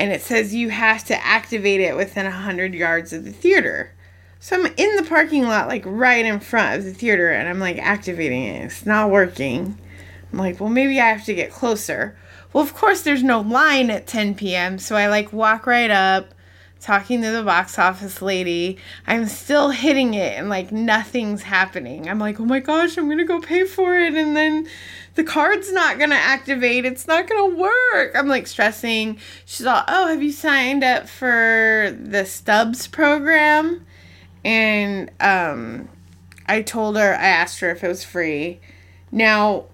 and 0.00 0.12
it 0.12 0.22
says 0.22 0.54
you 0.54 0.70
have 0.70 1.04
to 1.04 1.26
activate 1.26 1.78
it 1.78 1.94
within 1.94 2.24
100 2.24 2.72
yards 2.72 3.12
of 3.12 3.26
the 3.26 3.32
theater. 3.32 3.92
So 4.38 4.56
I'm 4.56 4.64
in 4.78 4.96
the 4.96 5.02
parking 5.02 5.44
lot 5.44 5.68
like 5.68 5.82
right 5.84 6.24
in 6.24 6.40
front 6.40 6.78
of 6.78 6.84
the 6.86 6.94
theater 6.94 7.30
and 7.30 7.46
I'm 7.46 7.58
like 7.60 7.76
activating 7.76 8.44
it. 8.44 8.64
It's 8.64 8.86
not 8.86 9.10
working. 9.10 9.76
I'm 10.32 10.38
like, 10.38 10.58
"Well, 10.58 10.70
maybe 10.70 10.98
I 10.98 11.08
have 11.08 11.26
to 11.26 11.34
get 11.34 11.52
closer." 11.52 12.16
Well, 12.54 12.64
of 12.64 12.72
course 12.72 13.02
there's 13.02 13.22
no 13.22 13.40
line 13.40 13.90
at 13.90 14.06
10 14.06 14.36
p.m. 14.36 14.78
So 14.78 14.96
I 14.96 15.08
like 15.08 15.34
walk 15.34 15.66
right 15.66 15.90
up 15.90 16.32
talking 16.80 17.20
to 17.20 17.30
the 17.30 17.42
box 17.42 17.78
office 17.78 18.22
lady. 18.22 18.78
I'm 19.06 19.26
still 19.26 19.68
hitting 19.68 20.14
it 20.14 20.38
and 20.38 20.48
like 20.48 20.72
nothing's 20.72 21.42
happening. 21.42 22.08
I'm 22.08 22.18
like, 22.18 22.40
oh 22.40 22.46
my 22.46 22.60
gosh, 22.60 22.96
I'm 22.96 23.10
gonna 23.10 23.26
go 23.26 23.38
pay 23.38 23.64
for 23.64 23.98
it 23.98 24.14
and 24.14 24.34
then 24.34 24.66
the 25.14 25.24
card's 25.24 25.72
not 25.72 25.98
gonna 25.98 26.14
activate. 26.14 26.84
It's 26.84 27.06
not 27.06 27.28
gonna 27.28 27.54
work. 27.54 28.12
I'm 28.14 28.28
like 28.28 28.46
stressing. 28.46 29.18
She's 29.44 29.66
all, 29.66 29.82
oh, 29.88 30.08
have 30.08 30.22
you 30.22 30.32
signed 30.32 30.84
up 30.84 31.08
for 31.08 31.96
the 32.00 32.24
Stubs 32.24 32.86
program? 32.86 33.84
And 34.44 35.10
um, 35.20 35.88
I 36.46 36.62
told 36.62 36.96
her, 36.96 37.14
I 37.14 37.26
asked 37.26 37.60
her 37.60 37.70
if 37.70 37.84
it 37.84 37.88
was 37.88 38.04
free. 38.04 38.60
Now, 39.12 39.66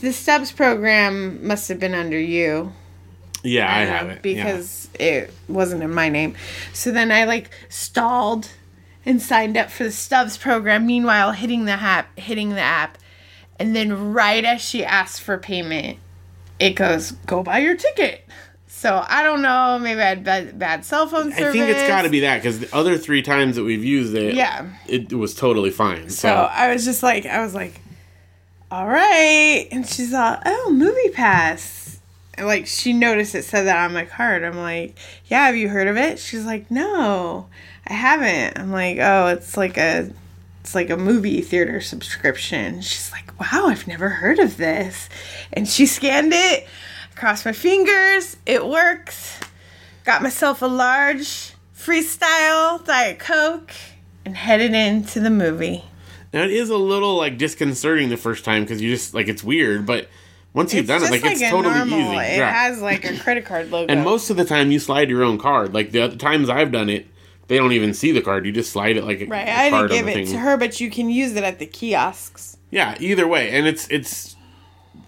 the 0.00 0.12
Stubs 0.12 0.52
program 0.52 1.46
must 1.46 1.68
have 1.68 1.78
been 1.80 1.94
under 1.94 2.18
you 2.18 2.72
Yeah, 3.42 3.66
I 3.74 3.80
have 3.84 4.08
it. 4.10 4.24
yeah. 4.26 4.44
because 4.44 4.88
it 4.98 5.32
wasn't 5.48 5.82
in 5.82 5.94
my 5.94 6.08
name. 6.08 6.34
So 6.74 6.90
then 6.90 7.10
I 7.10 7.24
like 7.24 7.50
stalled 7.68 8.50
and 9.06 9.20
signed 9.22 9.56
up 9.56 9.70
for 9.70 9.84
the 9.84 9.90
Stubs 9.90 10.36
program. 10.36 10.86
Meanwhile, 10.86 11.32
hitting 11.32 11.64
the 11.64 11.72
app, 11.72 12.16
hitting 12.18 12.50
the 12.50 12.60
app, 12.60 12.98
and 13.62 13.76
then 13.76 14.12
right 14.12 14.44
as 14.44 14.60
she 14.60 14.84
asked 14.84 15.20
for 15.20 15.38
payment, 15.38 15.98
it 16.58 16.70
goes, 16.70 17.12
"Go 17.26 17.42
buy 17.42 17.58
your 17.58 17.76
ticket." 17.76 18.24
So 18.66 19.04
I 19.08 19.22
don't 19.22 19.42
know. 19.42 19.78
Maybe 19.80 20.00
I 20.00 20.06
had 20.06 20.24
bad, 20.24 20.58
bad 20.58 20.84
cell 20.84 21.06
phone 21.06 21.30
service. 21.30 21.38
I 21.38 21.52
think 21.52 21.68
it's 21.68 21.86
got 21.86 22.02
to 22.02 22.08
be 22.08 22.20
that 22.20 22.38
because 22.38 22.58
the 22.58 22.74
other 22.74 22.98
three 22.98 23.22
times 23.22 23.54
that 23.54 23.62
we've 23.62 23.84
used 23.84 24.12
it, 24.16 24.34
Yeah. 24.34 24.66
it, 24.88 25.12
was 25.12 25.36
totally 25.36 25.70
fine. 25.70 26.10
So, 26.10 26.28
So 26.28 26.34
I 26.34 26.72
was 26.72 26.84
just 26.84 27.00
like, 27.00 27.24
I 27.24 27.44
was 27.44 27.54
like, 27.54 27.80
all 28.72 28.88
right. 28.88 29.68
And 29.70 29.86
she's 29.86 30.12
all, 30.12 30.36
oh, 30.44 30.70
movie 30.72 31.10
pass. 31.10 32.00
And 32.34 32.48
like, 32.48 32.66
she 32.66 32.92
noticed 32.92 33.36
it 33.36 33.44
said 33.44 33.66
that 33.66 33.84
on 33.84 33.92
my 33.92 34.04
card. 34.04 34.42
I'm 34.42 34.56
like, 34.56 34.98
yeah, 35.26 35.46
have 35.46 35.54
you 35.54 35.68
heard 35.68 35.86
of 35.86 35.96
it? 35.96 36.18
She's 36.18 36.44
like, 36.44 36.68
no, 36.68 37.46
I 37.86 37.92
haven't. 37.92 38.58
I'm 38.58 38.72
like, 38.72 38.98
oh, 39.00 39.28
it's 39.28 39.56
like 39.56 39.76
a, 39.78 40.10
it's 40.62 40.74
like 40.74 40.90
a 40.90 40.96
movie 40.96 41.40
theater 41.42 41.80
subscription. 41.80 42.80
She's 42.80 43.12
like, 43.12 43.31
wow, 43.52 43.66
I've 43.66 43.86
never 43.86 44.08
heard 44.08 44.38
of 44.38 44.56
this. 44.56 45.08
And 45.52 45.66
she 45.68 45.86
scanned 45.86 46.32
it, 46.34 46.66
crossed 47.14 47.44
my 47.44 47.52
fingers, 47.52 48.36
it 48.46 48.66
works. 48.66 49.38
Got 50.04 50.22
myself 50.22 50.62
a 50.62 50.66
large 50.66 51.52
freestyle 51.76 52.84
Diet 52.84 53.18
Coke 53.18 53.72
and 54.24 54.36
headed 54.36 54.74
into 54.74 55.20
the 55.20 55.30
movie. 55.30 55.84
now 56.32 56.42
it 56.44 56.50
is 56.50 56.70
a 56.70 56.76
little 56.76 57.16
like 57.16 57.36
disconcerting 57.38 58.08
the 58.08 58.16
first 58.16 58.44
time 58.44 58.62
because 58.62 58.80
you 58.80 58.90
just 58.90 59.14
like 59.14 59.28
it's 59.28 59.42
weird, 59.44 59.84
but 59.86 60.08
once 60.54 60.74
you've 60.74 60.86
done 60.86 61.02
it, 61.02 61.10
like, 61.10 61.24
it's 61.24 61.40
totally 61.40 61.74
normal- 61.74 61.98
easy. 61.98 62.16
It 62.34 62.38
Yeah. 62.38 62.52
has 62.52 62.80
like 62.82 63.04
a 63.10 63.16
credit 63.18 63.44
card 63.46 63.70
logo. 63.70 63.90
And 63.92 64.04
most 64.04 64.28
of 64.30 64.36
the 64.36 64.44
time, 64.44 64.70
you 64.70 64.78
slide 64.78 65.08
your 65.08 65.22
own 65.24 65.38
card. 65.38 65.72
Like 65.74 65.92
the 65.92 66.02
other 66.02 66.16
times 66.16 66.48
I've 66.50 66.70
done 66.70 66.88
it, 66.90 67.06
they 67.52 67.58
don't 67.58 67.72
even 67.72 67.92
see 67.92 68.12
the 68.12 68.22
card. 68.22 68.46
You 68.46 68.52
just 68.52 68.72
slide 68.72 68.96
it 68.96 69.04
like 69.04 69.20
a, 69.20 69.26
right, 69.26 69.46
a 69.46 69.52
I 69.52 69.68
didn't 69.70 69.88
give 69.90 70.08
it 70.08 70.26
to 70.28 70.38
her, 70.38 70.56
but 70.56 70.80
you 70.80 70.90
can 70.90 71.10
use 71.10 71.36
it 71.36 71.44
at 71.44 71.58
the 71.58 71.66
kiosks. 71.66 72.56
Yeah, 72.70 72.96
either 72.98 73.28
way, 73.28 73.50
and 73.50 73.66
it's 73.66 73.86
it's 73.90 74.36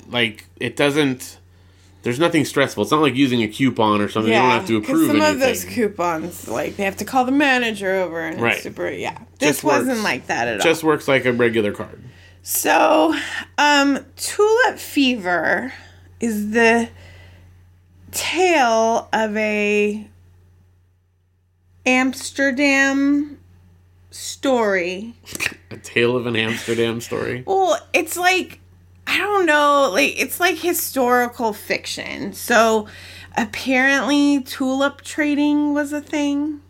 like 0.09 0.45
it 0.61 0.77
doesn't. 0.77 1.39
There's 2.03 2.19
nothing 2.21 2.45
stressful. 2.45 2.83
It's 2.83 2.93
not 2.93 3.01
like 3.01 3.15
using 3.15 3.41
a 3.43 3.49
coupon 3.49 4.03
or 4.03 4.11
something. 4.11 4.31
you 4.31 4.39
don't 4.39 4.51
have 4.51 4.67
to 4.67 4.77
approve 4.77 5.07
some 5.07 5.17
anything. 5.17 5.33
of 5.37 5.41
those 5.41 5.65
coupons, 5.65 6.47
like 6.49 6.77
they 6.77 6.85
have 6.85 6.99
to 6.99 7.07
call 7.07 7.25
the 7.25 7.33
manager 7.33 7.95
over, 7.95 8.21
and 8.21 8.39
Right. 8.43 8.53
it's 8.57 8.63
super. 8.63 8.91
Yeah, 8.91 9.17
this 9.39 9.49
Just 9.53 9.65
wasn't 9.65 10.03
like 10.03 10.27
that 10.27 10.47
at 10.47 10.61
all. 10.61 10.65
just 10.65 10.85
works 10.85 11.09
like 11.09 11.25
a 11.25 11.33
regular 11.33 11.73
card. 11.73 12.03
So, 12.43 13.15
um, 13.57 14.05
Tulip 14.17 14.79
Fever 14.79 15.73
is 16.21 16.51
the 16.51 16.91
tale 18.13 19.09
of 19.13 19.35
a 19.37 20.07
Amsterdam 21.87 23.39
story. 24.11 25.15
A 25.71 25.77
Tale 25.77 26.17
of 26.17 26.27
an 26.27 26.37
Amsterdam 26.37 27.01
story. 27.01 27.45
Well, 27.47 27.79
it's 27.93 28.17
like 28.17 28.61
I 29.07 29.19
don't 29.19 29.47
know, 29.47 29.91
like 29.93 30.21
it's 30.21 30.41
like 30.41 30.57
historical 30.57 31.53
fiction. 31.53 32.33
So 32.33 32.89
apparently 33.37 34.43
tulip 34.43 35.03
trading 35.03 35.75
was 35.75 35.93
a 35.93 36.01
thing. 36.01 36.61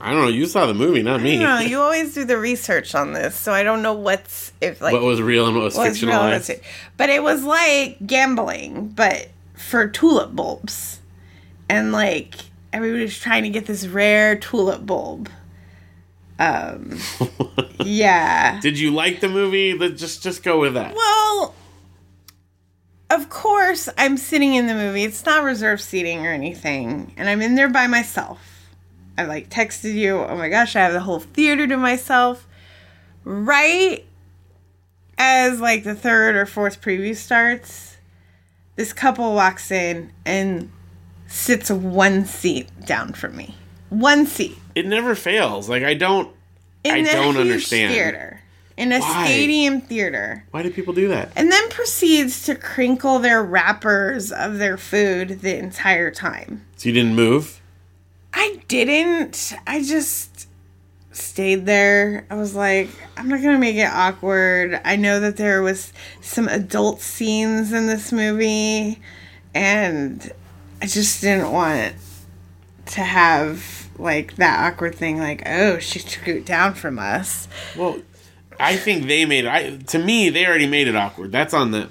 I 0.00 0.12
don't 0.12 0.22
know. 0.22 0.28
You 0.28 0.46
saw 0.46 0.66
the 0.66 0.74
movie, 0.74 1.02
not 1.02 1.20
me. 1.20 1.38
don't 1.38 1.68
you 1.68 1.80
always 1.80 2.14
do 2.14 2.24
the 2.24 2.38
research 2.38 2.94
on 2.94 3.12
this, 3.12 3.34
so 3.34 3.52
I 3.52 3.64
don't 3.64 3.82
know 3.82 3.94
what's 3.94 4.52
if 4.60 4.80
like 4.80 4.92
what 4.92 5.02
was 5.02 5.20
real 5.20 5.46
and 5.46 5.56
what 5.56 5.64
was 5.64 5.76
fictionalized? 5.76 6.60
But 6.96 7.10
it 7.10 7.22
was 7.22 7.42
like 7.44 7.98
gambling, 8.06 8.88
but 8.88 9.28
for 9.54 9.88
tulip 9.88 10.34
bulbs. 10.34 11.00
And 11.68 11.92
like 11.92 12.34
everybody 12.72 13.02
was 13.02 13.18
trying 13.18 13.42
to 13.44 13.48
get 13.50 13.66
this 13.66 13.86
rare 13.86 14.36
tulip 14.36 14.84
bulb. 14.84 15.30
Um 16.38 16.98
yeah. 17.80 18.60
Did 18.60 18.78
you 18.78 18.90
like 18.90 19.20
the 19.20 19.28
movie? 19.28 19.74
Let's 19.74 20.00
just 20.00 20.22
just 20.22 20.42
go 20.42 20.60
with 20.60 20.74
that. 20.74 20.94
Well, 20.94 21.54
of 23.10 23.30
course, 23.30 23.88
I'm 23.96 24.16
sitting 24.16 24.54
in 24.54 24.66
the 24.66 24.74
movie. 24.74 25.04
It's 25.04 25.24
not 25.24 25.42
reserved 25.42 25.82
seating 25.82 26.26
or 26.26 26.30
anything. 26.30 27.12
And 27.16 27.28
I'm 27.28 27.40
in 27.40 27.54
there 27.54 27.70
by 27.70 27.86
myself. 27.86 28.40
I 29.16 29.24
like 29.24 29.48
texted 29.48 29.94
you, 29.94 30.18
oh 30.18 30.36
my 30.36 30.48
gosh, 30.48 30.76
I 30.76 30.80
have 30.80 30.92
the 30.92 31.00
whole 31.00 31.18
theater 31.18 31.66
to 31.66 31.76
myself. 31.76 32.46
Right 33.24 34.04
as 35.18 35.60
like 35.60 35.82
the 35.82 35.94
third 35.94 36.36
or 36.36 36.46
fourth 36.46 36.80
preview 36.80 37.16
starts, 37.16 37.96
this 38.76 38.92
couple 38.92 39.34
walks 39.34 39.70
in 39.70 40.12
and 40.24 40.70
sits 41.28 41.70
one 41.70 42.24
seat 42.24 42.68
down 42.84 43.12
from 43.12 43.36
me. 43.36 43.54
One 43.90 44.26
seat. 44.26 44.58
It 44.74 44.86
never 44.86 45.14
fails. 45.14 45.68
Like 45.68 45.84
I 45.84 45.94
don't. 45.94 46.34
In 46.84 46.92
I 46.94 46.98
a 46.98 47.04
don't 47.12 47.36
understand. 47.36 47.92
theater. 47.94 48.40
In 48.76 48.92
a 48.92 49.00
Why? 49.00 49.24
stadium 49.26 49.80
theater. 49.80 50.44
Why 50.52 50.62
do 50.62 50.70
people 50.70 50.94
do 50.94 51.08
that? 51.08 51.30
and 51.36 51.50
then 51.50 51.68
proceeds 51.68 52.44
to 52.46 52.54
crinkle 52.54 53.18
their 53.18 53.42
wrappers 53.42 54.30
of 54.32 54.58
their 54.58 54.76
food 54.76 55.40
the 55.40 55.56
entire 55.58 56.10
time. 56.10 56.64
So 56.76 56.88
you 56.88 56.94
didn't 56.94 57.14
move. 57.16 57.60
I 58.32 58.60
didn't. 58.68 59.52
I 59.66 59.82
just 59.82 60.46
stayed 61.10 61.66
there. 61.66 62.24
I 62.30 62.36
was 62.36 62.54
like, 62.54 62.88
I'm 63.16 63.28
not 63.28 63.42
gonna 63.42 63.58
make 63.58 63.74
it 63.76 63.90
awkward. 63.90 64.80
I 64.84 64.94
know 64.96 65.18
that 65.20 65.36
there 65.36 65.60
was 65.62 65.92
some 66.20 66.46
adult 66.46 67.00
scenes 67.00 67.72
in 67.72 67.86
this 67.88 68.12
movie, 68.12 69.00
and 69.54 70.30
I 70.80 70.86
just 70.86 71.20
didn't 71.20 71.50
want 71.52 71.94
to 72.86 73.00
have 73.00 73.88
like 73.98 74.36
that 74.36 74.72
awkward 74.72 74.94
thing. 74.94 75.18
Like, 75.18 75.42
oh, 75.46 75.78
she 75.78 75.98
scoot 75.98 76.44
down 76.44 76.74
from 76.74 76.98
us. 76.98 77.48
Well, 77.76 78.00
I 78.60 78.76
think 78.76 79.06
they 79.06 79.24
made 79.24 79.44
it. 79.44 79.48
I, 79.48 79.76
to 79.76 79.98
me, 79.98 80.30
they 80.30 80.46
already 80.46 80.66
made 80.66 80.88
it 80.88 80.96
awkward. 80.96 81.32
That's 81.32 81.54
on 81.54 81.70
them. 81.70 81.90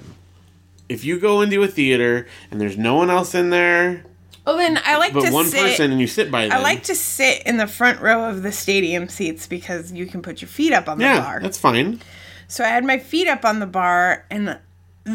If 0.88 1.04
you 1.04 1.18
go 1.20 1.42
into 1.42 1.62
a 1.62 1.68
theater 1.68 2.26
and 2.50 2.60
there's 2.60 2.78
no 2.78 2.94
one 2.94 3.10
else 3.10 3.34
in 3.34 3.50
there, 3.50 4.04
Well, 4.46 4.56
then 4.56 4.80
I 4.84 4.96
like 4.96 5.12
but 5.12 5.26
to 5.26 5.32
one 5.32 5.44
sit. 5.46 5.60
person, 5.60 5.92
and 5.92 6.00
you 6.00 6.06
sit 6.06 6.30
by 6.30 6.42
them, 6.48 6.52
I 6.52 6.60
like 6.62 6.84
to 6.84 6.94
sit 6.94 7.42
in 7.44 7.58
the 7.58 7.66
front 7.66 8.00
row 8.00 8.24
of 8.24 8.42
the 8.42 8.52
stadium 8.52 9.08
seats 9.10 9.46
because 9.46 9.92
you 9.92 10.06
can 10.06 10.22
put 10.22 10.40
your 10.40 10.48
feet 10.48 10.72
up 10.72 10.88
on 10.88 10.96
the 10.98 11.04
yeah, 11.04 11.20
bar. 11.20 11.40
that's 11.40 11.58
fine. 11.58 12.00
So 12.48 12.64
I 12.64 12.68
had 12.68 12.84
my 12.84 12.98
feet 12.98 13.28
up 13.28 13.44
on 13.44 13.58
the 13.60 13.66
bar 13.66 14.24
and 14.30 14.58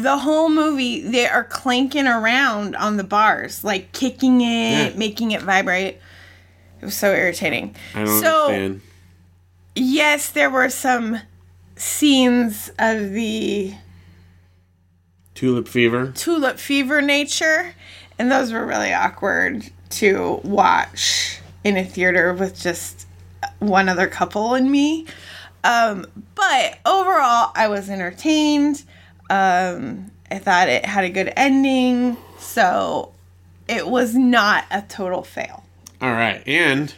the 0.02 0.18
whole 0.18 0.48
movie 0.48 1.00
they 1.00 1.26
are 1.26 1.44
clanking 1.44 2.06
around 2.06 2.74
on 2.76 2.96
the 2.96 3.04
bars, 3.04 3.62
like 3.64 3.92
kicking 3.92 4.40
it, 4.40 4.92
Yeah. 4.92 4.98
making 4.98 5.30
it 5.30 5.42
vibrate. 5.42 5.98
It 6.80 6.84
was 6.84 6.96
so 6.96 7.12
irritating. 7.12 7.74
I 7.94 8.04
don't 8.04 8.20
so 8.20 8.46
understand. 8.46 8.80
yes, 9.74 10.28
there 10.30 10.50
were 10.50 10.68
some 10.68 11.20
scenes 11.76 12.70
of 12.78 13.10
the 13.12 13.74
Tulip 15.34 15.66
fever. 15.66 16.12
tulip 16.14 16.58
fever 16.58 17.00
nature, 17.02 17.74
and 18.18 18.30
those 18.30 18.52
were 18.52 18.64
really 18.64 18.92
awkward 18.92 19.70
to 19.90 20.40
watch 20.44 21.38
in 21.64 21.76
a 21.76 21.84
theater 21.84 22.32
with 22.32 22.58
just 22.60 23.06
one 23.58 23.88
other 23.88 24.06
couple 24.06 24.54
and 24.54 24.70
me. 24.70 25.06
Um, 25.64 26.06
but 26.34 26.78
overall, 26.86 27.50
I 27.56 27.66
was 27.68 27.88
entertained. 27.90 28.84
Um, 29.34 30.12
I 30.30 30.38
thought 30.38 30.68
it 30.68 30.86
had 30.86 31.02
a 31.02 31.10
good 31.10 31.32
ending, 31.36 32.16
so 32.38 33.12
it 33.66 33.88
was 33.88 34.14
not 34.14 34.64
a 34.70 34.82
total 34.82 35.24
fail. 35.24 35.64
All 36.00 36.12
right, 36.12 36.40
and 36.46 36.94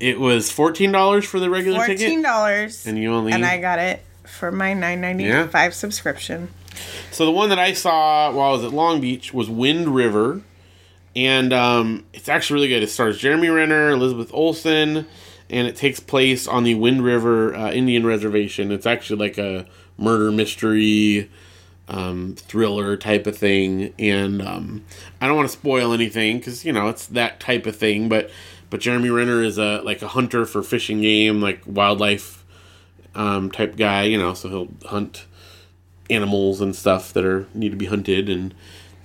it 0.00 0.18
was 0.18 0.50
fourteen 0.50 0.90
dollars 0.90 1.24
for 1.24 1.38
the 1.38 1.48
regular 1.48 1.78
Fourteen 1.78 1.98
ticket, 1.98 2.22
dollars, 2.24 2.86
and 2.86 2.98
you 2.98 3.14
only 3.14 3.32
and 3.32 3.44
I 3.44 3.60
got 3.60 3.78
it 3.78 4.02
for 4.24 4.50
my 4.50 4.74
nine 4.74 5.00
ninety 5.00 5.30
five 5.48 5.72
subscription. 5.74 6.48
So 7.12 7.24
the 7.24 7.30
one 7.30 7.50
that 7.50 7.58
I 7.60 7.72
saw 7.72 8.32
while 8.32 8.48
I 8.48 8.52
was 8.52 8.64
at 8.64 8.72
Long 8.72 9.00
Beach 9.00 9.32
was 9.32 9.48
Wind 9.48 9.94
River, 9.94 10.42
and 11.14 11.52
um, 11.52 12.04
it's 12.12 12.28
actually 12.28 12.54
really 12.54 12.68
good. 12.68 12.82
It 12.82 12.88
stars 12.88 13.18
Jeremy 13.18 13.48
Renner, 13.48 13.90
Elizabeth 13.90 14.30
Olsen, 14.32 15.06
and 15.48 15.68
it 15.68 15.76
takes 15.76 16.00
place 16.00 16.48
on 16.48 16.64
the 16.64 16.74
Wind 16.74 17.04
River 17.04 17.54
uh, 17.54 17.70
Indian 17.70 18.04
Reservation. 18.04 18.72
It's 18.72 18.86
actually 18.86 19.20
like 19.20 19.38
a 19.38 19.66
murder 19.98 20.32
mystery 20.32 21.30
um, 21.90 22.36
thriller 22.36 22.96
type 22.96 23.26
of 23.26 23.36
thing, 23.36 23.92
and 23.98 24.40
um, 24.40 24.84
I 25.20 25.26
don't 25.26 25.36
want 25.36 25.48
to 25.48 25.52
spoil 25.52 25.92
anything 25.92 26.38
because 26.38 26.64
you 26.64 26.72
know 26.72 26.88
it's 26.88 27.06
that 27.06 27.40
type 27.40 27.66
of 27.66 27.76
thing. 27.76 28.08
But 28.08 28.30
but 28.70 28.80
Jeremy 28.80 29.10
Renner 29.10 29.42
is 29.42 29.58
a 29.58 29.82
like 29.82 30.00
a 30.00 30.08
hunter 30.08 30.46
for 30.46 30.62
fishing 30.62 31.02
game, 31.02 31.40
like 31.40 31.60
wildlife 31.66 32.44
um, 33.14 33.50
type 33.50 33.76
guy. 33.76 34.04
You 34.04 34.18
know, 34.18 34.34
so 34.34 34.48
he'll 34.48 34.68
hunt 34.88 35.26
animals 36.08 36.60
and 36.60 36.74
stuff 36.74 37.12
that 37.12 37.24
are 37.24 37.46
need 37.54 37.70
to 37.70 37.76
be 37.76 37.86
hunted 37.86 38.28
and 38.28 38.54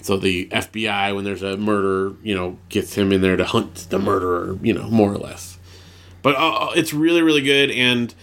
so 0.02 0.18
the 0.18 0.48
FBI 0.48 1.16
when 1.16 1.24
there's 1.24 1.44
a 1.44 1.56
murder 1.56 2.16
you 2.24 2.34
know 2.34 2.58
gets 2.70 2.96
him 2.96 3.12
in 3.12 3.22
there 3.22 3.38
to 3.38 3.46
hunt 3.46 3.88
the 3.90 4.00
murderer 4.00 4.58
you 4.62 4.74
know 4.74 4.90
more 4.90 5.12
or 5.12 5.18
less 5.18 5.58
but 6.24 6.36
uh, 6.36 6.72
it's 6.76 6.94
really 6.94 7.22
really 7.22 7.42
good 7.44 7.70
and 7.70 8.16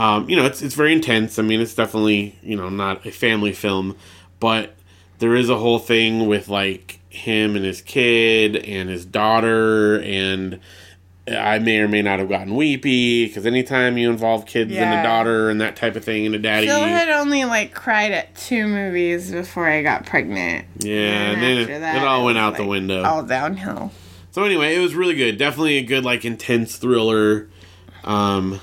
um, 0.00 0.28
you 0.30 0.34
know 0.34 0.46
it's 0.46 0.62
it's 0.62 0.74
very 0.74 0.92
intense 0.92 1.38
I 1.38 1.42
mean 1.42 1.60
it's 1.60 1.74
definitely 1.74 2.38
you 2.42 2.56
know 2.56 2.70
not 2.70 3.04
a 3.06 3.12
family 3.12 3.52
film 3.52 3.96
but 4.40 4.74
there 5.18 5.36
is 5.36 5.50
a 5.50 5.58
whole 5.58 5.78
thing 5.78 6.26
with 6.26 6.48
like 6.48 6.98
him 7.10 7.54
and 7.54 7.64
his 7.64 7.82
kid 7.82 8.56
and 8.56 8.88
his 8.88 9.04
daughter 9.04 10.00
and 10.00 10.58
I 11.28 11.58
may 11.58 11.80
or 11.80 11.86
may 11.86 12.00
not 12.00 12.18
have 12.18 12.28
gotten 12.30 12.56
weepy 12.56 13.26
because 13.26 13.44
anytime 13.44 13.98
you 13.98 14.10
involve 14.10 14.46
kids 14.46 14.72
and 14.72 15.00
a 15.00 15.02
daughter 15.02 15.50
and 15.50 15.60
that 15.60 15.76
type 15.76 15.94
of 15.96 16.04
thing 16.04 16.24
and 16.24 16.34
a 16.34 16.38
daddy 16.38 16.66
Phil 16.66 16.80
had 16.80 17.10
only 17.10 17.44
like 17.44 17.74
cried 17.74 18.12
at 18.12 18.34
two 18.34 18.66
movies 18.66 19.30
before 19.30 19.68
I 19.68 19.82
got 19.82 20.06
pregnant. 20.06 20.66
Yeah, 20.78 21.32
and 21.32 21.42
then 21.42 21.58
it, 21.58 21.70
it 21.70 22.02
all 22.02 22.24
went 22.24 22.38
out 22.38 22.56
the 22.56 22.66
window. 22.66 23.04
All 23.04 23.22
downhill. 23.22 23.92
So 24.32 24.44
anyway, 24.44 24.74
it 24.74 24.80
was 24.80 24.94
really 24.94 25.14
good. 25.14 25.36
Definitely 25.36 25.76
a 25.76 25.84
good 25.84 26.04
like 26.04 26.24
intense 26.24 26.76
thriller. 26.76 27.48
Um 28.02 28.60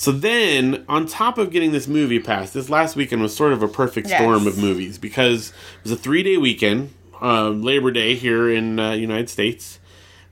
so 0.00 0.12
then 0.12 0.82
on 0.88 1.04
top 1.04 1.36
of 1.36 1.50
getting 1.50 1.72
this 1.72 1.86
movie 1.86 2.18
pass, 2.18 2.54
this 2.54 2.70
last 2.70 2.96
weekend 2.96 3.20
was 3.20 3.36
sort 3.36 3.52
of 3.52 3.62
a 3.62 3.68
perfect 3.68 4.08
Yes. 4.08 4.18
storm 4.18 4.46
of 4.46 4.56
movies 4.56 4.96
because 4.96 5.50
it 5.50 5.90
was 5.90 5.92
a 5.92 5.96
3-day 5.96 6.38
weekend, 6.38 6.94
uh, 7.20 7.50
Labor 7.50 7.90
Day 7.90 8.14
here 8.14 8.48
in 8.50 8.78
uh, 8.80 8.92
United 8.92 9.28
States, 9.28 9.78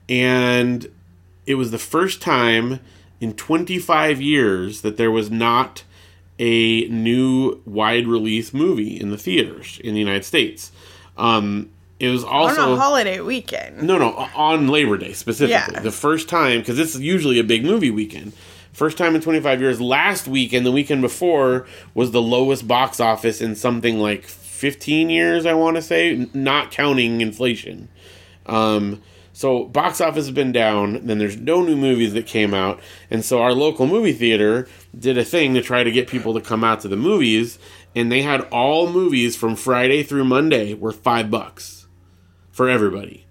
and 0.09 0.91
it 1.45 1.53
was 1.53 1.69
the 1.69 1.77
first 1.77 2.19
time 2.19 2.79
in 3.21 3.33
25 3.33 4.19
years 4.19 4.81
that 4.81 4.97
there 4.97 5.11
was 5.11 5.29
not 5.29 5.83
a 6.39 6.87
new 6.87 7.61
wide 7.67 8.07
release 8.07 8.55
movie 8.55 8.99
in 8.99 9.11
the 9.11 9.19
theaters 9.19 9.79
in 9.83 9.93
the 9.93 9.99
United 9.99 10.25
States. 10.25 10.71
Um, 11.15 11.69
it 11.99 12.07
was 12.09 12.23
also 12.23 12.71
on 12.71 12.71
a 12.71 12.75
holiday 12.81 13.19
weekend. 13.19 13.83
no, 13.83 13.99
no, 13.99 14.13
on 14.35 14.67
Labor 14.67 14.97
Day 14.97 15.13
specifically. 15.13 15.73
Yeah. 15.75 15.81
The 15.81 15.91
first 15.91 16.27
time, 16.27 16.61
because 16.61 16.79
it's 16.79 16.95
usually 16.97 17.37
a 17.37 17.43
big 17.43 17.63
movie 17.63 17.91
weekend. 17.91 18.33
First 18.79 18.97
time 18.97 19.13
in 19.13 19.19
25 19.19 19.59
years. 19.59 19.81
Last 19.81 20.25
week 20.25 20.53
and 20.53 20.65
the 20.65 20.71
weekend 20.71 21.01
before, 21.01 21.67
was 21.93 22.11
the 22.11 22.21
lowest 22.21 22.65
box 22.65 23.01
office 23.01 23.41
in 23.41 23.57
something 23.57 23.99
like 23.99 24.23
15 24.23 25.09
years, 25.09 25.45
I 25.45 25.53
want 25.53 25.75
to 25.75 25.81
say, 25.81 26.29
not 26.33 26.71
counting 26.71 27.19
inflation. 27.19 27.89
Um, 28.45 29.01
so 29.33 29.65
box 29.65 29.99
office 29.99 30.27
has 30.27 30.31
been 30.33 30.53
down. 30.53 31.05
Then 31.05 31.17
there's 31.17 31.35
no 31.35 31.61
new 31.61 31.75
movies 31.75 32.13
that 32.13 32.25
came 32.25 32.53
out, 32.53 32.79
and 33.11 33.25
so 33.25 33.41
our 33.41 33.51
local 33.51 33.85
movie 33.85 34.13
theater 34.13 34.65
did 34.97 35.17
a 35.17 35.25
thing 35.25 35.55
to 35.55 35.61
try 35.61 35.83
to 35.83 35.91
get 35.91 36.07
people 36.07 36.33
to 36.35 36.39
come 36.39 36.63
out 36.63 36.79
to 36.79 36.87
the 36.87 36.95
movies, 36.95 37.59
and 37.97 38.09
they 38.09 38.21
had 38.21 38.43
all 38.43 38.89
movies 38.89 39.35
from 39.35 39.57
Friday 39.57 40.03
through 40.03 40.23
Monday 40.23 40.73
were 40.73 40.93
five 40.93 41.29
bucks 41.29 41.85
for 42.49 42.69
everybody. 42.69 43.25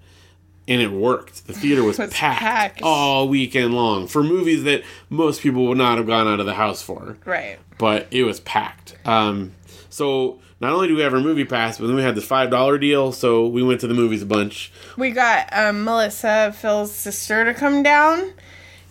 And 0.69 0.81
it 0.83 0.93
worked. 0.93 1.47
The 1.47 1.55
theater 1.55 1.83
was, 1.83 1.99
Was 1.99 2.13
packed, 2.13 2.41
packed. 2.41 2.83
all 2.83 3.27
weekend 3.29 3.75
long 3.75 4.07
for 4.07 4.23
movies 4.23 4.63
that 4.65 4.83
most 5.09 5.41
people 5.41 5.67
would 5.67 5.79
not 5.79 5.97
have 5.99 6.07
gone 6.07 6.29
out 6.29 6.39
of 6.41 6.47
the 6.47 6.55
house 6.55 6.83
for. 6.83 7.17
Right. 7.25 7.59
But 7.79 8.07
it 8.11 8.23
was 8.25 8.39
packed. 8.41 8.95
Um, 9.07 9.55
so 9.89 10.39
not 10.61 10.73
only 10.73 10.87
do 10.89 10.95
we 10.95 11.01
have 11.03 11.15
our 11.15 11.21
movie 11.21 11.45
pass, 11.47 11.79
but 11.79 11.87
then 11.87 11.97
we 11.97 12.03
had 12.03 12.15
this 12.15 12.27
five 12.27 12.51
dollar 12.51 12.77
deal. 12.79 13.13
So 13.13 13.47
we 13.49 13.63
went 13.63 13.81
to 13.81 13.87
the 13.87 13.95
movies 13.95 14.23
a 14.23 14.27
bunch. 14.27 14.71
We 14.97 15.11
got 15.11 15.49
um, 15.53 15.85
Melissa, 15.85 16.55
Phil's 16.57 16.93
sister, 16.93 17.45
to 17.47 17.55
come 17.55 17.83
down, 17.83 18.33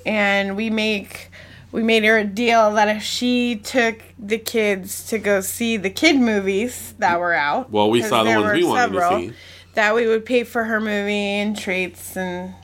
and 0.06 0.56
we 0.56 0.70
make 0.70 1.30
we 1.72 1.84
made 1.84 2.04
her 2.06 2.18
a 2.18 2.24
deal 2.24 2.74
that 2.74 2.88
if 2.96 3.04
she 3.04 3.58
took 3.58 4.02
the 4.18 4.38
kids 4.38 5.06
to 5.08 5.20
go 5.20 5.42
see 5.42 5.78
the 5.78 5.90
kid 5.90 6.16
movies 6.16 6.96
that 7.00 7.20
were 7.20 7.34
out, 7.34 7.70
Well, 7.70 7.90
we 7.90 8.02
saw 8.02 8.24
the 8.24 8.40
ones 8.40 8.54
we 8.54 8.64
wanted 8.64 8.94
to 8.94 9.10
see. 9.20 9.34
That 9.78 9.94
we 9.94 10.08
would 10.08 10.26
pay 10.26 10.44
for 10.44 10.64
her 10.64 10.80
movie 10.80 11.14
and 11.14 11.56
treats 11.56 12.18
and 12.18 12.56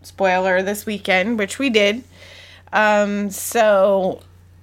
spoiler 0.00 0.62
this 0.62 0.86
weekend, 0.86 1.38
which 1.38 1.58
we 1.58 1.68
did. 1.68 2.02
Um, 2.72 3.28
so 3.28 4.22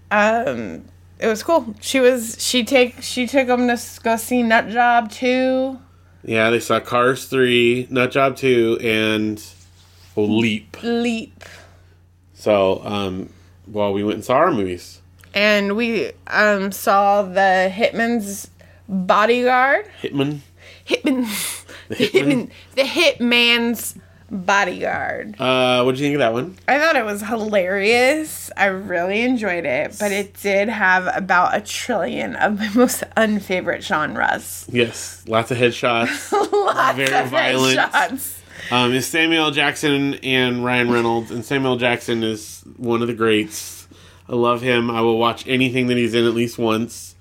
um, 0.10 0.86
it 1.20 1.28
was 1.28 1.44
cool. 1.44 1.76
She 1.82 2.00
was 2.00 2.36
she 2.40 2.64
take 2.64 3.04
she 3.04 3.28
took 3.28 3.46
them 3.46 3.68
to 3.68 3.80
go 4.02 4.16
see 4.16 4.42
Nut 4.42 4.70
Job 4.70 5.12
two. 5.12 5.78
Yeah, 6.24 6.50
they 6.50 6.62
saw 6.62 6.80
Cars 6.80 7.26
3, 7.26 7.88
Nut 7.90 8.10
Job 8.10 8.38
2, 8.38 8.80
and 8.82 9.46
oh, 10.16 10.24
Leap. 10.24 10.78
Leap. 10.82 11.44
So, 12.34 12.82
um, 12.86 13.28
well, 13.68 13.92
we 13.92 14.06
went 14.06 14.16
and 14.16 14.24
saw 14.24 14.36
our 14.36 14.52
movies. 14.54 15.02
And 15.34 15.76
we 15.76 16.14
um, 16.28 16.72
saw 16.72 17.24
the 17.24 17.70
Hitman's 17.70 18.50
bodyguard. 18.88 19.86
Hitman. 20.02 20.40
Hitman. 20.88 21.60
The 21.98 22.10
Hitman? 22.10 22.50
The 22.76 22.82
Hitman's 22.84 23.96
bodyguard. 24.32 25.40
Uh, 25.40 25.84
what 25.84 25.92
did 25.94 26.00
you 26.02 26.06
think 26.08 26.16
of 26.16 26.20
that 26.20 26.34
one? 26.34 26.58
I 26.68 26.80
thought 26.80 26.96
it 26.96 27.06
was 27.06 27.22
hilarious. 27.22 28.50
I 28.58 28.66
really 28.66 29.22
enjoyed 29.22 29.66
it, 29.66 29.96
but 30.00 30.12
it 30.12 30.34
did 30.42 30.70
have 30.70 31.08
about 31.16 31.56
a 31.56 31.62
trillion 31.62 32.36
of 32.38 32.58
my 32.60 32.70
most 32.76 33.04
unfavorite 33.16 33.84
genres. 33.84 34.66
Yes, 34.72 35.24
lots 35.28 35.52
of 35.52 35.58
headshots. 35.58 36.32
Lots 36.54 36.98
Very 36.98 37.14
of 37.14 37.30
violent. 37.30 37.78
headshots. 37.78 38.40
Um, 38.72 38.94
it's 38.94 39.06
Samuel 39.08 39.52
Jackson 39.52 40.16
and 40.24 40.64
Ryan 40.64 40.90
Reynolds, 40.90 41.30
and 41.32 41.44
Samuel 41.44 41.76
Jackson 41.76 42.24
is 42.24 42.64
one 42.78 43.02
of 43.02 43.08
the 43.08 43.14
greats. 43.14 43.88
I 44.30 44.36
love 44.36 44.62
him. 44.62 44.90
I 44.90 45.02
will 45.02 45.18
watch 45.20 45.46
anything 45.48 45.88
that 45.88 45.98
he's 45.98 46.14
in 46.14 46.26
at 46.26 46.34
least 46.34 46.58
once. 46.58 47.13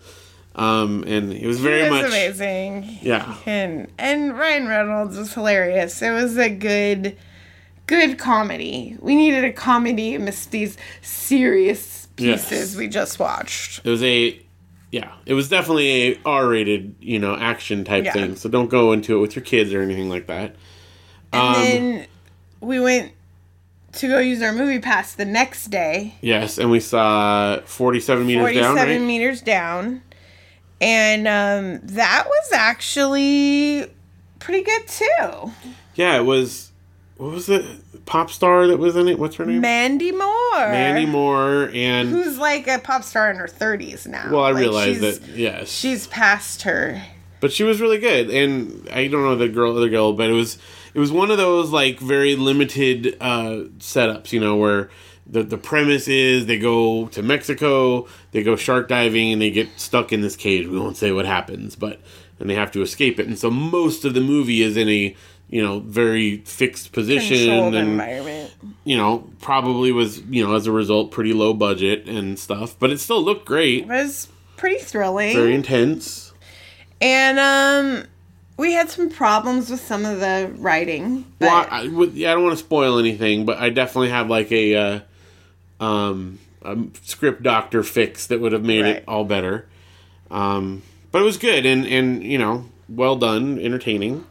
Um, 0.55 1.03
and 1.07 1.33
it 1.33 1.47
was 1.47 1.61
very 1.61 1.81
it 1.83 1.91
was 1.91 2.03
much 2.03 2.11
amazing. 2.11 2.99
yeah. 3.01 3.37
And 3.47 3.89
and 3.99 4.39
Ryan 4.39 4.69
Reynolds 4.69 5.17
was 5.17 5.33
hilarious. 5.33 6.03
It 6.03 6.11
was 6.11 6.37
a 6.37 6.51
good 6.51 7.17
good 7.87 8.19
comedy. 8.19 8.97
We 9.01 9.15
needed 9.17 9.45
a 9.45 9.53
comedy 9.53 10.15
amidst 10.15 10.51
these 10.51 10.77
serious 11.01 12.07
pieces 12.17 12.51
Yes. 12.51 12.77
we 12.77 12.89
just 12.89 13.19
watched. 13.19 13.81
It 13.85 13.89
was 13.91 14.03
a 14.03 14.39
yeah. 14.91 15.13
It 15.25 15.33
was 15.33 15.49
definitely 15.49 16.13
a 16.13 16.19
R-rated, 16.27 16.97
you 17.01 17.19
know, 17.19 17.35
action 17.35 17.83
type 17.85 18.05
Yeah. 18.05 18.13
thing. 18.13 18.37
So 18.37 18.51
don't 18.51 18.69
go 18.69 18.93
into 18.93 19.17
it 19.17 19.21
with 19.21 19.35
your 19.35 19.45
kids 19.45 19.73
or 19.73 19.81
anything 19.81 20.11
like 20.11 20.27
that. 20.27 20.55
And 21.33 21.43
Um, 21.57 21.63
then 21.63 22.07
we 22.61 22.79
went 22.79 23.13
to 23.95 24.09
go 24.09 24.19
use 24.19 24.43
our 24.43 24.53
movie 24.53 24.79
pass 24.81 25.15
the 25.15 25.25
next 25.25 25.69
day. 25.71 26.15
Yes, 26.21 26.59
and 26.59 26.71
we 26.71 26.81
saw 26.81 27.61
47 27.65 28.27
meters 28.27 28.43
47 28.43 28.77
down, 28.77 28.87
right? 28.87 29.01
meters 29.01 29.41
down. 29.41 30.03
And 30.83 31.29
um, 31.29 31.81
that 31.87 32.25
was 32.27 32.53
actually 32.53 33.87
pretty 34.39 34.63
good 34.65 34.89
too. 34.89 35.53
yeah, 35.95 36.17
it 36.17 36.25
was. 36.25 36.71
What 37.17 37.33
was 37.33 37.49
it? 37.49 37.65
Pop 38.05 38.31
star 38.31 38.67
that 38.67 38.79
was 38.79 38.97
in 38.97 39.07
it. 39.07 39.17
What's 39.19 39.37
her 39.37 39.47
name? 39.47 39.61
Mandy 39.61 40.11
Moore. 40.11 40.29
Mandy 40.57 41.07
Moore 41.07 41.71
and 41.73 42.09
Who's 42.09 42.37
like 42.37 42.67
a 42.67 42.81
pop 42.81 43.05
star 43.05 43.31
in 43.31 43.37
her 43.37 43.47
30s 43.47 44.09
now. 44.09 44.29
well, 44.33 44.43
I 44.43 44.51
Like, 44.51 44.61
realized 44.61 45.01
that 45.03 45.23
yes, 45.29 45.71
She's 45.71 46.09
past 46.09 46.63
her. 46.63 47.01
but 47.39 47.53
she 47.53 47.63
was 47.63 47.81
really 47.81 47.99
good. 47.99 48.29
And 48.29 48.89
I 48.91 49.07
don't 49.07 49.23
know 49.23 49.37
the 49.37 49.49
girl, 49.49 49.77
other 49.77 49.89
girl, 49.89 50.15
but 50.15 50.31
it 50.31 50.33
was 50.33 50.59
it 50.95 50.99
was 50.99 51.13
one 51.13 51.31
of 51.31 51.37
those 51.39 51.71
like 51.71 52.01
very 52.01 52.35
limited 52.35 53.17
uh, 53.21 53.67
setups, 53.79 54.33
you 54.33 54.41
know, 54.41 54.57
where 54.57 54.91
the 55.27 55.43
the 55.43 55.59
premise 55.59 56.09
is 56.09 56.47
they 56.47 56.59
go 56.59 57.07
to 57.09 57.23
Mexico, 57.23 58.07
they 58.33 58.43
go 58.43 58.57
shark 58.57 58.89
diving, 58.89 59.33
and 59.33 59.41
they 59.43 59.51
get 59.51 59.69
stuck 59.79 60.13
in 60.13 60.21
this 60.21 60.37
cage. 60.37 60.67
We 60.67 60.79
won't 60.79 60.97
say 60.97 61.13
what 61.13 61.27
happens, 61.27 61.77
but 61.77 62.01
and 62.41 62.51
they 62.51 62.55
have 62.55 62.73
to 62.73 62.83
escape 62.83 63.21
it. 63.21 63.27
And 63.29 63.39
so 63.39 63.51
most 63.51 64.05
of 64.05 64.15
the 64.15 64.21
movie 64.21 64.63
is 64.63 64.77
in 64.77 64.89
a 64.89 65.15
you 65.49 65.63
know 65.63 65.81
very 65.81 66.39
fixed 66.39 66.93
position 66.93 67.37
Controlled 67.49 67.75
and 67.75 67.91
environment. 67.91 68.55
you 68.85 68.97
know 68.97 69.29
probably 69.41 69.93
was 69.93 70.21
you 70.23 70.43
know 70.45 70.55
as 70.55 70.67
a 70.67 70.73
result 70.73 71.11
pretty 71.11 71.35
low 71.35 71.53
budget 71.53 72.09
and 72.09 72.39
stuff 72.39 72.75
but 72.79 72.91
it 72.91 72.99
still 72.99 73.23
looked 73.23 73.45
great 73.45 73.83
It 73.83 73.89
was 73.89 74.29
pretty 74.57 74.79
thrilling. 74.79 75.37
very 75.37 75.55
intense 75.55 76.33
and 77.03 77.39
um 77.39 78.07
we 78.57 78.73
had 78.73 78.89
some 78.89 79.11
problems 79.11 79.69
with 79.69 79.81
some 79.81 80.05
of 80.05 80.21
the 80.21 80.53
writing. 80.57 81.25
But 81.39 81.47
well, 81.47 81.67
I, 81.71 81.83
yeah, 82.13 82.31
I 82.31 82.35
don't 82.35 82.45
want 82.45 82.57
to 82.57 82.65
spoil 82.65 82.99
anything, 82.99 83.45
but 83.45 83.59
I 83.59 83.71
definitely 83.71 84.11
have 84.11 84.29
like 84.29 84.53
a, 84.53 84.75
uh, 84.77 85.01
um, 85.83 86.39
a 86.63 86.77
script 87.03 87.43
doctor 87.43 87.83
fix 87.83 88.27
that 88.29 88.41
would 88.41 88.53
have 88.53 88.65
made 88.65 88.83
Right. 88.83 88.97
it 88.97 89.05
all 89.09 89.25
better. 89.25 89.67
Um, 90.31 90.83
but 91.11 91.21
it 91.21 91.25
was 91.25 91.37
good 91.37 91.67
and 91.67 91.87
and 91.87 92.23
you 92.23 92.39
know 92.39 92.67
well 92.89 93.17
done, 93.17 93.59
entertaining. 93.59 94.25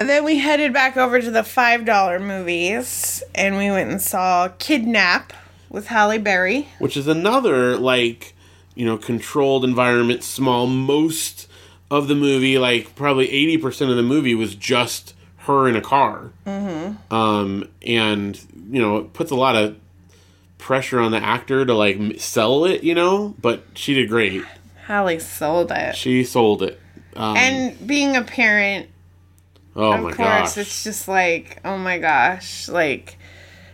And 0.00 0.08
then 0.08 0.24
we 0.24 0.38
headed 0.38 0.72
back 0.72 0.96
over 0.96 1.20
to 1.20 1.30
the 1.30 1.44
five 1.44 1.84
dollar 1.84 2.18
movies 2.18 3.22
and 3.34 3.56
we 3.56 3.70
went 3.70 3.90
and 3.90 4.00
saw 4.00 4.48
Kidnap 4.58 5.32
with 5.70 5.86
Halle 5.88 6.18
Berry. 6.18 6.68
which 6.78 6.96
is 6.96 7.06
another 7.08 7.76
like 7.76 8.34
you 8.74 8.84
know 8.86 8.96
controlled 8.98 9.64
environment 9.64 10.22
small 10.24 10.66
most 10.66 11.46
of 11.90 12.08
the 12.08 12.14
movie 12.14 12.56
like 12.58 12.94
probably 12.94 13.28
80% 13.58 13.90
of 13.90 13.96
the 13.96 14.02
movie 14.02 14.34
was 14.34 14.54
just 14.54 15.14
her 15.38 15.68
in 15.68 15.76
a 15.76 15.80
car 15.82 16.30
mm-hmm. 16.46 17.14
um 17.14 17.68
and 17.82 18.40
you 18.70 18.80
know 18.80 18.96
it 18.98 19.12
puts 19.12 19.30
a 19.30 19.34
lot 19.34 19.56
of 19.56 19.76
pressure 20.62 21.00
on 21.00 21.10
the 21.10 21.18
actor 21.22 21.66
to 21.66 21.74
like 21.74 21.98
sell 22.18 22.64
it 22.64 22.82
you 22.82 22.94
know 22.94 23.34
but 23.40 23.64
she 23.74 23.92
did 23.94 24.08
great 24.08 24.44
Halle 24.86 25.18
sold 25.18 25.70
it. 25.72 25.94
she 25.96 26.24
sold 26.24 26.62
it 26.62 26.78
um, 27.14 27.36
And 27.36 27.86
being 27.86 28.16
a 28.16 28.22
parent, 28.22 28.88
oh 29.76 29.92
of 29.92 30.00
my 30.02 30.12
course, 30.12 30.16
gosh 30.16 30.56
it's 30.58 30.82
just 30.84 31.08
like, 31.08 31.60
oh 31.62 31.76
my 31.76 31.98
gosh, 31.98 32.68
like 32.68 33.18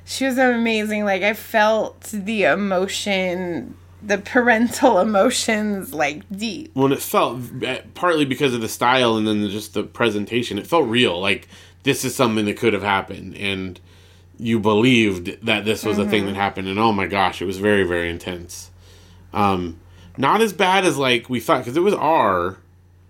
she 0.05 0.25
was 0.25 0.39
amazing. 0.39 1.05
Like 1.05 1.23
I 1.23 1.35
felt 1.35 2.01
the 2.13 2.45
emotion, 2.45 3.77
the 4.03 4.19
parental 4.19 4.99
emotions, 5.09 5.95
like 5.95 6.23
deep. 6.37 6.71
when 6.75 6.91
it 6.93 7.01
felt 7.01 7.41
eh, 7.63 7.83
partly 7.95 8.25
because 8.25 8.55
of 8.55 8.61
the 8.61 8.69
style 8.69 9.17
and 9.17 9.27
then 9.27 9.49
just 9.51 9.75
the 9.75 9.85
presentation 9.85 10.59
it 10.59 10.67
felt 10.67 10.89
real 10.89 11.21
like 11.21 11.47
this 11.85 12.05
is 12.05 12.15
something 12.17 12.45
that 12.47 12.57
could 12.59 12.73
have 12.73 12.83
happened 12.83 13.37
and 13.37 13.79
you 14.39 14.59
believed 14.61 15.45
that 15.45 15.65
this 15.65 15.85
was 15.85 15.99
a 15.99 16.07
thing 16.07 16.27
that 16.27 16.35
happened 16.37 16.69
and 16.69 16.79
oh 16.79 16.93
my 16.93 17.07
gosh 17.07 17.43
it 17.43 17.45
was 17.45 17.59
very 17.59 17.83
very 17.85 18.09
intense 18.09 18.71
um 19.33 19.79
not 20.17 20.41
as 20.41 20.53
bad 20.53 20.85
as 20.85 20.97
like 20.97 21.29
we 21.29 21.41
thought 21.41 21.59
because 21.59 21.77
it 21.77 21.81
was 21.81 21.95
r 21.95 22.57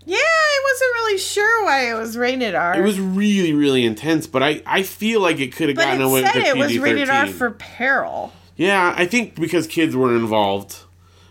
Yeah, 0.05 0.17
I 0.17 0.59
wasn't 0.71 0.93
really 0.95 1.17
sure 1.19 1.63
why 1.65 1.89
it 1.91 1.93
was 1.93 2.17
rated 2.17 2.55
R. 2.55 2.79
it 2.79 2.83
was 2.83 2.99
really 2.99 3.53
really 3.53 3.85
intense 3.85 4.25
but 4.27 4.41
i 4.43 4.61
i 4.65 4.81
feel 4.83 5.21
like 5.21 5.39
it 5.39 5.53
could 5.55 5.69
have 5.69 5.77
gotten 5.77 6.01
it 6.01 6.05
away 6.05 6.23
said 6.23 6.35
with 6.35 6.45
it 6.47 6.55
a 6.55 6.59
was 6.59 6.77
rated 6.79 7.09
R 7.09 7.25
PG-13. 7.25 7.37
for 7.37 7.51
peril. 7.51 8.33
yeah 8.55 8.93
i 8.97 9.05
think 9.05 9.35
because 9.35 9.67
kids 9.67 9.95
were 9.95 10.15
involved 10.15 10.77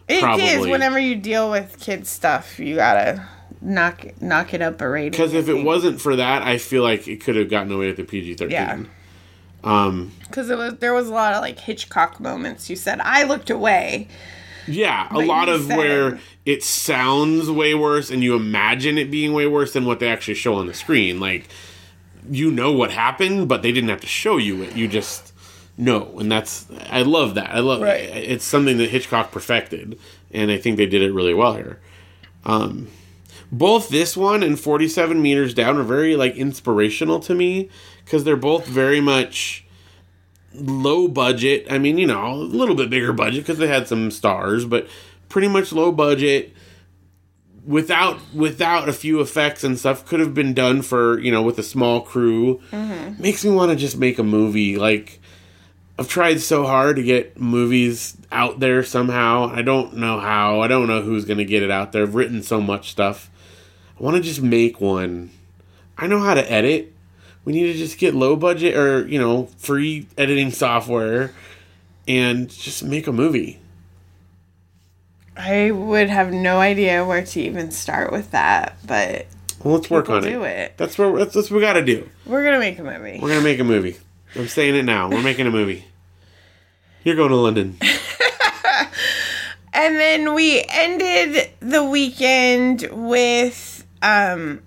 It 0.09 0.15
is. 0.15 0.21
Probably. 0.23 0.71
Whenever 0.71 0.99
you 0.99 1.17
deal 1.17 1.51
with 1.51 1.79
kids 1.81 2.09
stuff, 2.09 2.59
you 2.59 2.77
gotta 2.77 3.27
knock 3.61 4.05
knock 4.23 4.55
it 4.55 4.63
up 4.63 4.81
a 4.81 4.89
rating. 4.89 5.11
because 5.11 5.35
if 5.35 5.49
it 5.49 5.63
wasn't 5.65 6.01
for 6.01 6.15
that 6.17 6.43
i 6.43 6.57
feel 6.57 6.83
like 6.85 7.09
it 7.09 7.21
could 7.21 7.35
have 7.35 7.51
gotten 7.51 7.73
away 7.73 7.89
with 7.89 7.97
the 7.97 8.05
pg-13 8.05 8.51
Yeah. 8.51 8.79
Um 9.65 10.13
because 10.23 10.51
it 10.51 10.57
was 10.59 10.75
there 10.79 10.95
was 10.95 11.09
a 11.09 11.13
lot 11.13 11.35
of 11.35 11.41
like 11.41 11.59
Hitchcock 11.59 12.21
moments. 12.21 12.71
You 12.71 12.77
said 12.77 13.01
I 13.01 13.25
looked 13.25 13.51
away. 13.51 14.09
Yeah, 14.67 15.09
a 15.11 15.19
lot 15.21 15.49
of 15.49 15.65
said- 15.65 15.77
where 15.79 16.21
it 16.45 16.63
sounds 16.63 17.51
way 17.51 17.75
worse 17.75 18.11
and 18.11 18.23
you 18.23 18.35
imagine 18.37 18.99
it 18.99 19.11
being 19.11 19.33
way 19.33 19.47
worse 19.47 19.73
than 19.73 19.85
what 19.87 19.99
they 20.01 20.09
actually 20.09 20.35
show 20.35 20.55
on 20.55 20.67
the 20.67 20.75
screen. 20.75 21.19
Like, 21.21 21.49
you 22.31 22.51
know 22.51 22.73
what 22.73 22.91
happened, 22.91 23.49
but 23.49 23.63
they 23.63 23.73
didn't 23.73 23.89
have 23.91 24.01
to 24.03 24.07
show 24.07 24.37
you 24.37 24.63
it. 24.63 24.77
You 24.77 24.87
just 24.89 25.33
know. 25.79 26.19
And 26.19 26.31
that's, 26.31 26.67
I 26.91 27.03
love 27.03 27.35
that. 27.37 27.51
I 27.55 27.61
love 27.61 27.81
Right. 27.81 28.01
It's 28.01 28.45
something 28.45 28.77
that 28.79 28.91
Hitchcock 28.91 29.31
perfected. 29.33 29.99
And 30.33 30.51
I 30.51 30.59
think 30.59 30.77
they 30.77 30.87
did 30.87 31.01
it 31.03 31.13
really 31.13 31.35
well 31.35 31.55
here. 31.55 31.81
Um, 32.45 32.89
both 33.51 33.89
this 33.89 34.17
one 34.17 34.43
and 34.43 34.59
47 34.61 35.21
meters 35.23 35.55
down 35.55 35.79
are 35.79 35.83
very 35.83 36.17
like 36.17 36.37
inspirational 36.37 37.21
to 37.21 37.35
me 37.35 37.71
because 38.09 38.25
they're 38.25 38.37
both 38.37 38.67
very 38.67 39.03
much 39.03 39.67
low 40.55 41.09
budget. 41.09 41.67
I 41.71 41.77
mean, 41.77 41.99
you 41.99 42.07
know, 42.07 42.33
a 42.33 42.35
little 42.35 42.75
bit 42.75 42.89
bigger 42.89 43.13
budget 43.13 43.43
because 43.43 43.59
they 43.59 43.67
had 43.67 43.87
some 43.87 44.11
stars, 44.11 44.65
but 44.65 44.89
pretty 45.29 45.47
much 45.47 45.73
low 45.73 45.93
budget. 45.93 46.55
Without 47.67 48.19
without 48.35 48.89
a 48.89 48.95
few 48.95 49.21
effects 49.21 49.63
and 49.63 49.79
stuff, 49.79 50.07
could 50.07 50.21
have 50.21 50.33
been 50.33 50.55
done 50.55 50.81
for 50.81 51.21
you 51.21 51.31
know 51.31 51.43
with 51.43 51.59
a 51.59 51.63
small 51.63 52.01
crew. 52.01 52.63
Mm-hmm. 52.71 53.21
Makes 53.21 53.45
me 53.45 53.51
want 53.51 53.73
to 53.73 53.77
just 53.77 53.99
make 53.99 54.19
a 54.19 54.23
movie. 54.23 54.79
Like 54.79 55.21
I've 55.99 56.09
tried 56.09 56.41
so 56.41 56.65
hard 56.65 56.97
to 56.97 57.03
get 57.03 57.39
movies 57.39 58.17
out 58.33 58.59
there 58.59 58.83
somehow. 58.83 59.53
I 59.55 59.61
don't 59.61 59.97
know 59.97 60.19
how. 60.19 60.63
I 60.63 60.69
don't 60.69 60.87
know 60.87 61.03
who's 61.03 61.27
gonna 61.27 61.45
get 61.45 61.63
it 61.63 61.71
out 61.71 61.93
there. 61.93 62.05
I've 62.05 62.15
written 62.15 62.43
so 62.43 62.59
much 62.59 62.91
stuff. 62.91 63.31
I 64.01 64.03
want 64.03 64.17
to 64.17 64.23
just 64.23 64.41
make 64.41 64.81
one. 64.81 65.31
I 65.99 66.07
know 66.07 66.21
how 66.21 66.33
to 66.33 66.51
edit. 66.51 66.95
We 67.45 67.53
need 67.53 67.73
to 67.73 67.79
just 67.79 67.99
get 67.99 68.15
low 68.15 68.37
budget 68.37 68.77
or, 68.77 69.07
you 69.09 69.19
know, 69.19 69.47
free 69.59 70.07
editing 70.19 70.51
software 70.51 71.33
and 72.07 72.49
just 72.51 72.83
make 72.85 73.07
a 73.07 73.13
movie. 73.13 73.59
I 75.37 75.71
would 75.71 76.09
have 76.09 76.33
no 76.33 76.59
idea 76.59 77.05
where 77.07 77.25
to 77.25 77.41
even 77.41 77.71
start 77.71 78.13
with 78.13 78.33
that, 78.33 78.77
but 78.87 79.27
Well, 79.63 79.75
let's 79.77 79.89
work 79.89 80.11
on 80.11 80.23
do 80.23 80.43
it. 80.45 80.51
it. 80.59 80.73
That's 80.77 80.99
what 80.99 81.15
that's, 81.17 81.33
that's 81.35 81.51
what 81.51 81.57
we 81.57 81.63
got 81.63 81.75
to 81.75 81.85
do. 81.85 82.09
we're 82.27 82.45
gonna 82.45 82.59
make 82.59 82.79
a 82.79 82.83
movie. 82.83 83.19
We're 83.23 83.29
gonna 83.29 83.41
make 83.43 83.61
a 83.61 83.65
movie. 83.65 83.97
I'm 84.35 84.49
saying 84.49 84.75
it 84.75 84.85
now. 84.85 85.09
We're 85.09 85.23
making 85.23 85.47
a 85.47 85.51
movie. 85.51 85.85
You're 87.05 87.17
going 87.17 87.31
to 87.31 87.37
London. 87.37 87.79
And 89.71 89.97
then 89.97 90.35
we 90.35 90.65
ended 90.69 91.51
the 91.61 91.85
weekend 91.85 92.89
with 92.91 93.87
um 94.03 94.61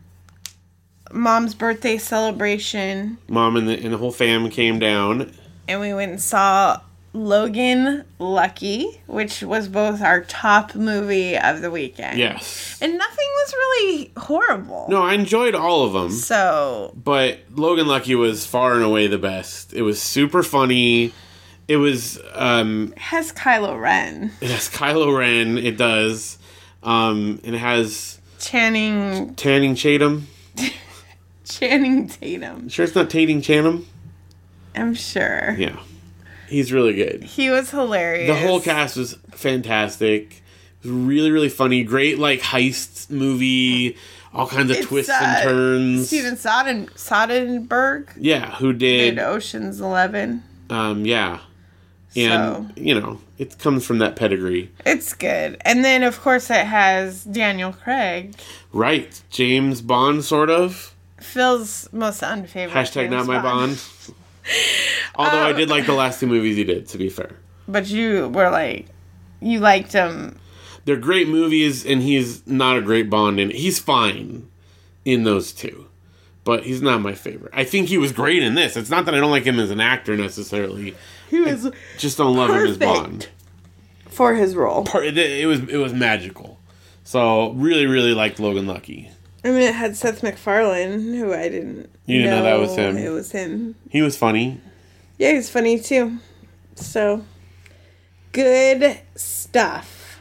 mom's 1.13 1.53
birthday 1.53 1.97
celebration 1.97 3.17
Mom 3.27 3.55
and 3.57 3.67
the 3.67 3.73
and 3.83 3.93
the 3.93 3.97
whole 3.97 4.11
fam 4.11 4.49
came 4.49 4.79
down. 4.79 5.31
and 5.67 5.79
we 5.79 5.93
went 5.93 6.11
and 6.11 6.21
saw 6.21 6.79
Logan 7.13 8.05
Lucky, 8.19 9.01
which 9.07 9.41
was 9.43 9.67
both 9.67 10.01
our 10.01 10.21
top 10.21 10.75
movie 10.75 11.37
of 11.37 11.61
the 11.61 11.69
weekend. 11.69 12.17
Yes. 12.17 12.77
And 12.81 12.97
nothing 12.97 13.27
was 13.43 13.53
really 13.53 14.11
horrible. 14.15 14.85
No, 14.89 15.01
I 15.03 15.13
enjoyed 15.15 15.53
all 15.53 15.83
of 15.85 15.91
them, 15.91 16.11
So 16.11 16.93
but 16.95 17.39
Logan 17.53 17.87
Lucky 17.87 18.15
was 18.15 18.45
far 18.45 18.75
and 18.75 18.83
away 18.83 19.07
the 19.07 19.17
best. 19.17 19.73
It 19.73 19.81
was 19.81 20.01
super 20.01 20.41
funny. 20.41 21.13
It 21.67 21.75
was 21.77 22.17
um 22.33 22.93
it 22.95 22.99
has 22.99 23.33
Kylo 23.33 23.79
Ren. 23.79 24.31
it 24.39 24.49
has 24.49 24.69
Kylo 24.69 25.15
Ren. 25.17 25.57
It 25.57 25.77
does, 25.77 26.37
um, 26.81 27.41
and 27.43 27.55
it 27.55 27.59
has 27.59 28.19
Channing 28.39 29.35
Tanning 29.35 29.75
Chatham. 29.75 30.27
Channing 31.59 32.07
Tatum. 32.07 32.69
Sure, 32.69 32.85
it's 32.85 32.95
not 32.95 33.09
Tating 33.09 33.41
Chatham. 33.41 33.87
I'm 34.75 34.93
sure. 34.93 35.55
Yeah, 35.57 35.79
he's 36.47 36.71
really 36.71 36.93
good. 36.93 37.23
He 37.23 37.49
was 37.49 37.69
hilarious. 37.71 38.27
The 38.27 38.47
whole 38.47 38.61
cast 38.61 38.95
was 38.97 39.15
fantastic. 39.31 40.41
It 40.83 40.87
was 40.87 40.91
really, 40.91 41.31
really 41.31 41.49
funny. 41.49 41.83
Great, 41.83 42.17
like 42.19 42.39
heist 42.41 43.09
movie. 43.09 43.97
All 44.33 44.47
kinds 44.47 44.71
of 44.71 44.77
It's, 44.77 44.87
twists 44.87 45.11
uh, 45.11 45.19
and 45.21 45.43
turns. 45.43 46.07
Steven 46.07 46.37
Soden- 46.37 46.87
Soderbergh 46.95 48.07
Yeah, 48.17 48.55
who 48.55 48.71
did? 48.71 49.15
did 49.15 49.19
Ocean's 49.19 49.81
Eleven. 49.81 50.43
Um, 50.69 51.05
yeah, 51.05 51.39
and 52.15 52.67
So 52.75 52.81
you 52.81 52.97
know 52.97 53.19
it 53.37 53.57
comes 53.59 53.85
from 53.85 53.97
that 53.97 54.15
pedigree, 54.15 54.71
it's 54.85 55.13
good. 55.13 55.57
And 55.65 55.83
then 55.83 56.03
of 56.03 56.21
course 56.21 56.49
it 56.49 56.65
has 56.65 57.25
Daniel 57.25 57.73
Craig. 57.73 58.35
right? 58.71 59.21
James 59.29 59.81
Bond, 59.81 60.23
sort 60.23 60.49
of. 60.49 60.90
Phil's 61.21 61.87
most 61.93 62.21
unfavorite. 62.23 62.73
Hashtag 62.75 62.93
James 63.09 63.11
not 63.11 63.25
my 63.27 63.41
Bond. 63.41 63.81
Although 65.15 65.43
I 65.43 65.53
did 65.53 65.69
like 65.69 65.85
the 65.85 65.93
last 65.93 66.19
two 66.19 66.27
movies 66.27 66.57
he 66.57 66.63
did. 66.63 66.87
To 66.89 66.97
be 66.97 67.09
fair, 67.09 67.31
But 67.67 67.87
you 67.89 68.29
were 68.29 68.49
like, 68.49 68.87
you 69.39 69.59
liked 69.59 69.93
him. 69.93 70.39
they're 70.85 70.97
great 70.97 71.27
movies, 71.27 71.85
and 71.85 72.01
he's 72.01 72.45
not 72.47 72.77
a 72.77 72.81
great 72.81 73.09
Bond, 73.09 73.39
and 73.39 73.51
he's 73.51 73.79
fine 73.79 74.47
in 75.05 75.23
those 75.23 75.51
two. 75.51 75.85
But 76.43 76.63
he's 76.65 76.81
not 76.81 77.01
my 77.01 77.13
favorite. 77.13 77.51
I 77.55 77.63
think 77.63 77.87
he 77.89 77.99
was 77.99 78.11
great 78.11 78.41
in 78.41 78.55
this. 78.55 78.75
It's 78.75 78.89
not 78.89 79.05
that 79.05 79.13
I 79.13 79.19
don't 79.19 79.29
like 79.29 79.43
him 79.43 79.59
as 79.59 79.69
an 79.69 79.79
actor 79.79 80.17
necessarily. 80.17 80.95
He 81.29 81.39
was 81.39 81.69
Just 81.99 82.17
don't 82.17 82.35
love 82.35 82.49
him 82.49 82.65
as 82.65 82.77
Bond. 82.79 83.29
for 84.09 84.33
his 84.33 84.55
role. 84.55 84.87
It, 84.95 85.17
it 85.19 85.45
was 85.45 85.59
it 85.69 85.77
was 85.77 85.93
magical. 85.93 86.57
So 87.03 87.51
really, 87.51 87.85
really 87.85 88.13
liked 88.15 88.39
Logan 88.39 88.65
Lucky. 88.65 89.11
I 89.43 89.49
mean, 89.49 89.61
it 89.61 89.73
had 89.73 89.95
Seth 89.95 90.21
MacFarlane, 90.21 91.13
who 91.13 91.33
I 91.33 91.49
didn't. 91.49 91.89
You 92.05 92.19
didn't 92.19 92.37
know 92.37 92.43
that 92.43 92.59
was 92.59 92.75
him. 92.75 92.97
It 92.97 93.09
was 93.09 93.31
him. 93.31 93.75
He 93.89 94.01
was 94.01 94.15
funny. 94.15 94.59
Yeah, 95.17 95.33
he's 95.33 95.49
funny 95.49 95.79
too. 95.79 96.17
So, 96.75 97.25
good 98.31 98.99
stuff. 99.15 100.19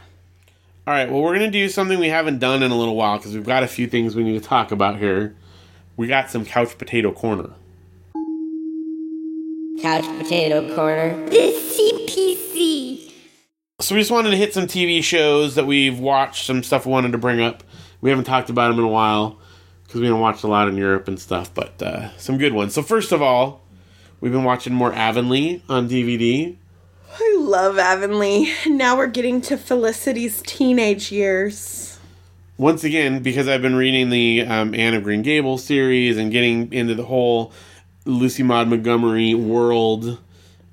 All 0.87 0.95
right, 0.95 1.11
well, 1.11 1.21
we're 1.21 1.37
going 1.37 1.51
to 1.51 1.59
do 1.59 1.69
something 1.69 1.99
we 1.99 2.09
haven't 2.09 2.39
done 2.39 2.63
in 2.63 2.71
a 2.71 2.77
little 2.77 2.97
while 2.97 3.19
because 3.19 3.35
we've 3.35 3.47
got 3.47 3.63
a 3.63 3.69
few 3.69 3.87
things 3.87 4.17
we 4.17 4.25
need 4.25 4.43
to 4.43 4.49
talk 4.49 4.73
about 4.73 4.99
here. 4.99 5.37
We 5.97 6.07
got 6.07 6.31
some 6.31 6.45
couch 6.45 6.79
potato 6.79 7.13
corner. 7.13 7.51
Couch 9.81 10.05
Potato 10.19 10.75
Corner. 10.75 11.27
The 11.31 11.37
CPC. 11.37 13.13
So 13.81 13.95
we 13.95 14.01
just 14.03 14.11
wanted 14.11 14.31
to 14.31 14.37
hit 14.37 14.53
some 14.53 14.67
TV 14.67 15.03
shows 15.03 15.55
that 15.55 15.67
we've 15.67 15.99
watched, 15.99 16.45
some 16.45 16.63
stuff 16.63 16.85
we 16.85 16.93
wanted 16.93 17.13
to 17.13 17.19
bring 17.19 17.41
up. 17.41 17.63
We 18.01 18.11
haven't 18.11 18.25
talked 18.25 18.51
about 18.51 18.69
them 18.69 18.79
in 18.79 18.85
a 18.85 18.89
while 18.89 19.39
because 19.85 20.01
we 20.01 20.07
haven't 20.07 20.21
watched 20.21 20.45
a 20.45 20.49
lot 20.49 20.69
in 20.69 20.77
Europe 20.77 21.09
and 21.09 21.19
stuff, 21.19 21.53
but 21.53 21.83
uh, 21.83 22.17
some 22.17 22.39
good 22.39 22.53
ones. 22.53 22.75
So 22.75 22.83
first 22.83 23.13
of 23.13 23.21
all, 23.21 23.63
we've 24.21 24.33
been 24.33 24.45
watching 24.45 24.73
more 24.75 24.93
Avonlea 24.93 25.63
on 25.69 25.89
DVD. 25.89 26.57
I 27.13 27.37
love 27.39 27.79
Avonlea. 27.79 28.53
Now 28.69 28.97
we're 28.97 29.09
getting 29.09 29.41
to 29.43 29.57
Felicity's 29.57 30.43
teenage 30.47 31.11
years. 31.11 31.99
once 32.57 32.85
again, 32.85 33.23
because 33.23 33.49
I've 33.49 33.63
been 33.63 33.75
reading 33.75 34.11
the 34.11 34.43
um, 34.43 34.75
Anne 34.75 34.95
of 34.95 35.03
Green 35.03 35.23
Gables 35.23 35.65
series 35.65 36.17
and 36.17 36.31
getting 36.31 36.73
into 36.73 36.95
the 36.95 37.05
whole 37.05 37.53
Lucy 38.05 38.43
Maud 38.43 38.69
Montgomery 38.69 39.35
world, 39.35 40.19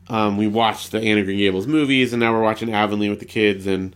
um, 0.10 0.38
we 0.38 0.48
watched 0.48 0.92
the 0.92 1.02
Anne 1.02 1.18
of 1.18 1.26
Green 1.26 1.40
Gables 1.40 1.66
movies, 1.66 2.14
and 2.14 2.20
now 2.20 2.32
we're 2.32 2.44
watching 2.44 2.74
Avonlea 2.74 3.10
with 3.10 3.20
the 3.20 3.26
kids, 3.26 3.66
and 3.66 3.96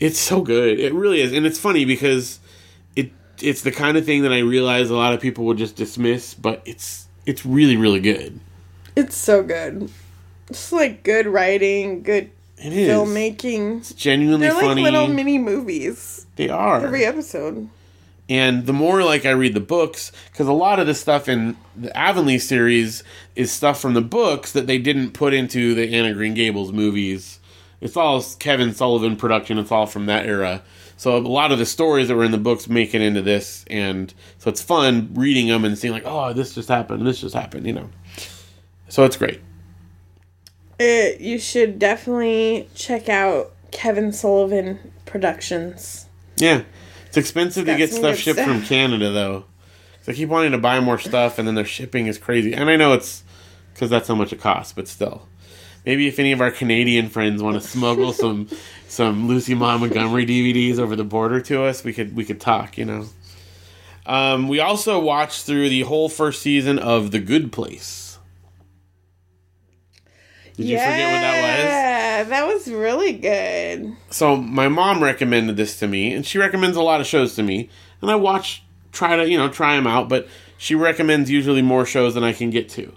it's 0.00 0.18
so 0.18 0.40
good. 0.40 0.80
It 0.80 0.94
really 0.94 1.20
is, 1.20 1.32
and 1.32 1.44
it's 1.44 1.58
funny 1.58 1.84
because 1.84 2.40
it's 3.42 3.62
the 3.62 3.72
kind 3.72 3.96
of 3.96 4.04
thing 4.04 4.22
that 4.22 4.32
I 4.32 4.40
realize 4.40 4.90
a 4.90 4.96
lot 4.96 5.12
of 5.14 5.20
people 5.20 5.44
would 5.46 5.58
just 5.58 5.76
dismiss, 5.76 6.34
but 6.34 6.62
it's 6.64 7.06
it's 7.26 7.44
really 7.44 7.76
really 7.76 8.00
good. 8.00 8.40
It's 8.96 9.16
so 9.16 9.42
good. 9.42 9.90
It's 10.48 10.72
like 10.72 11.02
good 11.02 11.26
writing, 11.26 12.02
good 12.02 12.30
It 12.56 12.72
is 12.72 12.88
filmmaking. 12.90 13.78
It's 13.78 13.92
genuinely 13.92 14.46
They're 14.46 14.54
like 14.54 14.64
funny. 14.64 14.82
little 14.82 15.08
mini 15.08 15.38
movies 15.38 16.26
they 16.36 16.48
are 16.48 16.84
every 16.84 17.04
episode. 17.04 17.68
And 18.30 18.66
the 18.66 18.74
more 18.74 19.02
like 19.04 19.24
I 19.24 19.30
read 19.30 19.54
the 19.54 19.60
books, 19.60 20.12
because 20.30 20.46
a 20.46 20.52
lot 20.52 20.78
of 20.78 20.86
the 20.86 20.94
stuff 20.94 21.28
in 21.30 21.56
the 21.74 21.96
Avonlea 21.96 22.38
series 22.38 23.02
is 23.34 23.50
stuff 23.50 23.80
from 23.80 23.94
the 23.94 24.02
books 24.02 24.52
that 24.52 24.66
they 24.66 24.76
didn't 24.78 25.12
put 25.12 25.32
into 25.32 25.74
the 25.74 25.94
Anne 25.94 26.04
of 26.10 26.16
Green 26.16 26.34
Gables 26.34 26.70
movies. 26.70 27.38
It's 27.80 27.96
all 27.96 28.22
Kevin 28.38 28.74
Sullivan 28.74 29.16
production. 29.16 29.56
It's 29.56 29.72
all 29.72 29.86
from 29.86 30.06
that 30.06 30.26
era. 30.26 30.62
So 30.98 31.16
a 31.16 31.18
lot 31.18 31.52
of 31.52 31.60
the 31.60 31.64
stories 31.64 32.08
that 32.08 32.16
were 32.16 32.24
in 32.24 32.32
the 32.32 32.38
books 32.38 32.68
make 32.68 32.92
it 32.92 33.00
into 33.00 33.22
this, 33.22 33.64
and 33.70 34.12
so 34.38 34.50
it's 34.50 34.60
fun 34.60 35.10
reading 35.14 35.46
them 35.46 35.64
and 35.64 35.78
seeing 35.78 35.94
like, 35.94 36.02
oh, 36.04 36.32
this 36.32 36.56
just 36.56 36.68
happened, 36.68 37.06
this 37.06 37.20
just 37.20 37.36
happened, 37.36 37.68
you 37.68 37.72
know. 37.72 37.88
So 38.88 39.04
it's 39.04 39.16
great. 39.16 39.40
It, 40.80 41.20
you 41.20 41.38
should 41.38 41.78
definitely 41.78 42.68
check 42.74 43.08
out 43.08 43.52
Kevin 43.70 44.12
Sullivan 44.12 44.92
Productions. 45.06 46.06
Yeah, 46.36 46.62
it's 47.06 47.16
expensive 47.16 47.66
to 47.66 47.76
get 47.76 47.90
stuff 47.90 48.16
shipped 48.16 48.40
from. 48.40 48.62
Canada 48.62 49.12
though. 49.12 49.44
So 50.02 50.10
I 50.10 50.14
keep 50.16 50.28
wanting 50.28 50.50
to 50.50 50.58
buy 50.58 50.80
more 50.80 50.98
stuff, 50.98 51.38
and 51.38 51.46
then 51.46 51.54
their 51.54 51.64
shipping 51.64 52.08
is 52.08 52.18
crazy. 52.18 52.54
And 52.54 52.68
I 52.68 52.74
know 52.74 52.92
it's 52.92 53.22
because 53.72 53.88
that's 53.88 54.08
how 54.08 54.16
much 54.16 54.32
it 54.32 54.40
costs, 54.40 54.72
but 54.72 54.88
still. 54.88 55.28
Maybe 55.86 56.08
if 56.08 56.18
any 56.18 56.32
of 56.32 56.40
our 56.40 56.50
Canadian 56.50 57.08
friends 57.08 57.40
want 57.40 57.54
to 57.54 57.66
smuggle 57.68 58.12
some 58.12 58.48
some 58.88 59.28
Lucy 59.28 59.54
Maud 59.54 59.80
Montgomery 59.80 60.26
DVDs 60.26 60.78
over 60.78 60.96
the 60.96 61.04
border 61.04 61.40
to 61.42 61.62
us, 61.64 61.84
we 61.84 61.92
could 61.92 62.16
we 62.16 62.24
could 62.24 62.40
talk. 62.40 62.76
You 62.78 62.84
know. 62.86 63.06
Um, 64.06 64.48
we 64.48 64.58
also 64.58 64.98
watched 64.98 65.44
through 65.44 65.68
the 65.68 65.82
whole 65.82 66.08
first 66.08 66.40
season 66.40 66.78
of 66.78 67.10
The 67.10 67.18
Good 67.18 67.52
Place. 67.52 68.18
Did 70.56 70.66
you 70.66 70.78
forget 70.78 71.12
what 71.12 71.20
that 71.20 71.42
was? 71.42 71.64
Yeah, 71.64 72.22
that 72.24 72.46
was 72.46 72.68
really 72.68 73.12
good. 73.12 73.96
so 74.10 74.36
my 74.36 74.66
mom 74.68 75.02
recommended 75.02 75.56
this 75.56 75.78
to 75.78 75.86
me 75.86 76.12
and 76.12 76.26
she 76.26 76.38
recommends 76.38 76.76
a 76.76 76.82
lot 76.82 77.00
of 77.00 77.06
shows 77.06 77.36
to 77.36 77.42
me 77.44 77.68
and 78.02 78.10
i 78.10 78.16
watch 78.16 78.64
try 78.90 79.14
to 79.14 79.28
you 79.30 79.38
know 79.38 79.48
try 79.48 79.76
them 79.76 79.86
out 79.86 80.08
but 80.08 80.26
she 80.56 80.74
recommends 80.74 81.30
usually 81.30 81.62
more 81.62 81.86
shows 81.86 82.14
than 82.14 82.24
i 82.24 82.32
can 82.32 82.50
get 82.50 82.68
to 82.68 82.92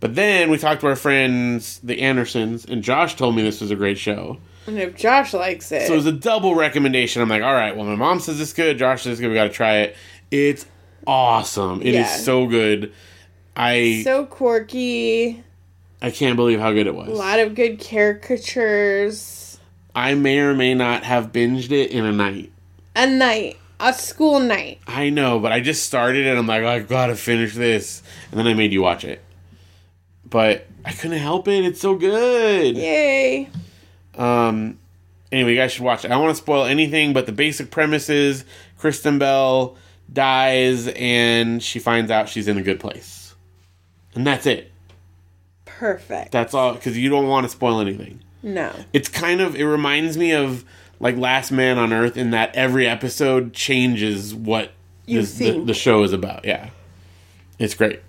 but 0.00 0.14
then 0.14 0.50
we 0.50 0.56
talked 0.56 0.80
to 0.80 0.86
our 0.86 0.96
friends 0.96 1.78
the 1.80 2.00
andersons 2.00 2.64
and 2.64 2.82
josh 2.82 3.14
told 3.14 3.36
me 3.36 3.42
this 3.42 3.60
was 3.60 3.70
a 3.70 3.76
great 3.76 3.98
show 3.98 4.38
And 4.66 4.78
if 4.78 4.94
Josh 4.96 5.34
likes 5.34 5.72
it, 5.72 5.86
so 5.88 5.94
it 5.94 5.96
was 5.96 6.06
a 6.06 6.12
double 6.12 6.54
recommendation 6.54 7.20
i'm 7.22 7.28
like 7.28 7.42
all 7.42 7.52
right 7.52 7.76
well 7.76 7.84
my 7.84 7.96
mom 7.96 8.20
says 8.20 8.40
it's 8.40 8.52
good 8.52 8.78
josh 8.78 9.02
says 9.02 9.12
it's 9.12 9.20
good 9.20 9.28
we 9.28 9.34
gotta 9.34 9.50
try 9.50 9.78
it 9.78 9.96
it's 10.30 10.66
awesome 11.06 11.80
It 11.82 11.88
is 11.88 11.94
Yeah. 11.94 12.16
so 12.18 12.46
good 12.46 12.92
i 13.56 14.02
so 14.04 14.24
quirky. 14.24 15.42
i 16.00 16.10
can't 16.12 16.36
believe 16.36 16.60
how 16.60 16.72
good 16.72 16.86
it 16.86 16.94
was 16.94 17.08
A 17.08 17.12
lot 17.12 17.40
of 17.40 17.54
good 17.56 17.80
caricatures. 17.80 19.58
i 19.94 20.14
may 20.14 20.38
or 20.38 20.54
may 20.54 20.74
not 20.74 21.04
have 21.04 21.32
binged 21.32 21.70
it 21.72 21.90
in 21.90 22.04
a 22.04 22.12
night 22.12 22.52
A 22.94 23.06
night, 23.06 23.58
a 23.80 23.92
school 23.92 24.38
night. 24.38 24.80
I 24.86 25.10
know, 25.10 25.38
but 25.40 25.50
I 25.50 25.60
just 25.60 25.84
started 25.84 26.26
and 26.26 26.38
I'm 26.38 26.46
like, 26.46 26.62
oh, 26.62 26.68
I 26.68 26.78
gotta 26.80 27.16
finish 27.16 27.54
this. 27.54 28.02
And 28.30 28.38
then 28.38 28.46
I 28.46 28.52
made 28.54 28.70
you 28.72 28.80
watch 28.82 29.02
it. 29.04 29.20
But 30.28 30.66
I 30.84 30.92
couldn't 30.92 31.18
help 31.18 31.48
it. 31.48 31.64
It's 31.64 31.80
so 31.80 31.94
good. 31.96 32.76
Yay! 32.76 33.48
Um 34.16 34.78
anyway, 35.30 35.52
you 35.52 35.56
guys 35.56 35.72
should 35.72 35.82
watch 35.84 36.04
it. 36.04 36.10
I 36.10 36.14
don't 36.14 36.22
want 36.24 36.36
to 36.36 36.42
spoil 36.42 36.64
anything, 36.64 37.12
but 37.12 37.26
the 37.26 37.32
basic 37.32 37.70
premise 37.70 38.08
is 38.08 38.44
Kristen 38.78 39.18
Bell 39.18 39.76
dies 40.12 40.88
and 40.88 41.62
she 41.62 41.78
finds 41.78 42.10
out 42.10 42.28
she's 42.28 42.48
in 42.48 42.58
a 42.58 42.62
good 42.62 42.78
place. 42.80 43.34
And 44.14 44.26
that's 44.26 44.46
it. 44.46 44.70
Perfect. 45.64 46.32
That's 46.32 46.54
all 46.54 46.74
because 46.74 46.96
you 46.98 47.08
don't 47.08 47.26
want 47.28 47.44
to 47.44 47.48
spoil 47.48 47.80
anything. 47.80 48.20
no. 48.42 48.72
It's 48.92 49.08
kind 49.08 49.40
of 49.40 49.56
it 49.56 49.64
reminds 49.64 50.16
me 50.16 50.32
of 50.32 50.64
like 51.00 51.16
Last 51.16 51.50
Man 51.50 51.78
on 51.78 51.92
Earth 51.92 52.16
in 52.16 52.30
that 52.30 52.54
every 52.54 52.86
episode 52.86 53.52
changes 53.52 54.34
what 54.34 54.70
this- 55.06 55.34
the, 55.38 55.64
the 55.64 55.74
show 55.74 56.02
is 56.04 56.12
about. 56.12 56.44
Yeah, 56.44 56.70
it's 57.58 57.74
great. 57.74 58.00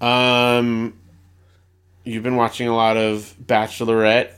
Um, 0.00 0.94
you've 2.04 2.22
been 2.22 2.36
watching 2.36 2.68
a 2.68 2.74
lot 2.76 2.96
of 2.96 3.34
Bachelorette. 3.44 4.30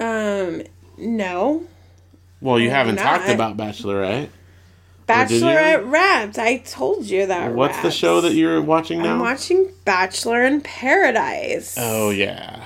Um, 0.00 0.62
no. 0.98 1.64
Well, 2.40 2.58
you 2.58 2.70
haven't 2.70 2.96
not. 2.96 3.02
talked 3.02 3.28
about 3.30 3.56
Bachelorette. 3.56 4.28
Or 5.08 5.26
did 5.26 5.30
you? 5.30 5.40
Bachelorette 5.40 5.90
Wrapped. 5.90 6.38
I 6.38 6.58
told 6.58 7.04
you 7.04 7.26
that. 7.26 7.52
What's 7.52 7.80
the 7.82 7.90
show 7.90 8.20
that 8.22 8.34
you're 8.34 8.60
watching 8.62 9.02
now? 9.02 9.14
I'm 9.14 9.20
watching 9.20 9.70
Bachelor 9.84 10.42
in 10.44 10.60
Paradise. 10.60 11.76
oh 11.78 12.10
yeah, 12.10 12.64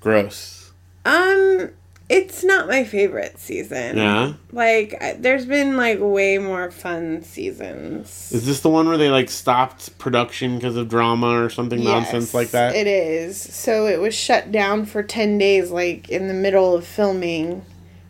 gross. 0.00 0.72
Um, 1.04 1.70
it's 2.08 2.42
not 2.42 2.66
my 2.66 2.84
favorite 2.84 3.38
season. 3.38 3.98
Yeah, 3.98 4.32
Like, 4.52 4.96
I- 5.00 5.16
there's 5.18 5.44
been 5.44 5.76
like 5.76 5.98
way 6.00 6.38
more 6.38 6.70
fun 6.70 7.22
seasons. 7.22 8.30
is 8.32 8.46
this 8.46 8.60
the 8.60 8.70
one 8.70 8.88
where 8.88 8.96
they 8.96 9.10
like 9.10 9.28
stopped 9.28 9.98
production 9.98 10.56
because 10.56 10.76
of 10.76 10.88
drama 10.88 11.42
or 11.44 11.50
something 11.50 11.82
nonsense 11.84 12.32
like 12.32 12.50
that? 12.52 12.74
It 12.74 12.86
is. 12.86 13.38
So 13.38 13.86
it 13.86 14.00
was 14.00 14.14
shut 14.14 14.50
down 14.50 14.86
for 14.86 15.02
10 15.02 15.36
days, 15.38 15.70
like 15.70 16.08
in 16.08 16.28
the 16.28 16.34
middle 16.34 16.74
of 16.74 16.86
filming, 16.86 17.64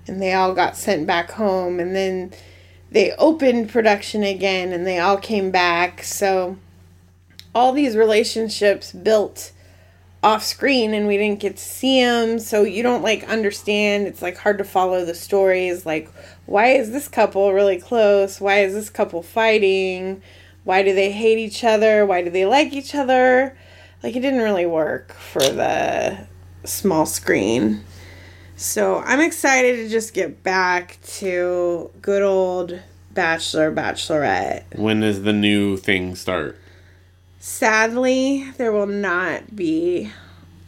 and 0.07 0.23
they 0.23 0.33
all 0.33 0.55
got 0.55 0.77
sent 0.77 1.07
back 1.07 1.33
home. 1.33 1.81
And 1.81 1.95
then 1.97 2.33
they 2.91 3.13
opened 3.19 3.69
production 3.69 4.23
again, 4.23 4.73
and 4.73 4.87
they 4.87 4.99
all 4.99 5.17
came 5.19 5.51
back. 5.51 6.03
So 6.05 6.57
all 7.55 7.73
these 7.73 7.97
relationships 7.97 8.93
built 8.93 9.51
off 10.23 10.43
screen, 10.43 10.95
and 10.95 11.07
we 11.07 11.17
didn't 11.17 11.41
get 11.41 11.57
to 11.57 11.63
see 11.63 12.03
them. 12.03 12.39
So 12.39 12.63
you 12.63 12.83
don't 12.83 13.03
like 13.03 13.25
understand. 13.25 14.07
It's 14.07 14.23
like 14.23 14.37
hard 14.37 14.59
to 14.59 14.65
follow 14.65 15.05
the 15.05 15.15
stories. 15.15 15.87
Like, 15.87 16.11
why 16.47 16.69
is 16.69 16.91
this 16.91 17.09
couple 17.09 17.53
really 17.53 17.79
close? 17.79 18.41
Why 18.41 18.61
is 18.61 18.75
this 18.75 18.91
couple 18.91 19.23
fighting? 19.23 20.23
Why 20.65 20.83
do 20.83 20.95
they 20.95 21.13
hate 21.13 21.39
each 21.39 21.65
other? 21.65 22.05
Why 22.05 22.23
do 22.23 22.31
they 22.31 22.47
like 22.47 22.73
each 22.73 22.95
other? 22.95 23.57
Like 24.03 24.15
it 24.15 24.21
didn't 24.21 24.43
really 24.43 24.67
work 24.67 25.13
for 25.13 25.41
the 25.41 26.27
small 26.65 27.07
screen. 27.07 27.85
So 28.57 28.99
I'm 28.99 29.21
excited 29.21 29.77
to 29.77 29.89
just 29.89 30.15
get 30.15 30.43
back 30.43 30.99
to 31.19 31.91
good 32.03 32.23
old 32.23 32.81
Bachelor, 33.13 33.73
Bachelorette. 33.73 34.79
when 34.79 35.01
does 35.01 35.23
the 35.23 35.33
new 35.33 35.77
thing 35.77 36.15
start? 36.15 36.57
Sadly, 37.49 38.45
there 38.59 38.71
will 38.73 38.87
not 38.87 39.57
be 39.57 40.13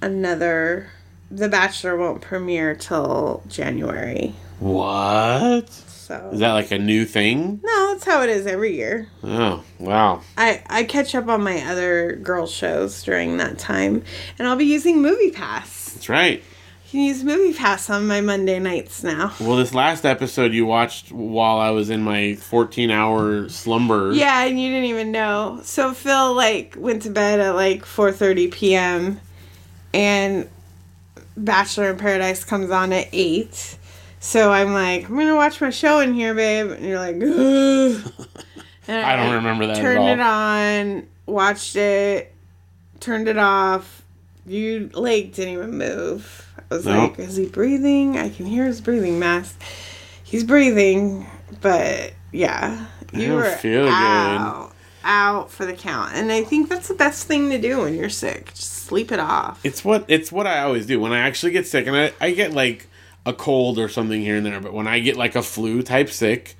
another. 0.00 0.88
The 1.30 1.48
Bachelor 1.48 1.96
won't 1.96 2.22
premiere 2.22 2.74
till 2.74 3.42
January. 3.48 4.34
What? 4.60 5.68
So 5.70 6.30
Is 6.32 6.40
that 6.40 6.54
like 6.54 6.70
a 6.72 6.78
new 6.78 7.04
thing? 7.04 7.60
no, 7.62 7.92
that's 7.92 8.04
how 8.04 8.22
it 8.22 8.30
is 8.30 8.46
every 8.46 8.74
year. 8.74 9.08
Oh, 9.22 9.62
wow. 9.78 10.22
I, 10.38 10.62
I 10.68 10.84
catch 10.84 11.14
up 11.14 11.28
on 11.28 11.42
my 11.44 11.60
other 11.70 12.16
girl 12.16 12.46
shows 12.46 13.02
during 13.04 13.36
that 13.36 13.58
time, 13.58 14.02
and 14.38 14.48
I'll 14.48 14.56
be 14.56 14.64
using 14.64 15.02
Movie 15.02 15.30
Pass. 15.30 15.92
That's 15.92 16.08
right. 16.08 16.42
Can 16.90 17.00
use 17.02 17.22
Movie 17.22 17.56
Pass 17.56 17.88
on 17.88 18.08
my 18.08 18.20
Monday 18.20 18.58
nights 18.58 19.04
now. 19.04 19.32
Well, 19.38 19.54
this 19.54 19.72
last 19.72 20.04
episode 20.04 20.52
you 20.52 20.66
watched 20.66 21.12
while 21.12 21.58
I 21.58 21.70
was 21.70 21.88
in 21.88 22.02
my 22.02 22.34
14 22.34 22.90
hour 22.90 23.48
slumber. 23.48 24.10
Yeah, 24.10 24.44
and 24.44 24.60
you 24.60 24.70
didn't 24.70 24.86
even 24.86 25.12
know. 25.12 25.60
So 25.62 25.94
Phil 25.94 26.34
like 26.34 26.74
went 26.76 27.02
to 27.02 27.10
bed 27.10 27.38
at 27.38 27.54
like 27.54 27.84
4:30 27.84 28.50
p.m. 28.50 29.20
and 29.94 30.48
Bachelor 31.36 31.90
in 31.90 31.96
Paradise 31.96 32.42
comes 32.42 32.72
on 32.72 32.92
at 32.92 33.06
8. 33.12 33.76
So 34.18 34.50
I'm 34.50 34.72
like, 34.72 35.08
I'm 35.08 35.14
going 35.14 35.28
to 35.28 35.36
watch 35.36 35.60
my 35.60 35.70
show 35.70 36.00
in 36.00 36.12
here, 36.12 36.34
babe. 36.34 36.72
And 36.72 36.84
you're 36.84 36.98
like, 36.98 37.14
And 37.14 38.02
I 39.06 39.14
don't 39.14 39.34
remember 39.34 39.68
that 39.68 39.76
at 39.76 39.80
Turned 39.80 40.08
it 40.08 40.18
on, 40.18 41.06
watched 41.26 41.76
it, 41.76 42.34
turned 42.98 43.28
it 43.28 43.38
off. 43.38 44.02
You 44.44 44.90
like 44.92 45.34
didn't 45.34 45.54
even 45.54 45.78
move. 45.78 46.49
I 46.70 46.74
was 46.74 46.84
No. 46.86 46.98
like, 46.98 47.18
is 47.18 47.36
he 47.36 47.46
breathing? 47.46 48.16
I 48.18 48.28
can 48.28 48.46
hear 48.46 48.64
his 48.66 48.80
breathing 48.80 49.18
mask. 49.18 49.60
He's 50.22 50.44
breathing, 50.44 51.26
but 51.60 52.12
yeah, 52.32 52.86
you 53.12 53.32
were 53.34 53.44
feel 53.50 53.82
good. 53.84 53.92
out, 53.92 54.72
out 55.02 55.50
for 55.50 55.66
the 55.66 55.72
count. 55.72 56.12
And 56.14 56.30
I 56.30 56.44
think 56.44 56.68
that's 56.68 56.86
the 56.88 56.94
best 56.94 57.26
thing 57.26 57.50
to 57.50 57.58
do 57.58 57.80
when 57.80 57.94
you're 57.94 58.08
sick. 58.08 58.54
Just 58.54 58.72
sleep 58.84 59.10
it 59.10 59.18
off. 59.18 59.58
It's 59.64 59.84
what 59.84 60.04
it's 60.06 60.30
what 60.30 60.46
I 60.46 60.60
always 60.60 60.86
do 60.86 61.00
when 61.00 61.12
I 61.12 61.18
actually 61.20 61.52
get 61.52 61.66
sick, 61.66 61.86
and 61.88 61.96
I, 61.96 62.12
I 62.20 62.30
get 62.32 62.52
like 62.52 62.86
a 63.26 63.32
cold 63.32 63.78
or 63.78 63.88
something 63.88 64.20
here 64.20 64.36
and 64.36 64.46
there. 64.46 64.60
But 64.60 64.72
when 64.72 64.86
I 64.86 65.00
get 65.00 65.16
like 65.16 65.34
a 65.34 65.42
flu 65.42 65.82
type 65.82 66.10
sick, 66.10 66.54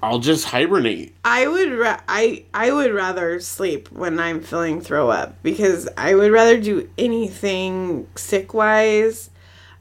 I'll 0.00 0.20
just 0.20 0.44
hibernate. 0.46 1.12
I 1.24 1.48
would 1.48 1.72
ra- 1.72 2.00
I 2.08 2.44
I 2.54 2.70
would 2.70 2.92
rather 2.94 3.40
sleep 3.40 3.90
when 3.90 4.20
I'm 4.20 4.40
feeling 4.40 4.80
throw 4.80 5.10
up 5.10 5.42
because 5.42 5.88
I 5.96 6.14
would 6.14 6.30
rather 6.30 6.60
do 6.60 6.88
anything 6.96 8.06
sick 8.14 8.54
wise. 8.54 9.30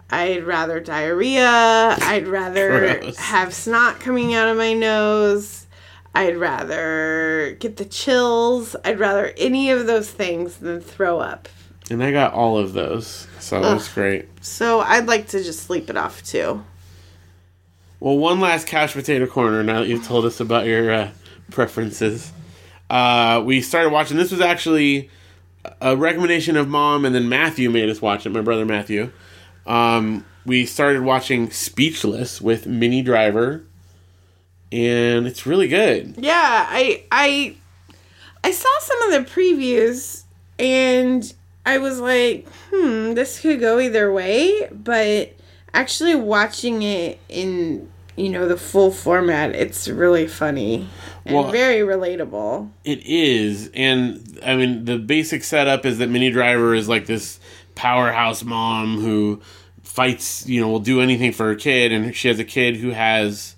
I'd 0.10 0.43
rather 0.43 0.80
diarrhea. 0.80 1.97
I'd 1.99 2.28
rather 2.28 2.99
Gross. 2.99 3.18
have 3.18 3.53
snot 3.53 3.99
coming 3.99 4.34
out 4.34 4.47
of 4.47 4.58
my 4.58 4.74
nose. 4.74 5.66
I'd 6.14 6.38
rather 6.38 7.58
get 7.60 7.78
the 7.78 7.86
chills. 7.86 8.76
I'd 8.86 8.99
rather 8.99 9.34
any 9.38 9.72
of 9.72 9.88
those 9.88 10.10
things 10.10 10.58
than 10.58 10.80
throw 10.80 11.20
up. 11.20 11.49
And 11.89 12.03
I 12.03 12.12
got 12.12 12.34
all 12.34 12.58
of 12.58 12.74
those, 12.74 13.28
so 13.39 13.58
it 13.58 13.74
was 13.74 13.88
great. 13.89 14.28
So 14.43 14.80
I'd 14.80 15.06
like 15.06 15.28
to 15.30 15.43
just 15.43 15.64
sleep 15.64 15.89
it 15.89 15.97
off 15.97 16.24
too. 16.24 16.64
Well, 17.99 18.18
one 18.18 18.39
last 18.39 18.68
couch 18.68 18.93
potato 18.93 19.28
corner. 19.28 19.64
Now 19.64 19.82
that 19.82 19.88
you've 19.88 20.06
told 20.06 20.26
us 20.26 20.39
about 20.39 20.66
your 20.66 20.91
uh, 20.91 21.12
preferences, 21.51 22.32
uh, 22.89 23.43
we 23.45 23.62
started 23.62 23.91
watching. 23.91 24.18
This 24.18 24.32
was 24.32 24.41
actually 24.41 25.10
a 25.82 25.95
recommendation 25.95 26.58
of 26.58 26.68
mom, 26.68 27.06
and 27.06 27.14
then 27.14 27.30
Matthew 27.30 27.70
made 27.70 27.89
us 27.89 28.01
watch 28.01 28.26
it. 28.26 28.30
My 28.30 28.41
brother 28.41 28.66
Matthew. 28.66 29.12
Um, 29.66 30.26
we 30.45 30.66
started 30.66 31.01
watching 31.03 31.49
Speechless 31.51 32.39
with 32.41 32.68
Minnie 32.68 33.01
Driver, 33.01 33.63
and 34.72 35.26
it's 35.28 35.45
really 35.45 35.68
good. 35.68 36.16
Yeah, 36.18 36.66
I 36.70 37.03
I 37.11 37.55
I 38.43 38.51
saw 38.51 38.70
some 38.80 39.01
of 39.03 39.26
the 39.26 39.32
previews 39.32 40.24
and 40.59 41.34
I 41.66 41.80
was 41.80 41.99
like, 41.99 42.47
hmm, 42.72 43.13
this 43.13 43.39
could 43.39 43.59
go 43.59 43.80
either 43.80 44.11
way, 44.13 44.70
but 44.72 45.34
actually 45.74 46.16
watching 46.16 46.84
it 46.84 47.20
in 47.28 47.89
you 48.16 48.30
know 48.30 48.47
the 48.47 48.55
full 48.57 48.91
format, 48.91 49.55
it's 49.55 49.88
really 49.88 50.28
funny 50.28 50.88
and 51.26 51.36
Well- 51.36 51.51
very 51.51 51.80
relatable. 51.82 52.70
It 52.84 53.01
is, 53.05 53.72
and 53.74 54.39
I 54.45 54.55
mean 54.55 54.86
the 54.86 54.97
basic 54.99 55.43
setup 55.43 55.86
is 55.86 55.97
that 55.97 56.09
Minnie 56.09 56.32
Driver 56.32 56.76
is 56.76 56.88
like 56.88 57.07
this 57.07 57.39
powerhouse 57.76 58.43
mom 58.43 58.99
who 58.99 59.41
fights, 59.84 60.47
you 60.47 60.59
know, 60.59 60.69
will 60.69 60.80
do 60.80 61.01
anything 61.01 61.32
for 61.32 61.45
her 61.47 61.55
kid, 61.55 61.91
and 61.91 62.15
she 62.15 62.28
has 62.28 62.39
a 62.39 62.43
kid 62.43 62.76
who 62.78 62.89
has 62.89 63.55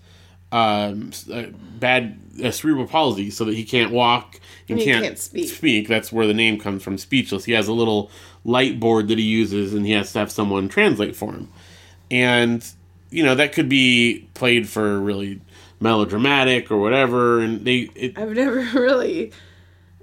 um, 0.52 1.12
uh, 1.32 1.46
bad 1.80 2.20
uh, 2.44 2.52
cerebral 2.52 2.88
palsy, 2.88 3.30
so 3.30 3.46
that 3.46 3.56
he 3.56 3.64
can't 3.64 3.92
walk 3.92 4.40
and 4.70 4.80
He 4.80 4.86
can't, 4.86 5.04
can't 5.04 5.20
speak. 5.20 5.50
Speak. 5.50 5.88
That's 5.88 6.12
where 6.12 6.28
the 6.28 6.34
name 6.34 6.60
comes 6.60 6.84
from. 6.84 6.98
Speechless. 6.98 7.46
He 7.46 7.54
has 7.54 7.68
a 7.68 7.74
little 7.74 8.12
light 8.44 8.80
board 8.80 9.08
that 9.08 9.18
he 9.18 9.24
uses, 9.24 9.74
and 9.74 9.86
he 9.86 9.94
has 9.94 10.12
to 10.14 10.20
have 10.20 10.32
someone 10.32 10.70
translate 10.70 11.16
for 11.16 11.32
him. 11.32 11.50
And 12.12 12.66
you 13.10 13.24
know 13.24 13.36
that 13.36 13.54
could 13.54 13.70
be 13.70 14.28
played 14.34 14.68
for 14.68 15.00
really 15.00 15.42
melodramatic 15.80 16.72
or 16.72 16.78
whatever, 16.78 17.40
and 17.40 17.64
they 17.66 17.90
it, 17.96 18.18
I've 18.18 18.32
never 18.32 18.60
really 18.80 19.32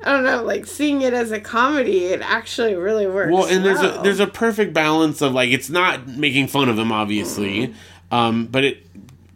I 0.04 0.12
don't 0.12 0.24
know, 0.24 0.42
like 0.44 0.66
seeing 0.66 1.00
it 1.02 1.14
as 1.14 1.32
a 1.32 1.40
comedy, 1.40 2.04
it 2.06 2.20
actually 2.22 2.74
really 2.74 3.06
works. 3.06 3.32
Well, 3.32 3.46
and 3.46 3.64
there's 3.64 3.80
a 3.80 4.00
there's 4.02 4.20
a 4.20 4.26
perfect 4.26 4.74
balance 4.74 5.22
of 5.22 5.32
like 5.32 5.50
it's 5.50 5.70
not 5.70 6.06
making 6.06 6.48
fun 6.48 6.68
of 6.68 6.78
him 6.78 6.92
obviously, 6.92 7.74
um, 8.10 8.46
but 8.46 8.64
it 8.64 8.86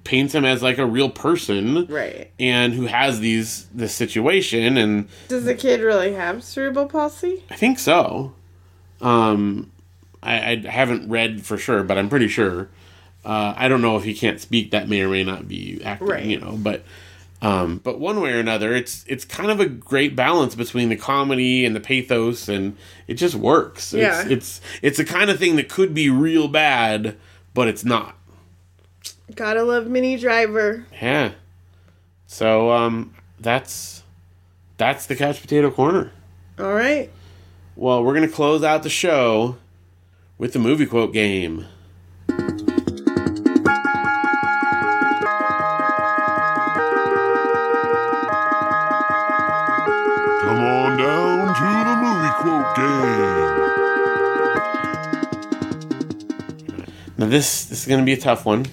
paints 0.05 0.35
him 0.35 0.45
as 0.45 0.63
like 0.63 0.79
a 0.79 0.87
real 0.87 1.09
person, 1.11 1.87
right. 1.87 2.31
And 2.39 2.75
who 2.75 2.87
has 2.87 3.21
these 3.21 3.67
this 3.75 3.95
situation, 3.95 4.77
and 4.77 5.09
Does 5.29 5.45
the 5.45 5.55
kid 5.55 5.81
really 5.81 6.13
have 6.13 6.45
cerebral 6.45 6.87
palsy? 6.87 7.43
I 7.51 7.57
think 7.57 7.79
so. 7.79 8.35
Um, 9.01 9.71
I, 10.23 10.53
I 10.53 10.69
haven't 10.69 11.09
read 11.09 11.45
for 11.47 11.57
sure, 11.59 11.83
but 11.83 11.97
I'm 11.99 12.09
pretty 12.09 12.29
sure. 12.29 12.69
Uh, 13.25 13.53
I 13.57 13.69
don't 13.69 13.83
know 13.83 13.97
if 13.97 14.05
he 14.05 14.15
can't 14.15 14.41
speak. 14.41 14.71
That 14.71 14.89
may 14.89 15.01
or 15.03 15.09
may 15.09 15.25
not 15.25 15.49
be 15.49 15.81
acting, 15.85 16.09
Right. 16.09 16.25
you 16.25 16.41
know. 16.41 16.57
But 16.61 16.85
um, 17.41 17.79
but 17.79 18.01
one 18.01 18.21
way 18.21 18.33
or 18.33 18.41
another, 18.41 18.75
it's 18.75 19.05
it's 19.07 19.25
kind 19.25 19.51
of 19.51 19.61
a 19.61 19.67
great 19.67 20.17
balance 20.17 20.55
between 20.55 20.89
the 20.89 20.97
comedy 20.97 21.65
and 21.65 21.75
the 21.77 21.81
pathos, 21.81 22.49
and 22.49 22.77
it 23.07 23.15
just 23.15 23.35
works. 23.37 23.93
Yeah. 23.93 24.23
It's 24.23 24.31
it's 24.31 24.61
it's 24.83 24.97
the 24.99 25.05
kind 25.05 25.31
of 25.31 25.39
thing 25.39 25.57
that 25.57 25.69
could 25.69 25.95
be 25.95 26.11
real 26.11 26.49
bad, 26.49 27.17
but 27.55 27.69
it's 27.69 27.85
not. 27.85 28.17
Gotta 29.35 29.63
love 29.63 29.87
Minnie 29.87 30.17
Driver. 30.17 30.87
Yeah. 31.01 31.33
So 32.27 32.73
um, 32.73 33.15
that's 33.39 34.03
that's 34.77 35.07
the 35.07 35.15
couch 35.15 35.41
potato 35.41 35.71
corner. 35.71 36.13
All 36.59 36.75
right. 36.75 37.11
Well, 37.77 38.03
we're 38.03 38.15
going 38.15 38.29
to 38.29 38.35
close 38.35 38.65
out 38.65 38.83
the 38.83 38.91
show 38.91 39.57
with 40.37 40.53
the 40.53 40.59
movie 40.59 40.87
quote 40.87 41.13
game. 41.13 41.67
Now 57.19 57.27
this 57.27 57.65
this 57.65 57.83
is 57.83 57.87
going 57.89 58.01
to 58.01 58.07
be 58.07 58.13
a 58.13 58.17
tough 58.21 58.47
one 58.47 58.67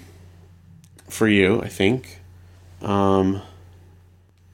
for 1.10 1.28
you, 1.28 1.62
I 1.62 1.68
think. 1.68 2.22
Um 2.82 3.42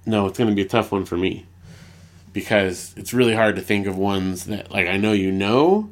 no, 0.06 0.26
it's 0.26 0.38
going 0.38 0.50
to 0.50 0.56
be 0.56 0.64
a 0.64 0.68
tough 0.68 0.92
one 0.92 1.06
for 1.06 1.16
me 1.16 1.46
because 2.34 2.94
it's 2.98 3.14
really 3.14 3.36
hard 3.36 3.56
to 3.58 3.62
think 3.62 3.86
of 3.86 3.98
ones 3.98 4.46
that 4.46 4.72
like 4.72 4.88
I 4.88 4.98
know 4.98 5.12
you 5.12 5.32
know, 5.32 5.92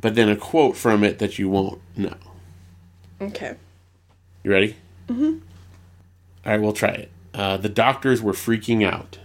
but 0.00 0.14
then 0.14 0.28
a 0.28 0.36
quote 0.36 0.76
from 0.76 1.02
it 1.04 1.18
that 1.20 1.38
you 1.38 1.48
won't 1.48 1.80
know. 1.96 2.16
Okay. 3.20 3.54
You 4.44 4.50
ready? 4.50 4.76
Mhm. 5.08 5.40
All 6.44 6.52
right, 6.52 6.60
we'll 6.60 6.72
try 6.72 6.90
it. 6.90 7.10
Uh, 7.32 7.56
the 7.56 7.68
doctors 7.68 8.20
were 8.22 8.32
freaking 8.32 8.84
out. 8.86 9.18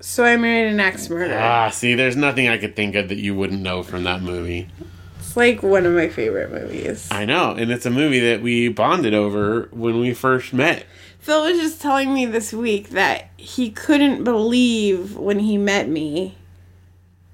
So 0.00 0.24
I 0.24 0.36
married 0.36 0.72
an 0.72 0.80
axe 0.80 1.08
murderer. 1.08 1.38
Ah, 1.38 1.70
see, 1.70 1.94
there's 1.94 2.16
nothing 2.16 2.48
I 2.48 2.58
could 2.58 2.76
think 2.76 2.94
of 2.94 3.08
that 3.08 3.18
you 3.18 3.34
wouldn't 3.34 3.62
know 3.62 3.82
from 3.82 4.04
that 4.04 4.22
movie. 4.22 4.68
It's 5.36 5.62
like 5.62 5.62
one 5.62 5.84
of 5.84 5.92
my 5.92 6.08
favorite 6.08 6.50
movies. 6.50 7.08
I 7.10 7.26
know, 7.26 7.50
and 7.50 7.70
it's 7.70 7.84
a 7.84 7.90
movie 7.90 8.20
that 8.20 8.40
we 8.40 8.68
bonded 8.68 9.12
over 9.12 9.68
when 9.70 10.00
we 10.00 10.14
first 10.14 10.54
met. 10.54 10.86
Phil 11.18 11.42
was 11.42 11.60
just 11.60 11.82
telling 11.82 12.14
me 12.14 12.24
this 12.24 12.54
week 12.54 12.88
that 12.90 13.28
he 13.36 13.70
couldn't 13.70 14.24
believe 14.24 15.14
when 15.14 15.40
he 15.40 15.58
met 15.58 15.90
me 15.90 16.36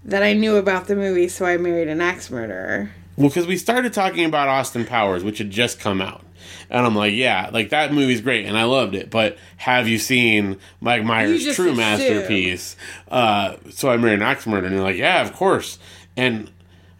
that 0.04 0.24
I 0.24 0.32
knew 0.32 0.56
about 0.56 0.88
the 0.88 0.96
movie, 0.96 1.28
so 1.28 1.46
I 1.46 1.56
married 1.58 1.86
an 1.86 2.00
axe 2.00 2.28
murderer. 2.28 2.90
Well, 3.16 3.28
because 3.28 3.46
we 3.46 3.56
started 3.56 3.92
talking 3.92 4.24
about 4.24 4.48
Austin 4.48 4.84
Powers, 4.84 5.22
which 5.22 5.38
had 5.38 5.52
just 5.52 5.78
come 5.78 6.00
out. 6.00 6.24
And 6.70 6.84
I'm 6.84 6.96
like, 6.96 7.14
yeah, 7.14 7.50
like 7.52 7.68
that 7.68 7.92
movie's 7.92 8.20
great 8.20 8.46
and 8.46 8.58
I 8.58 8.64
loved 8.64 8.96
it. 8.96 9.10
But 9.10 9.38
have 9.58 9.86
you 9.86 10.00
seen 10.00 10.58
Mike 10.80 11.04
Myers' 11.04 11.44
true 11.54 11.66
assume. 11.66 11.76
masterpiece? 11.76 12.74
Uh, 13.08 13.58
so 13.70 13.90
I 13.90 13.96
married 13.96 14.14
an 14.14 14.22
axe 14.22 14.44
murderer. 14.44 14.66
And 14.66 14.74
you're 14.74 14.84
like, 14.84 14.96
yeah, 14.96 15.22
of 15.22 15.34
course. 15.34 15.78
And 16.16 16.50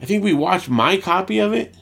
I 0.03 0.05
think 0.05 0.25
we 0.25 0.35
watched 0.35 0.69
my 0.69 0.97
copy 0.99 1.39
of 1.39 1.53
it. 1.53 1.75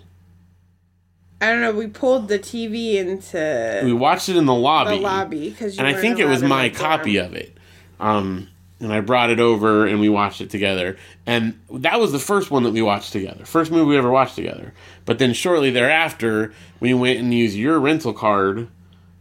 I 1.41 1.47
don't 1.51 1.62
know. 1.62 1.73
We 1.73 1.87
pulled 1.87 2.29
the 2.29 2.39
TV 2.39 2.97
into 2.97 3.81
We 3.83 3.95
watched 3.95 4.29
it 4.29 4.37
in 4.37 4.45
the 4.45 4.55
lobby. 4.55 4.91
the 4.91 4.97
lobby 5.03 5.49
because 5.51 5.79
and 5.79 5.87
I 5.87 5.95
think 5.95 6.18
it 6.18 6.27
was 6.27 6.43
my 6.43 6.68
copy 6.68 7.16
of 7.16 7.35
it. 7.35 7.57
Um, 7.99 8.49
and 8.79 8.93
I 8.93 9.01
brought 9.01 9.31
it 9.31 9.41
over 9.41 9.87
and 9.87 10.01
we 10.01 10.11
watched 10.11 10.43
it 10.43 10.51
together. 10.51 10.99
And 11.27 11.59
that 11.71 11.99
was 11.99 12.12
the 12.12 12.18
first 12.18 12.51
one 12.51 12.62
that 12.64 12.73
we 12.73 12.83
watched 12.83 13.12
together. 13.12 13.47
First 13.47 13.71
movie 13.71 13.85
we 13.87 13.97
ever 13.97 14.11
watched 14.11 14.35
together. 14.37 14.75
But 15.07 15.18
then 15.18 15.33
shortly 15.33 15.71
thereafter, 15.71 16.53
we 16.79 16.93
went 16.93 17.18
and 17.18 17.33
used 17.33 17.57
your 17.57 17.79
rental 17.81 18.12
card 18.12 18.68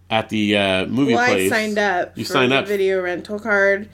at 0.10 0.28
the 0.30 0.58
uh, 0.58 0.86
movie 0.88 1.14
Well, 1.14 1.26
place. 1.26 1.52
I 1.52 1.56
signed 1.56 1.78
up. 1.78 2.18
You 2.18 2.26
for 2.26 2.34
signed 2.34 2.52
the 2.52 2.58
up. 2.58 2.68
video 2.68 3.02
rental 3.02 3.40
card, 3.40 3.88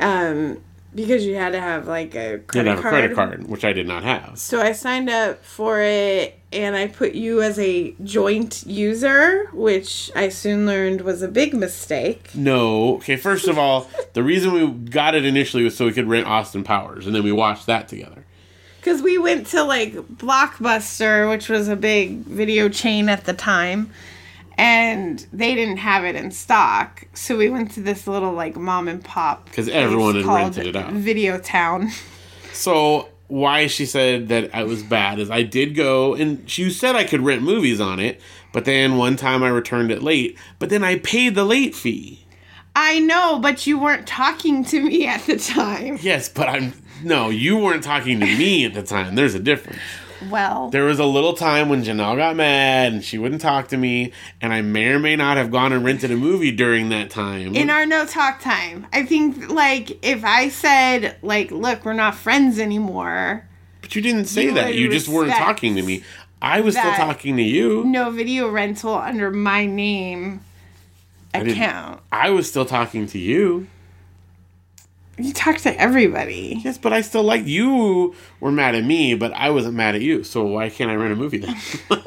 um, 0.00 0.62
because 0.94 1.24
you 1.26 1.34
had 1.34 1.52
to 1.52 1.60
have 1.60 1.86
like 1.88 2.14
a 2.14 2.18
You 2.32 2.36
had 2.36 2.46
credit 2.46 2.64
to 2.64 2.70
have 2.70 2.78
a 2.78 2.82
card. 2.82 2.92
credit 2.92 3.14
card, 3.14 3.48
which 3.48 3.64
I 3.64 3.72
did 3.72 3.86
not 3.86 4.02
have. 4.04 4.38
So 4.38 4.60
I 4.60 4.72
signed 4.72 5.10
up 5.10 5.44
for 5.44 5.80
it, 5.80 6.38
and 6.52 6.76
I 6.76 6.86
put 6.88 7.14
you 7.14 7.42
as 7.42 7.58
a 7.58 7.94
joint 8.04 8.62
user, 8.66 9.46
which 9.52 10.10
I 10.14 10.28
soon 10.28 10.66
learned 10.66 11.00
was 11.00 11.22
a 11.22 11.28
big 11.28 11.54
mistake. 11.54 12.30
No. 12.34 12.96
Okay, 12.96 13.16
first 13.16 13.48
of 13.48 13.58
all, 13.58 13.88
the 14.12 14.22
reason 14.22 14.52
we 14.52 14.66
got 14.90 15.14
it 15.14 15.24
initially 15.24 15.64
was 15.64 15.76
so 15.76 15.86
we 15.86 15.92
could 15.92 16.08
rent 16.08 16.26
Austin 16.26 16.64
Powers, 16.64 17.06
and 17.06 17.14
then 17.14 17.24
we 17.24 17.32
watched 17.32 17.66
that 17.66 17.88
together. 17.88 18.24
Because 18.80 19.00
we 19.00 19.16
went 19.16 19.46
to 19.48 19.62
like 19.62 19.94
Blockbuster, 19.94 21.28
which 21.30 21.48
was 21.48 21.68
a 21.68 21.76
big 21.76 22.18
video 22.18 22.68
chain 22.68 23.08
at 23.08 23.24
the 23.24 23.32
time, 23.32 23.90
and 24.56 25.26
they 25.32 25.54
didn't 25.54 25.78
have 25.78 26.04
it 26.04 26.14
in 26.14 26.30
stock. 26.30 27.04
So 27.14 27.36
we 27.36 27.48
went 27.48 27.72
to 27.72 27.80
this 27.80 28.06
little 28.06 28.32
like 28.32 28.56
mom 28.56 28.88
and 28.88 29.02
pop 29.02 29.46
because 29.46 29.68
everyone 29.68 30.16
had 30.16 30.24
rented 30.26 30.66
it 30.66 30.76
out. 30.76 30.92
Video 30.92 31.38
Town. 31.38 31.90
So 32.52 33.08
why 33.28 33.66
she 33.66 33.86
said 33.86 34.28
that 34.28 34.54
I 34.54 34.64
was 34.64 34.82
bad 34.82 35.18
is 35.18 35.30
I 35.30 35.42
did 35.42 35.74
go 35.74 36.14
and 36.14 36.48
she 36.48 36.70
said 36.70 36.94
I 36.94 37.04
could 37.04 37.20
rent 37.22 37.42
movies 37.42 37.80
on 37.80 37.98
it, 37.98 38.20
but 38.52 38.64
then 38.64 38.96
one 38.96 39.16
time 39.16 39.42
I 39.42 39.48
returned 39.48 39.90
it 39.90 40.02
late, 40.02 40.38
but 40.58 40.70
then 40.70 40.84
I 40.84 40.98
paid 40.98 41.34
the 41.34 41.44
late 41.44 41.74
fee. 41.74 42.20
I 42.76 42.98
know, 42.98 43.38
but 43.38 43.66
you 43.66 43.78
weren't 43.78 44.06
talking 44.06 44.64
to 44.64 44.80
me 44.80 45.06
at 45.06 45.22
the 45.26 45.36
time. 45.38 45.98
Yes, 46.00 46.28
but 46.28 46.48
I'm 46.48 46.74
no, 47.02 47.28
you 47.28 47.58
weren't 47.58 47.84
talking 47.84 48.20
to 48.20 48.26
me 48.26 48.64
at 48.64 48.74
the 48.74 48.82
time. 48.82 49.14
There's 49.14 49.34
a 49.34 49.40
difference. 49.40 49.80
Well, 50.30 50.70
There 50.70 50.84
was 50.84 50.98
a 50.98 51.04
little 51.04 51.34
time 51.34 51.68
when 51.68 51.82
Janelle 51.84 52.16
got 52.16 52.36
mad 52.36 52.92
and 52.92 53.04
she 53.04 53.18
wouldn't 53.18 53.40
talk 53.40 53.68
to 53.68 53.76
me, 53.76 54.12
and 54.40 54.52
I 54.52 54.62
may 54.62 54.88
or 54.88 54.98
may 54.98 55.16
not 55.16 55.36
have 55.36 55.50
gone 55.50 55.72
and 55.72 55.84
rented 55.84 56.10
a 56.10 56.16
movie 56.16 56.50
during 56.50 56.88
that 56.90 57.10
time. 57.10 57.54
in 57.54 57.70
our 57.70 57.86
no 57.86 58.06
talk 58.06 58.40
time, 58.40 58.86
I 58.92 59.04
think 59.04 59.48
like 59.50 60.04
if 60.04 60.24
I 60.24 60.48
said 60.48 61.16
like, 61.22 61.50
look, 61.50 61.84
we're 61.84 61.92
not 61.92 62.14
friends 62.14 62.58
anymore. 62.58 63.46
but 63.82 63.94
you 63.94 64.02
didn't 64.02 64.26
say 64.26 64.44
You 64.44 64.54
that. 64.54 64.74
You 64.74 64.88
just 64.90 65.08
weren't 65.08 65.32
talking 65.32 65.76
to 65.76 65.82
me. 65.82 66.02
I 66.42 66.60
was 66.60 66.76
still 66.76 66.92
talking 66.92 67.36
to 67.38 67.42
you. 67.42 67.84
No 67.84 68.10
video 68.10 68.50
rental 68.50 68.94
under 68.94 69.30
my 69.30 69.64
name 69.66 70.40
didn't- 71.32 71.50
account. 71.52 72.00
I 72.12 72.30
was 72.30 72.48
still 72.48 72.66
talking 72.66 73.06
to 73.08 73.18
you. 73.18 73.66
You 75.18 75.32
talk 75.32 75.58
to 75.58 75.80
everybody. 75.80 76.60
Yes, 76.64 76.76
but 76.78 76.92
I 76.92 77.00
still 77.00 77.22
like 77.22 77.46
you 77.46 78.14
were 78.40 78.50
mad 78.50 78.74
at 78.74 78.84
me, 78.84 79.14
but 79.14 79.32
I 79.32 79.50
wasn't 79.50 79.74
mad 79.76 79.94
at 79.94 80.00
you. 80.02 80.24
So 80.24 80.44
why 80.44 80.70
can't 80.70 80.90
I 80.90 80.96
rent 80.96 81.12
a 81.12 81.16
movie 81.16 81.38
then? 81.38 81.56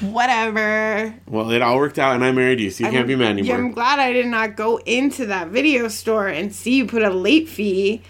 Whatever. 0.00 1.14
well, 1.26 1.50
it 1.50 1.62
all 1.62 1.76
worked 1.78 1.98
out, 1.98 2.14
and 2.14 2.24
I 2.24 2.30
married 2.32 2.60
you, 2.60 2.70
so 2.70 2.84
you 2.84 2.90
can't 2.90 3.06
be 3.08 3.16
mad 3.16 3.38
Yeah, 3.44 3.54
I'm 3.56 3.72
glad 3.72 3.98
I 3.98 4.12
did 4.12 4.26
not 4.26 4.56
go 4.56 4.76
into 4.78 5.26
that 5.26 5.48
video 5.48 5.88
store 5.88 6.28
and 6.28 6.54
see 6.54 6.76
you 6.76 6.86
put 6.86 7.02
a 7.02 7.10
late 7.10 7.48
fee. 7.48 8.02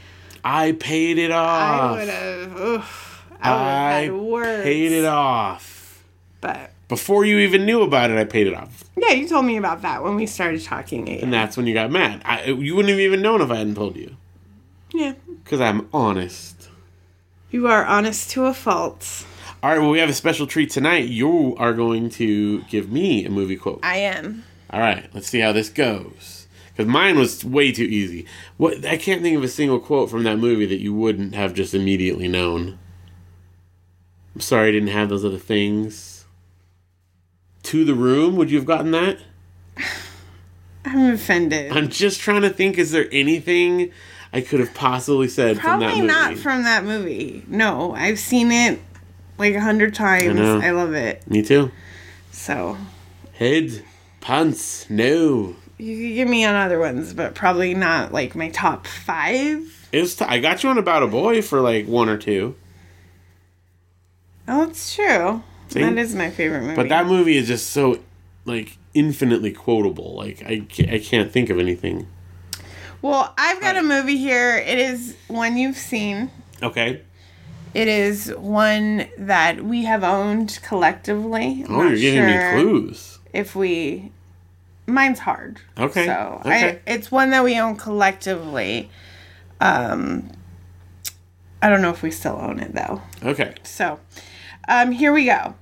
I 0.44 0.72
paid 0.72 1.18
it 1.18 1.30
I 1.30 1.34
off. 1.34 1.99
would 1.99 2.09
have. 2.09 2.57
I 2.57 2.61
would 2.70 2.80
have 2.80 3.22
I 3.40 3.92
had 4.03 4.12
words. 4.12 4.62
paid 4.64 4.92
it 4.92 5.05
off 5.05 6.05
But 6.40 6.72
before 6.89 7.24
you 7.24 7.39
even 7.39 7.64
knew 7.66 7.82
about 7.82 8.11
it. 8.11 8.18
I 8.18 8.24
paid 8.24 8.47
it 8.47 8.55
off, 8.55 8.84
yeah, 8.97 9.12
you 9.12 9.28
told 9.28 9.45
me 9.45 9.57
about 9.57 9.82
that 9.82 10.03
when 10.03 10.16
we 10.16 10.26
started 10.26 10.62
talking 10.62 11.09
and 11.09 11.32
that's 11.32 11.57
when 11.57 11.66
you 11.66 11.74
got 11.74 11.91
mad. 11.91 12.22
I, 12.24 12.45
you 12.45 12.74
wouldn't 12.76 12.91
have 12.91 13.01
even 13.01 13.22
known 13.22 13.41
if 13.41 13.51
I 13.51 13.57
hadn't 13.57 13.74
told 13.74 13.97
you, 13.97 14.16
yeah, 14.93 15.14
because 15.45 15.61
I'm 15.61 15.89
honest. 15.93 16.68
you 17.51 17.66
are 17.66 17.84
honest 17.84 18.30
to 18.30 18.47
a 18.47 18.55
fault. 18.55 19.26
All 19.62 19.70
right, 19.70 19.78
well, 19.80 19.91
we 19.91 19.99
have 19.99 20.11
a 20.11 20.14
special 20.14 20.47
treat 20.47 20.70
tonight. 20.70 21.09
You 21.09 21.57
are 21.59 21.72
going 21.72 22.11
to 22.11 22.62
give 22.64 22.93
me 22.93 23.24
a 23.24 23.30
movie 23.30 23.57
quote. 23.57 23.80
I 23.82 23.97
am. 23.97 24.45
All 24.70 24.78
right, 24.80 25.09
let's 25.14 25.28
see 25.28 25.41
how 25.41 25.53
this 25.53 25.70
goes. 25.70 26.47
Because 26.72 26.87
mine 26.93 27.18
was 27.18 27.43
way 27.45 27.72
too 27.72 27.84
easy. 27.84 28.26
What 28.59 28.84
I 28.84 28.97
can't 28.99 29.22
think 29.22 29.37
of 29.37 29.43
a 29.43 29.49
single 29.49 29.80
quote 29.80 30.11
from 30.11 30.24
that 30.24 30.37
movie 30.39 30.66
that 30.66 30.80
you 30.80 30.93
wouldn't 30.93 31.34
have 31.34 31.55
just 31.55 31.72
immediately 31.72 32.28
known. 32.28 32.78
I'm 34.34 34.41
sorry 34.43 34.68
I 34.68 34.72
didn't 34.72 34.89
have 34.89 35.09
those 35.09 35.24
other 35.24 35.39
things. 35.39 36.16
To 37.67 37.85
the 37.85 37.95
room, 37.95 38.37
would 38.37 38.51
you 38.51 38.59
have 38.59 38.67
gotten 38.67 38.91
that? 38.93 39.19
I'm 40.85 41.12
offended. 41.14 41.73
I'm 41.73 41.89
just 41.89 42.21
trying 42.21 42.43
to 42.43 42.51
think. 42.51 42.79
Is 42.79 42.93
there 42.93 43.09
anything 43.11 43.91
I 44.33 44.41
could 44.41 44.61
have 44.61 44.73
possibly 44.75 45.27
said 45.29 45.57
from 45.61 45.81
that 45.81 45.87
Probably 45.87 46.03
movie? 46.03 46.07
not 46.07 46.37
from 46.37 46.62
that 46.62 46.85
movie. 46.85 47.45
No, 47.49 47.93
I've 47.95 48.21
seen 48.21 48.53
it 48.53 48.81
like 49.39 49.55
a 49.55 49.61
hundred 49.61 49.95
times. 49.95 50.37
know. 50.37 50.61
I 50.61 50.71
love 50.71 50.95
it. 50.95 51.29
Me 51.29 51.43
too. 51.43 51.73
So 52.31 52.77
Head, 53.35 53.83
pants, 54.21 54.89
no. 54.89 55.57
you 55.77 55.97
could 55.97 56.14
give 56.14 56.29
me 56.29 56.45
on 56.45 56.55
other 56.55 56.79
ones, 56.79 57.14
but 57.14 57.35
probably 57.35 57.75
not 57.75 58.12
like 58.12 58.35
my 58.37 58.49
top 58.51 58.87
five. 58.87 59.89
It 59.93 60.01
was 60.01 60.14
t- 60.14 60.25
I 60.25 60.39
got 60.39 60.62
you 60.62 60.71
on 60.71 60.79
about 60.79 61.03
a 61.03 61.07
boy 61.09 61.43
for 61.43 61.61
like 61.61 61.87
one 61.87 62.09
or 62.09 62.17
two, 62.17 62.55
Oh, 64.49 64.69
it's 64.69 64.95
true. 64.95 65.43
That 65.83 65.99
is 65.99 66.14
my 66.14 66.31
favorite 66.31 66.62
movie. 66.62 66.77
but 66.77 66.89
that 66.89 67.07
movie 67.07 67.37
is 67.37 67.47
just 67.49 67.70
so 67.70 68.01
like 68.45 68.77
infinitely 68.95 69.53
quotable. 69.53 70.14
Like 70.16 70.43
I 70.47 70.61
can't, 70.61 70.91
I 70.91 70.99
can't 70.99 71.31
think 71.33 71.51
of 71.51 71.59
anything. 71.59 72.07
well, 73.03 73.35
I've 73.37 73.61
got 73.61 73.77
a 73.77 73.83
movie 73.83 74.16
here. 74.16 74.57
It 74.57 74.79
is 74.79 75.16
one 75.29 75.57
you've 75.57 75.77
seen. 75.77 76.31
Okay. 76.62 77.03
It 77.74 77.89
is 77.89 78.33
one 78.39 79.07
that 79.18 79.62
we 79.62 79.85
have 79.85 80.03
owned 80.03 80.59
collectively. 80.62 81.64
I'm 81.68 81.74
Oh, 81.74 81.83
you're 81.83 81.97
giving 81.99 82.20
sure 82.31 82.55
me 82.57 82.62
clues. 82.62 83.18
If 83.35 83.55
we, 83.55 84.12
mine's 84.87 85.18
hard. 85.18 85.61
Okay, 85.77 86.07
So 86.07 86.41
okay. 86.47 86.81
I, 86.87 86.91
it's 86.91 87.11
one 87.11 87.29
that 87.31 87.45
we 87.45 87.59
own 87.61 87.77
collectively. 87.77 88.89
Um, 89.61 90.31
I 91.61 91.68
don't 91.68 91.83
know 91.83 91.91
if 91.91 92.03
we 92.03 92.11
still 92.11 92.39
own 92.41 92.61
it 92.61 92.72
though. 92.74 93.03
Okay. 93.22 93.55
So, 93.62 94.01
um, 94.68 94.93
here 94.93 95.12
we 95.12 95.27
go. 95.27 95.55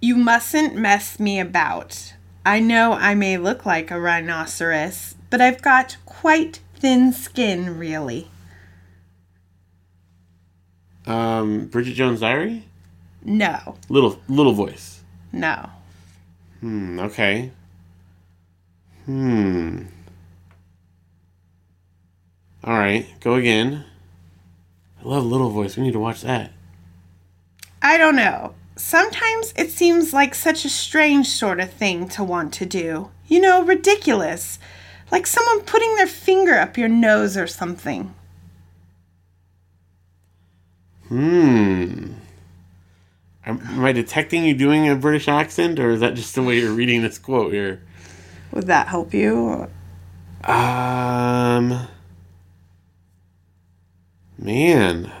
You 0.00 0.16
mustn't 0.16 0.74
mess 0.74 1.18
me 1.20 1.38
about. 1.40 2.14
I 2.44 2.58
know 2.60 2.92
I 2.94 3.14
may 3.14 3.36
look 3.36 3.66
like 3.66 3.90
a 3.90 4.00
rhinoceros, 4.00 5.14
but 5.28 5.40
I've 5.40 5.60
got 5.62 5.96
quite 6.06 6.60
thin 6.74 7.12
skin, 7.12 7.78
really. 7.78 8.30
Um, 11.06 11.66
Bridget 11.66 11.94
Jones' 11.94 12.20
Diary. 12.20 12.64
No, 13.22 13.76
Little 13.90 14.18
little 14.28 14.52
voice. 14.54 15.02
no. 15.32 15.68
Hmm. 16.60 16.98
Okay. 17.00 17.50
Hmm. 19.06 19.82
All 22.64 22.78
right. 22.78 23.06
Go 23.20 23.34
again. 23.34 23.84
I 25.02 25.08
love 25.08 25.24
Little 25.24 25.48
Voice. 25.50 25.76
We 25.76 25.82
need 25.82 25.92
to 25.92 25.98
watch 25.98 26.20
that. 26.22 26.52
I 27.80 27.96
don't 27.96 28.16
know. 28.16 28.54
Sometimes 28.80 29.52
it 29.56 29.70
seems 29.70 30.14
like 30.14 30.34
such 30.34 30.64
a 30.64 30.70
strange 30.70 31.28
sort 31.28 31.60
of 31.60 31.70
thing 31.70 32.08
to 32.08 32.24
want 32.24 32.52
to 32.54 32.66
do. 32.66 33.10
You 33.28 33.38
know, 33.38 33.62
ridiculous. 33.62 34.58
Like 35.12 35.26
someone 35.26 35.60
putting 35.60 35.94
their 35.96 36.06
finger 36.06 36.54
up 36.54 36.78
your 36.78 36.88
nose 36.88 37.36
or 37.36 37.46
something. 37.46 38.14
Hmm. 41.08 42.14
Am, 43.44 43.60
am 43.60 43.84
I 43.84 43.92
detecting 43.92 44.44
you 44.44 44.54
doing 44.54 44.88
a 44.88 44.96
British 44.96 45.28
accent, 45.28 45.78
or 45.78 45.90
is 45.90 46.00
that 46.00 46.14
just 46.14 46.34
the 46.34 46.42
way 46.42 46.58
you're 46.58 46.72
reading 46.72 47.02
this 47.02 47.18
quote 47.18 47.52
here? 47.52 47.82
Would 48.50 48.66
that 48.66 48.88
help 48.88 49.12
you? 49.12 49.68
Um. 50.42 51.86
Man, 54.38 55.12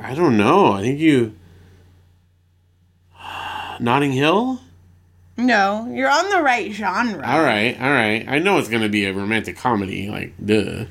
I 0.00 0.14
don't 0.14 0.38
know. 0.38 0.72
I 0.72 0.80
think 0.80 0.98
you. 0.98 1.36
Notting 3.80 4.12
Hill? 4.12 4.60
No, 5.36 5.90
you're 5.90 6.10
on 6.10 6.28
the 6.28 6.42
right 6.42 6.70
genre. 6.70 7.26
All 7.26 7.42
right, 7.42 7.80
all 7.80 7.90
right. 7.90 8.26
I 8.28 8.38
know 8.38 8.58
it's 8.58 8.68
going 8.68 8.82
to 8.82 8.88
be 8.88 9.06
a 9.06 9.12
romantic 9.12 9.56
comedy, 9.56 10.10
like, 10.10 10.34
duh. 10.44 10.84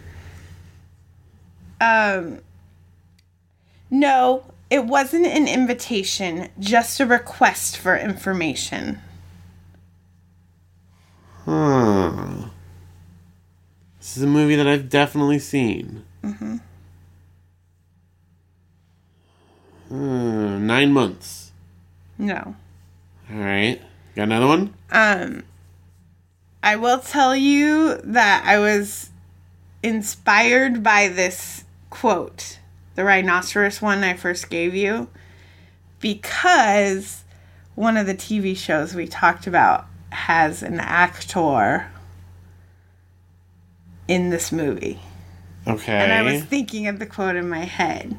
Um, 1.80 2.40
no, 3.92 4.44
it 4.70 4.86
wasn't 4.86 5.28
an 5.28 5.48
invitation, 5.48 6.50
just 6.60 7.00
a 7.00 7.06
request 7.06 7.78
for 7.78 7.96
information. 7.96 9.00
Huh. 11.46 12.50
This 14.00 14.18
is 14.18 14.24
a 14.24 14.28
movie 14.28 14.56
that 14.56 14.68
I've 14.68 14.90
definitely 14.90 15.40
seen. 15.40 16.06
Mm-hmm. 16.24 16.58
Hmm, 19.90 20.68
nine 20.68 20.92
months. 20.92 21.52
No. 22.18 22.56
All 23.32 23.40
right. 23.40 23.82
Got 24.16 24.24
another 24.24 24.48
one? 24.48 24.74
Um, 24.92 25.44
I 26.64 26.76
will 26.76 27.00
tell 27.00 27.36
you 27.36 28.00
that 28.04 28.44
I 28.46 28.60
was 28.60 29.10
inspired 29.84 30.84
by 30.84 31.08
this 31.08 31.64
quote, 31.90 32.60
the 32.96 33.04
rhinoceros 33.04 33.82
one 33.82 34.04
I 34.04 34.14
first 34.16 34.50
gave 34.50 34.76
you, 34.76 35.10
because 36.00 37.24
one 37.76 37.98
of 37.98 38.08
the 38.08 38.16
TV 38.16 38.58
shows 38.58 38.94
we 38.94 39.08
talked 39.08 39.48
about 39.48 39.86
has 40.10 40.64
an 40.64 40.80
actor 40.80 41.92
in 44.08 44.32
this 44.32 44.52
movie. 44.52 45.00
Okay. 45.68 45.94
And 45.94 46.12
I 46.12 46.24
was 46.24 46.44
thinking 46.44 46.88
of 46.88 47.00
the 47.00 47.06
quote 47.06 47.36
in 47.36 47.48
my 47.48 47.66
head. 47.66 48.18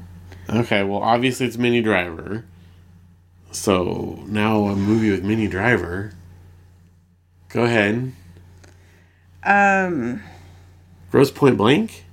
Okay, 0.48 0.82
well, 0.82 1.00
obviously 1.00 1.46
it's 1.46 1.58
Minnie 1.58 1.82
Driver. 1.82 2.44
So 3.52 4.22
now 4.26 4.66
a 4.66 4.76
movie 4.76 5.10
with 5.10 5.24
Minnie 5.24 5.48
Driver. 5.48 6.12
Go 7.48 7.64
ahead. 7.64 8.12
Um, 9.42 10.22
Grosse 11.10 11.30
Pointe 11.30 11.56
Blank? 11.56 12.04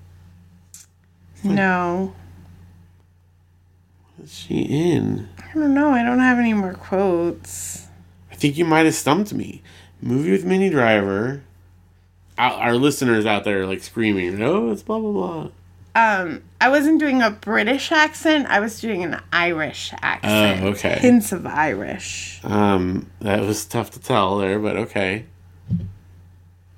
no. 1.44 2.14
What's 4.16 4.34
she 4.34 4.62
in? 4.62 5.30
I 5.38 5.54
don't 5.54 5.74
know. 5.74 5.92
I 5.92 6.04
don't 6.04 6.20
have 6.20 6.40
any 6.40 6.54
more 6.54 6.74
quotes. 6.74 7.88
I 8.32 8.36
think 8.36 8.58
you 8.58 8.66
might 8.66 8.86
have 8.86 8.96
stumped 8.96 9.34
me. 9.34 9.62
Movie 10.02 10.32
with 10.32 10.44
Minnie 10.46 10.70
Driver. 10.72 11.44
Our, 12.38 12.52
our 12.54 12.76
listeners 12.76 13.26
out 13.26 13.44
there 13.44 13.62
are 13.62 13.66
like 13.68 13.84
screaming, 13.84 14.42
"Oh, 14.42 14.72
it's 14.72 14.84
blah 14.84 15.00
blah 15.00 15.12
blah." 15.12 15.50
Um, 15.98 16.43
I 16.62 16.70
wasn't 16.70 17.00
doing 17.00 17.24
a 17.24 17.32
British 17.32 17.91
accent. 17.91 18.45
I 18.48 18.60
was 18.60 18.80
doing 18.80 19.04
an 19.04 19.20
Irish 19.34 19.91
accent. 20.00 20.64
Oh, 20.64 20.68
okay. 20.68 21.00
Hints 21.00 21.32
of 21.32 21.48
Irish. 21.48 22.39
Um, 22.43 23.10
that 23.22 23.41
was 23.41 23.66
tough 23.66 23.89
to 23.91 24.00
tell 24.00 24.38
there, 24.38 24.60
but 24.60 24.78
okay. 24.78 25.26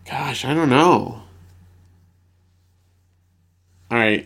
Gosh, 0.09 0.45
I 0.45 0.53
don't 0.53 0.70
know. 0.70 1.24
All 3.91 3.97
right. 3.97 4.26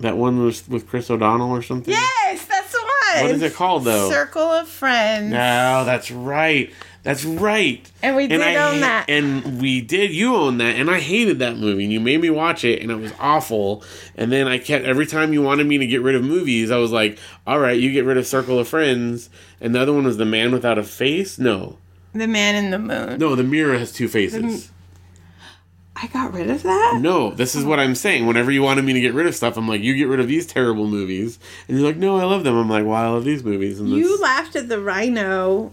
That 0.00 0.16
one 0.16 0.42
was 0.42 0.66
with 0.66 0.88
Chris 0.88 1.08
O'Donnell 1.08 1.50
or 1.52 1.62
something. 1.62 1.94
Yes, 1.94 2.46
that's 2.46 2.72
the 2.72 2.78
one. 2.78 3.22
What 3.22 3.30
is 3.30 3.42
it 3.42 3.54
called, 3.54 3.84
though? 3.84 4.10
Circle 4.10 4.42
of 4.42 4.68
Friends. 4.68 5.30
No, 5.30 5.84
that's 5.84 6.10
right. 6.10 6.72
That's 7.02 7.24
right. 7.24 7.90
And 8.02 8.14
we 8.14 8.26
did 8.26 8.42
I 8.42 8.56
own 8.56 8.80
that. 8.80 9.06
And 9.08 9.60
we 9.60 9.80
did. 9.80 10.10
You 10.10 10.36
own 10.36 10.58
that, 10.58 10.76
and 10.76 10.90
I 10.90 11.00
hated 11.00 11.38
that 11.38 11.56
movie. 11.56 11.84
And 11.84 11.92
you 11.92 11.98
made 12.00 12.20
me 12.20 12.28
watch 12.28 12.62
it, 12.62 12.82
and 12.82 12.90
it 12.90 12.96
was 12.96 13.12
awful. 13.18 13.82
And 14.16 14.30
then 14.30 14.46
I 14.46 14.58
kept 14.58 14.84
every 14.84 15.06
time 15.06 15.32
you 15.32 15.40
wanted 15.40 15.66
me 15.66 15.78
to 15.78 15.86
get 15.86 16.02
rid 16.02 16.14
of 16.14 16.22
movies, 16.22 16.70
I 16.70 16.76
was 16.76 16.92
like, 16.92 17.18
"All 17.46 17.58
right, 17.58 17.78
you 17.78 17.90
get 17.92 18.04
rid 18.04 18.18
of 18.18 18.26
Circle 18.26 18.58
of 18.58 18.68
Friends." 18.68 19.30
And 19.62 19.74
the 19.74 19.80
other 19.80 19.94
one 19.94 20.04
was 20.04 20.18
The 20.18 20.26
Man 20.26 20.52
Without 20.52 20.76
a 20.78 20.82
Face. 20.82 21.38
No, 21.38 21.78
The 22.12 22.26
Man 22.26 22.54
in 22.54 22.70
the 22.70 22.78
Moon. 22.78 23.18
no, 23.18 23.34
The 23.34 23.44
Mirror 23.44 23.78
has 23.78 23.92
two 23.92 24.06
faces. 24.08 24.70
I 26.02 26.06
got 26.06 26.32
rid 26.32 26.48
of 26.48 26.62
that? 26.62 26.98
No, 27.00 27.30
this 27.30 27.54
is 27.54 27.62
what 27.64 27.78
I'm 27.78 27.94
saying. 27.94 28.26
Whenever 28.26 28.50
you 28.50 28.62
wanted 28.62 28.84
me 28.86 28.94
to 28.94 29.00
get 29.00 29.12
rid 29.12 29.26
of 29.26 29.34
stuff, 29.34 29.58
I'm 29.58 29.68
like, 29.68 29.82
"You 29.82 29.94
get 29.96 30.08
rid 30.08 30.18
of 30.20 30.28
these 30.28 30.46
terrible 30.46 30.86
movies," 30.86 31.38
and 31.68 31.76
you're 31.78 31.86
like, 31.86 31.96
"No, 31.98 32.18
I 32.18 32.24
love 32.24 32.42
them." 32.44 32.56
I'm 32.56 32.70
like, 32.70 32.84
"Well, 32.84 32.94
I 32.94 33.08
love 33.08 33.24
these 33.24 33.42
movies." 33.44 33.80
And 33.80 33.88
You 33.90 34.08
this- 34.08 34.20
laughed 34.20 34.56
at 34.56 34.68
the 34.70 34.80
rhino 34.80 35.72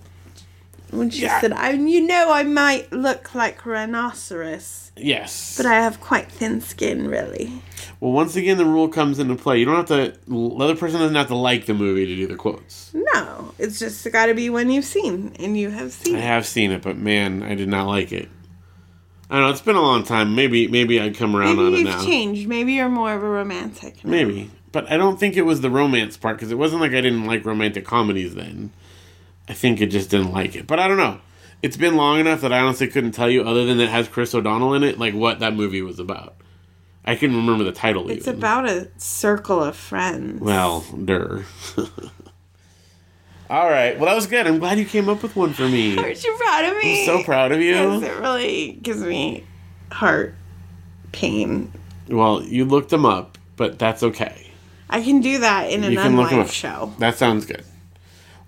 when 0.91 1.09
she 1.09 1.23
Yeah. 1.23 1.39
said, 1.41 1.53
I, 1.53 1.71
you 1.71 2.01
know, 2.05 2.31
I 2.31 2.43
might 2.43 2.91
look 2.91 3.33
like 3.35 3.65
rhinoceros, 3.65 4.91
yes, 4.95 5.55
but 5.57 5.65
I 5.65 5.75
have 5.75 5.99
quite 5.99 6.31
thin 6.31 6.61
skin, 6.61 7.07
really. 7.07 7.61
Well, 7.99 8.11
once 8.11 8.35
again, 8.35 8.57
the 8.57 8.65
rule 8.65 8.87
comes 8.87 9.19
into 9.19 9.35
play. 9.35 9.59
You 9.59 9.65
don't 9.65 9.75
have 9.75 9.85
to. 9.87 10.13
The 10.27 10.63
other 10.63 10.75
person 10.75 10.99
doesn't 10.99 11.15
have 11.15 11.27
to 11.27 11.35
like 11.35 11.65
the 11.65 11.73
movie 11.73 12.05
to 12.05 12.15
do 12.15 12.27
the 12.27 12.35
quotes. 12.35 12.91
No, 12.93 13.53
it's 13.57 13.79
just 13.79 14.09
got 14.11 14.27
to 14.27 14.33
be 14.33 14.49
one 14.49 14.69
you've 14.69 14.85
seen, 14.85 15.35
and 15.39 15.57
you 15.57 15.69
have 15.71 15.91
seen 15.91 16.15
I 16.15 16.19
it. 16.19 16.23
have 16.23 16.45
seen 16.45 16.71
it, 16.71 16.81
but 16.83 16.97
man, 16.97 17.41
I 17.43 17.55
did 17.55 17.69
not 17.69 17.87
like 17.87 18.11
it. 18.11 18.29
I 19.29 19.35
don't 19.35 19.43
know. 19.45 19.49
It's 19.51 19.61
been 19.61 19.75
a 19.75 19.81
long 19.81 20.03
time. 20.03 20.35
Maybe, 20.35 20.67
maybe 20.69 21.01
I'd 21.01 21.17
come 21.17 21.35
around 21.35 21.59
on 21.59 21.71
Maybe 21.73 21.89
it 21.89 21.93
you've 21.93 22.05
changed. 22.05 22.47
Maybe 22.47 22.73
you're 22.73 22.87
more 22.87 23.13
of 23.13 23.23
a 23.23 23.27
romantic. 23.27 24.03
now. 24.05 24.11
Maybe, 24.11 24.51
but 24.71 24.89
I 24.91 24.95
don't 24.95 25.19
think 25.19 25.35
it 25.35 25.41
was 25.41 25.59
the 25.61 25.69
romance 25.69 26.15
part 26.17 26.37
because 26.37 26.51
it 26.51 26.57
wasn't 26.57 26.81
like 26.81 26.91
I 26.91 27.01
didn't 27.01 27.25
like 27.25 27.45
romantic 27.45 27.83
comedies 27.85 28.35
then. 28.35 28.71
I 29.47 29.53
think 29.53 29.81
it 29.81 29.87
just 29.87 30.09
didn't 30.09 30.31
like 30.31 30.55
it. 30.55 30.67
But 30.67 30.79
I 30.79 30.87
don't 30.87 30.97
know. 30.97 31.19
It's 31.61 31.77
been 31.77 31.95
long 31.95 32.19
enough 32.19 32.41
that 32.41 32.53
I 32.53 32.59
honestly 32.59 32.87
couldn't 32.87 33.13
tell 33.13 33.29
you, 33.29 33.43
other 33.43 33.65
than 33.65 33.79
it 33.79 33.89
has 33.89 34.07
Chris 34.07 34.35
O'Donnell 34.35 34.73
in 34.73 34.83
it, 34.83 34.99
like 34.99 35.13
what 35.13 35.39
that 35.39 35.55
movie 35.55 35.81
was 35.81 35.99
about. 35.99 36.35
I 37.03 37.15
can 37.15 37.35
remember 37.35 37.63
the 37.63 37.71
title. 37.71 38.09
It's 38.09 38.27
even. 38.27 38.37
about 38.39 38.67
a 38.69 38.89
circle 38.97 39.63
of 39.63 39.75
friends. 39.75 40.41
Well, 40.41 40.81
der. 41.05 41.45
All 43.49 43.69
right. 43.69 43.97
Well, 43.97 44.07
that 44.07 44.15
was 44.15 44.27
good. 44.27 44.45
I'm 44.45 44.59
glad 44.59 44.77
you 44.77 44.85
came 44.85 45.07
up 45.07 45.23
with 45.23 45.35
one 45.35 45.53
for 45.53 45.67
me. 45.67 45.97
Aren't 46.03 46.21
you 46.23 46.35
proud 46.37 46.65
of 46.65 46.77
me? 46.77 46.99
I'm 47.01 47.05
so 47.05 47.23
proud 47.23 47.51
of 47.53 47.61
you. 47.61 47.75
it 48.03 48.19
really 48.19 48.73
gives 48.81 49.01
me 49.01 49.45
heart 49.91 50.35
pain. 51.13 51.71
Well, 52.09 52.43
you 52.43 52.65
looked 52.65 52.89
them 52.89 53.05
up, 53.05 53.37
but 53.55 53.79
that's 53.79 54.03
okay. 54.03 54.51
I 54.89 55.01
can 55.01 55.21
do 55.21 55.39
that 55.39 55.71
in 55.71 55.83
an 55.85 55.91
You 55.91 55.97
can 55.97 56.17
look 56.17 56.29
them 56.29 56.39
unlive 56.39 56.45
up. 56.45 56.51
show. 56.51 56.93
That 56.99 57.17
sounds 57.17 57.45
good. 57.45 57.63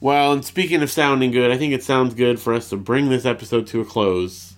Well, 0.01 0.31
and 0.31 0.45
speaking 0.45 0.81
of 0.81 0.89
sounding 0.89 1.31
good, 1.31 1.51
I 1.51 1.57
think 1.57 1.73
it 1.73 1.83
sounds 1.83 2.13
good 2.13 2.39
for 2.39 2.53
us 2.53 2.69
to 2.69 2.77
bring 2.77 3.09
this 3.09 3.25
episode 3.25 3.67
to 3.67 3.81
a 3.81 3.85
close. 3.85 4.53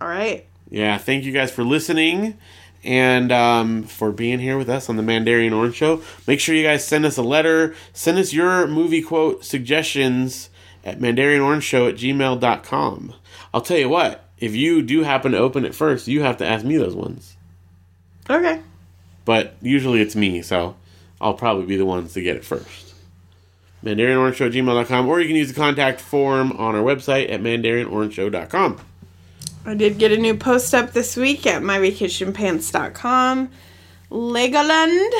All 0.00 0.08
right. 0.08 0.46
Yeah, 0.70 0.96
thank 0.98 1.24
you 1.24 1.32
guys 1.32 1.50
for 1.50 1.62
listening 1.62 2.38
and 2.82 3.32
um, 3.32 3.82
for 3.82 4.12
being 4.12 4.38
here 4.38 4.58
with 4.58 4.68
us 4.68 4.88
on 4.88 4.96
the 4.96 5.02
Mandarian 5.02 5.54
Orange 5.54 5.74
Show. 5.74 6.02
Make 6.26 6.40
sure 6.40 6.54
you 6.54 6.62
guys 6.62 6.86
send 6.86 7.04
us 7.04 7.16
a 7.16 7.22
letter. 7.22 7.74
Send 7.92 8.18
us 8.18 8.32
your 8.32 8.66
movie 8.66 9.02
quote 9.02 9.44
suggestions 9.44 10.50
at 10.84 10.98
mandarianorangeshow 10.98 11.90
at 11.90 11.96
gmail.com. 11.96 13.14
I'll 13.52 13.60
tell 13.60 13.78
you 13.78 13.88
what, 13.88 14.24
if 14.38 14.54
you 14.54 14.82
do 14.82 15.02
happen 15.02 15.32
to 15.32 15.38
open 15.38 15.64
it 15.64 15.74
first, 15.74 16.08
you 16.08 16.22
have 16.22 16.38
to 16.38 16.46
ask 16.46 16.64
me 16.64 16.76
those 16.76 16.94
ones. 16.94 17.36
Okay. 18.28 18.60
But 19.24 19.56
usually 19.62 20.00
it's 20.00 20.16
me, 20.16 20.42
so 20.42 20.76
I'll 21.20 21.34
probably 21.34 21.66
be 21.66 21.76
the 21.76 21.86
ones 21.86 22.14
to 22.14 22.22
get 22.22 22.36
it 22.36 22.44
first. 22.44 22.93
MandarianOrangeShow 23.84 24.46
at 24.46 24.52
gmail.com, 24.52 25.08
or 25.08 25.20
you 25.20 25.26
can 25.28 25.36
use 25.36 25.48
the 25.48 25.54
contact 25.54 26.00
form 26.00 26.52
on 26.52 26.74
our 26.74 26.82
website 26.82 27.30
at 27.30 27.40
mandarianorangeshow.com. 27.40 28.80
I 29.66 29.74
did 29.74 29.98
get 29.98 30.12
a 30.12 30.16
new 30.16 30.34
post 30.36 30.74
up 30.74 30.92
this 30.92 31.16
week 31.16 31.46
at 31.46 31.62
myvacationpants.com. 31.62 33.50
Legoland 34.10 35.10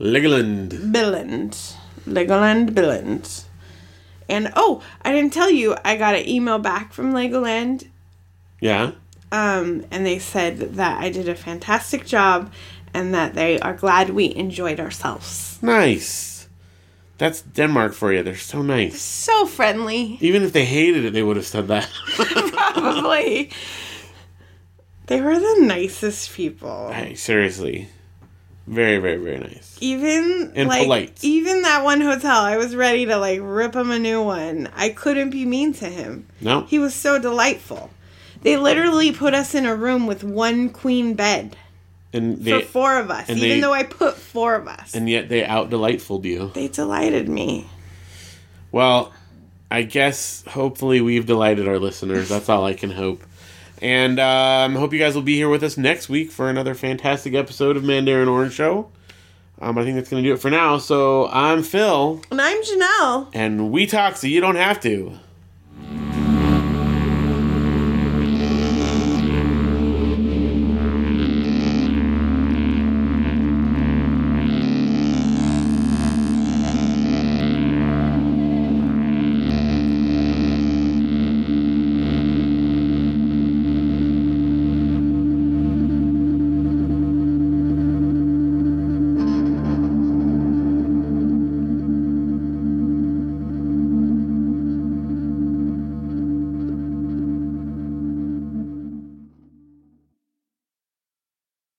Legoland. 0.00 0.70
Billund. 0.92 1.74
Legoland 2.06 2.70
Billund. 2.70 3.44
And 4.28 4.52
oh, 4.56 4.82
I 5.02 5.12
didn't 5.12 5.32
tell 5.32 5.50
you, 5.50 5.76
I 5.84 5.96
got 5.96 6.14
an 6.14 6.28
email 6.28 6.58
back 6.58 6.92
from 6.92 7.12
Legoland 7.12 7.88
Yeah? 8.60 8.92
um, 9.32 9.84
and 9.90 10.04
they 10.06 10.18
said 10.18 10.58
that 10.76 11.00
I 11.02 11.10
did 11.10 11.28
a 11.28 11.34
fantastic 11.34 12.04
job 12.06 12.52
and 12.92 13.12
that 13.14 13.34
they 13.34 13.60
are 13.60 13.74
glad 13.74 14.10
we 14.10 14.34
enjoyed 14.34 14.80
ourselves. 14.80 15.58
Nice. 15.62 16.33
That's 17.18 17.42
Denmark 17.42 17.92
for 17.94 18.12
you. 18.12 18.22
They're 18.22 18.36
so 18.36 18.60
nice. 18.62 19.00
So 19.00 19.46
friendly, 19.46 20.18
Even 20.20 20.42
if 20.42 20.52
they 20.52 20.64
hated 20.64 21.04
it, 21.04 21.12
they 21.12 21.22
would 21.22 21.36
have 21.36 21.46
said 21.46 21.68
that. 21.68 21.88
probably. 22.16 23.50
they 25.06 25.20
were 25.20 25.38
the 25.38 25.56
nicest 25.60 26.32
people. 26.34 26.90
hey, 26.92 27.14
seriously. 27.14 27.88
Very, 28.66 28.96
very, 28.98 29.18
very 29.18 29.38
nice. 29.38 29.76
Even 29.80 30.50
And 30.56 30.68
like 30.68 30.84
polite. 30.84 31.18
even 31.22 31.62
that 31.62 31.84
one 31.84 32.00
hotel, 32.00 32.40
I 32.40 32.56
was 32.56 32.74
ready 32.74 33.04
to 33.06 33.16
like 33.18 33.40
rip 33.42 33.74
him 33.76 33.90
a 33.90 33.98
new 33.98 34.22
one. 34.22 34.68
I 34.74 34.88
couldn't 34.88 35.30
be 35.30 35.44
mean 35.44 35.74
to 35.74 35.86
him. 35.86 36.26
No? 36.40 36.62
He 36.62 36.78
was 36.78 36.94
so 36.94 37.18
delightful. 37.18 37.90
They 38.42 38.56
literally 38.56 39.12
put 39.12 39.34
us 39.34 39.54
in 39.54 39.66
a 39.66 39.76
room 39.76 40.06
with 40.06 40.24
one 40.24 40.70
queen 40.70 41.14
bed 41.14 41.56
And 42.14 42.42
for 42.42 42.60
four 42.60 42.98
of 42.98 43.10
us, 43.10 43.28
even 43.28 43.40
they- 43.42 43.60
though 43.60 43.72
I 43.74 43.82
put 43.82 44.16
four 44.16 44.54
of 44.54 44.66
us. 44.68 44.94
and 44.94 45.10
yet 45.10 45.28
they 45.28 45.44
out 45.44 45.68
delightfuled 45.68 46.24
you. 46.24 46.50
they 46.54 46.68
delighted 46.68 47.28
me. 47.28 47.66
Well, 48.72 49.12
I 49.70 49.82
guess 49.82 50.44
hopefully 50.48 51.00
we've 51.00 51.26
delighted 51.26 51.68
our 51.68 51.78
listeners. 51.78 52.28
That's 52.28 52.48
all 52.48 52.64
I 52.64 52.74
can 52.74 52.90
hope. 52.90 53.22
And 53.82 54.18
um, 54.20 54.76
hope 54.76 54.92
you 54.92 54.98
guys 54.98 55.14
will 55.14 55.22
be 55.22 55.34
here 55.36 55.48
with 55.48 55.62
us 55.62 55.76
next 55.76 56.08
week 56.08 56.30
for 56.30 56.48
another 56.48 56.74
fantastic 56.74 57.34
episode 57.34 57.76
of 57.76 57.82
Mandarian 57.82 58.30
Orange 58.30 58.54
Show. 58.54 58.88
Um, 59.60 59.76
I 59.78 59.84
think 59.84 59.96
that's 59.96 60.08
going 60.08 60.22
to 60.22 60.28
do 60.28 60.34
it 60.34 60.40
for 60.40 60.50
now. 60.50 60.78
So 60.78 61.28
I'm 61.28 61.62
Phil, 61.62 62.20
And 62.30 62.40
I'm 62.40 62.62
Janelle. 62.62 63.28
and 63.34 63.70
we 63.70 63.86
talk 63.86 64.16
so 64.16 64.26
you 64.26 64.40
don't 64.40 64.56
have 64.56 64.80
to. 64.80 65.18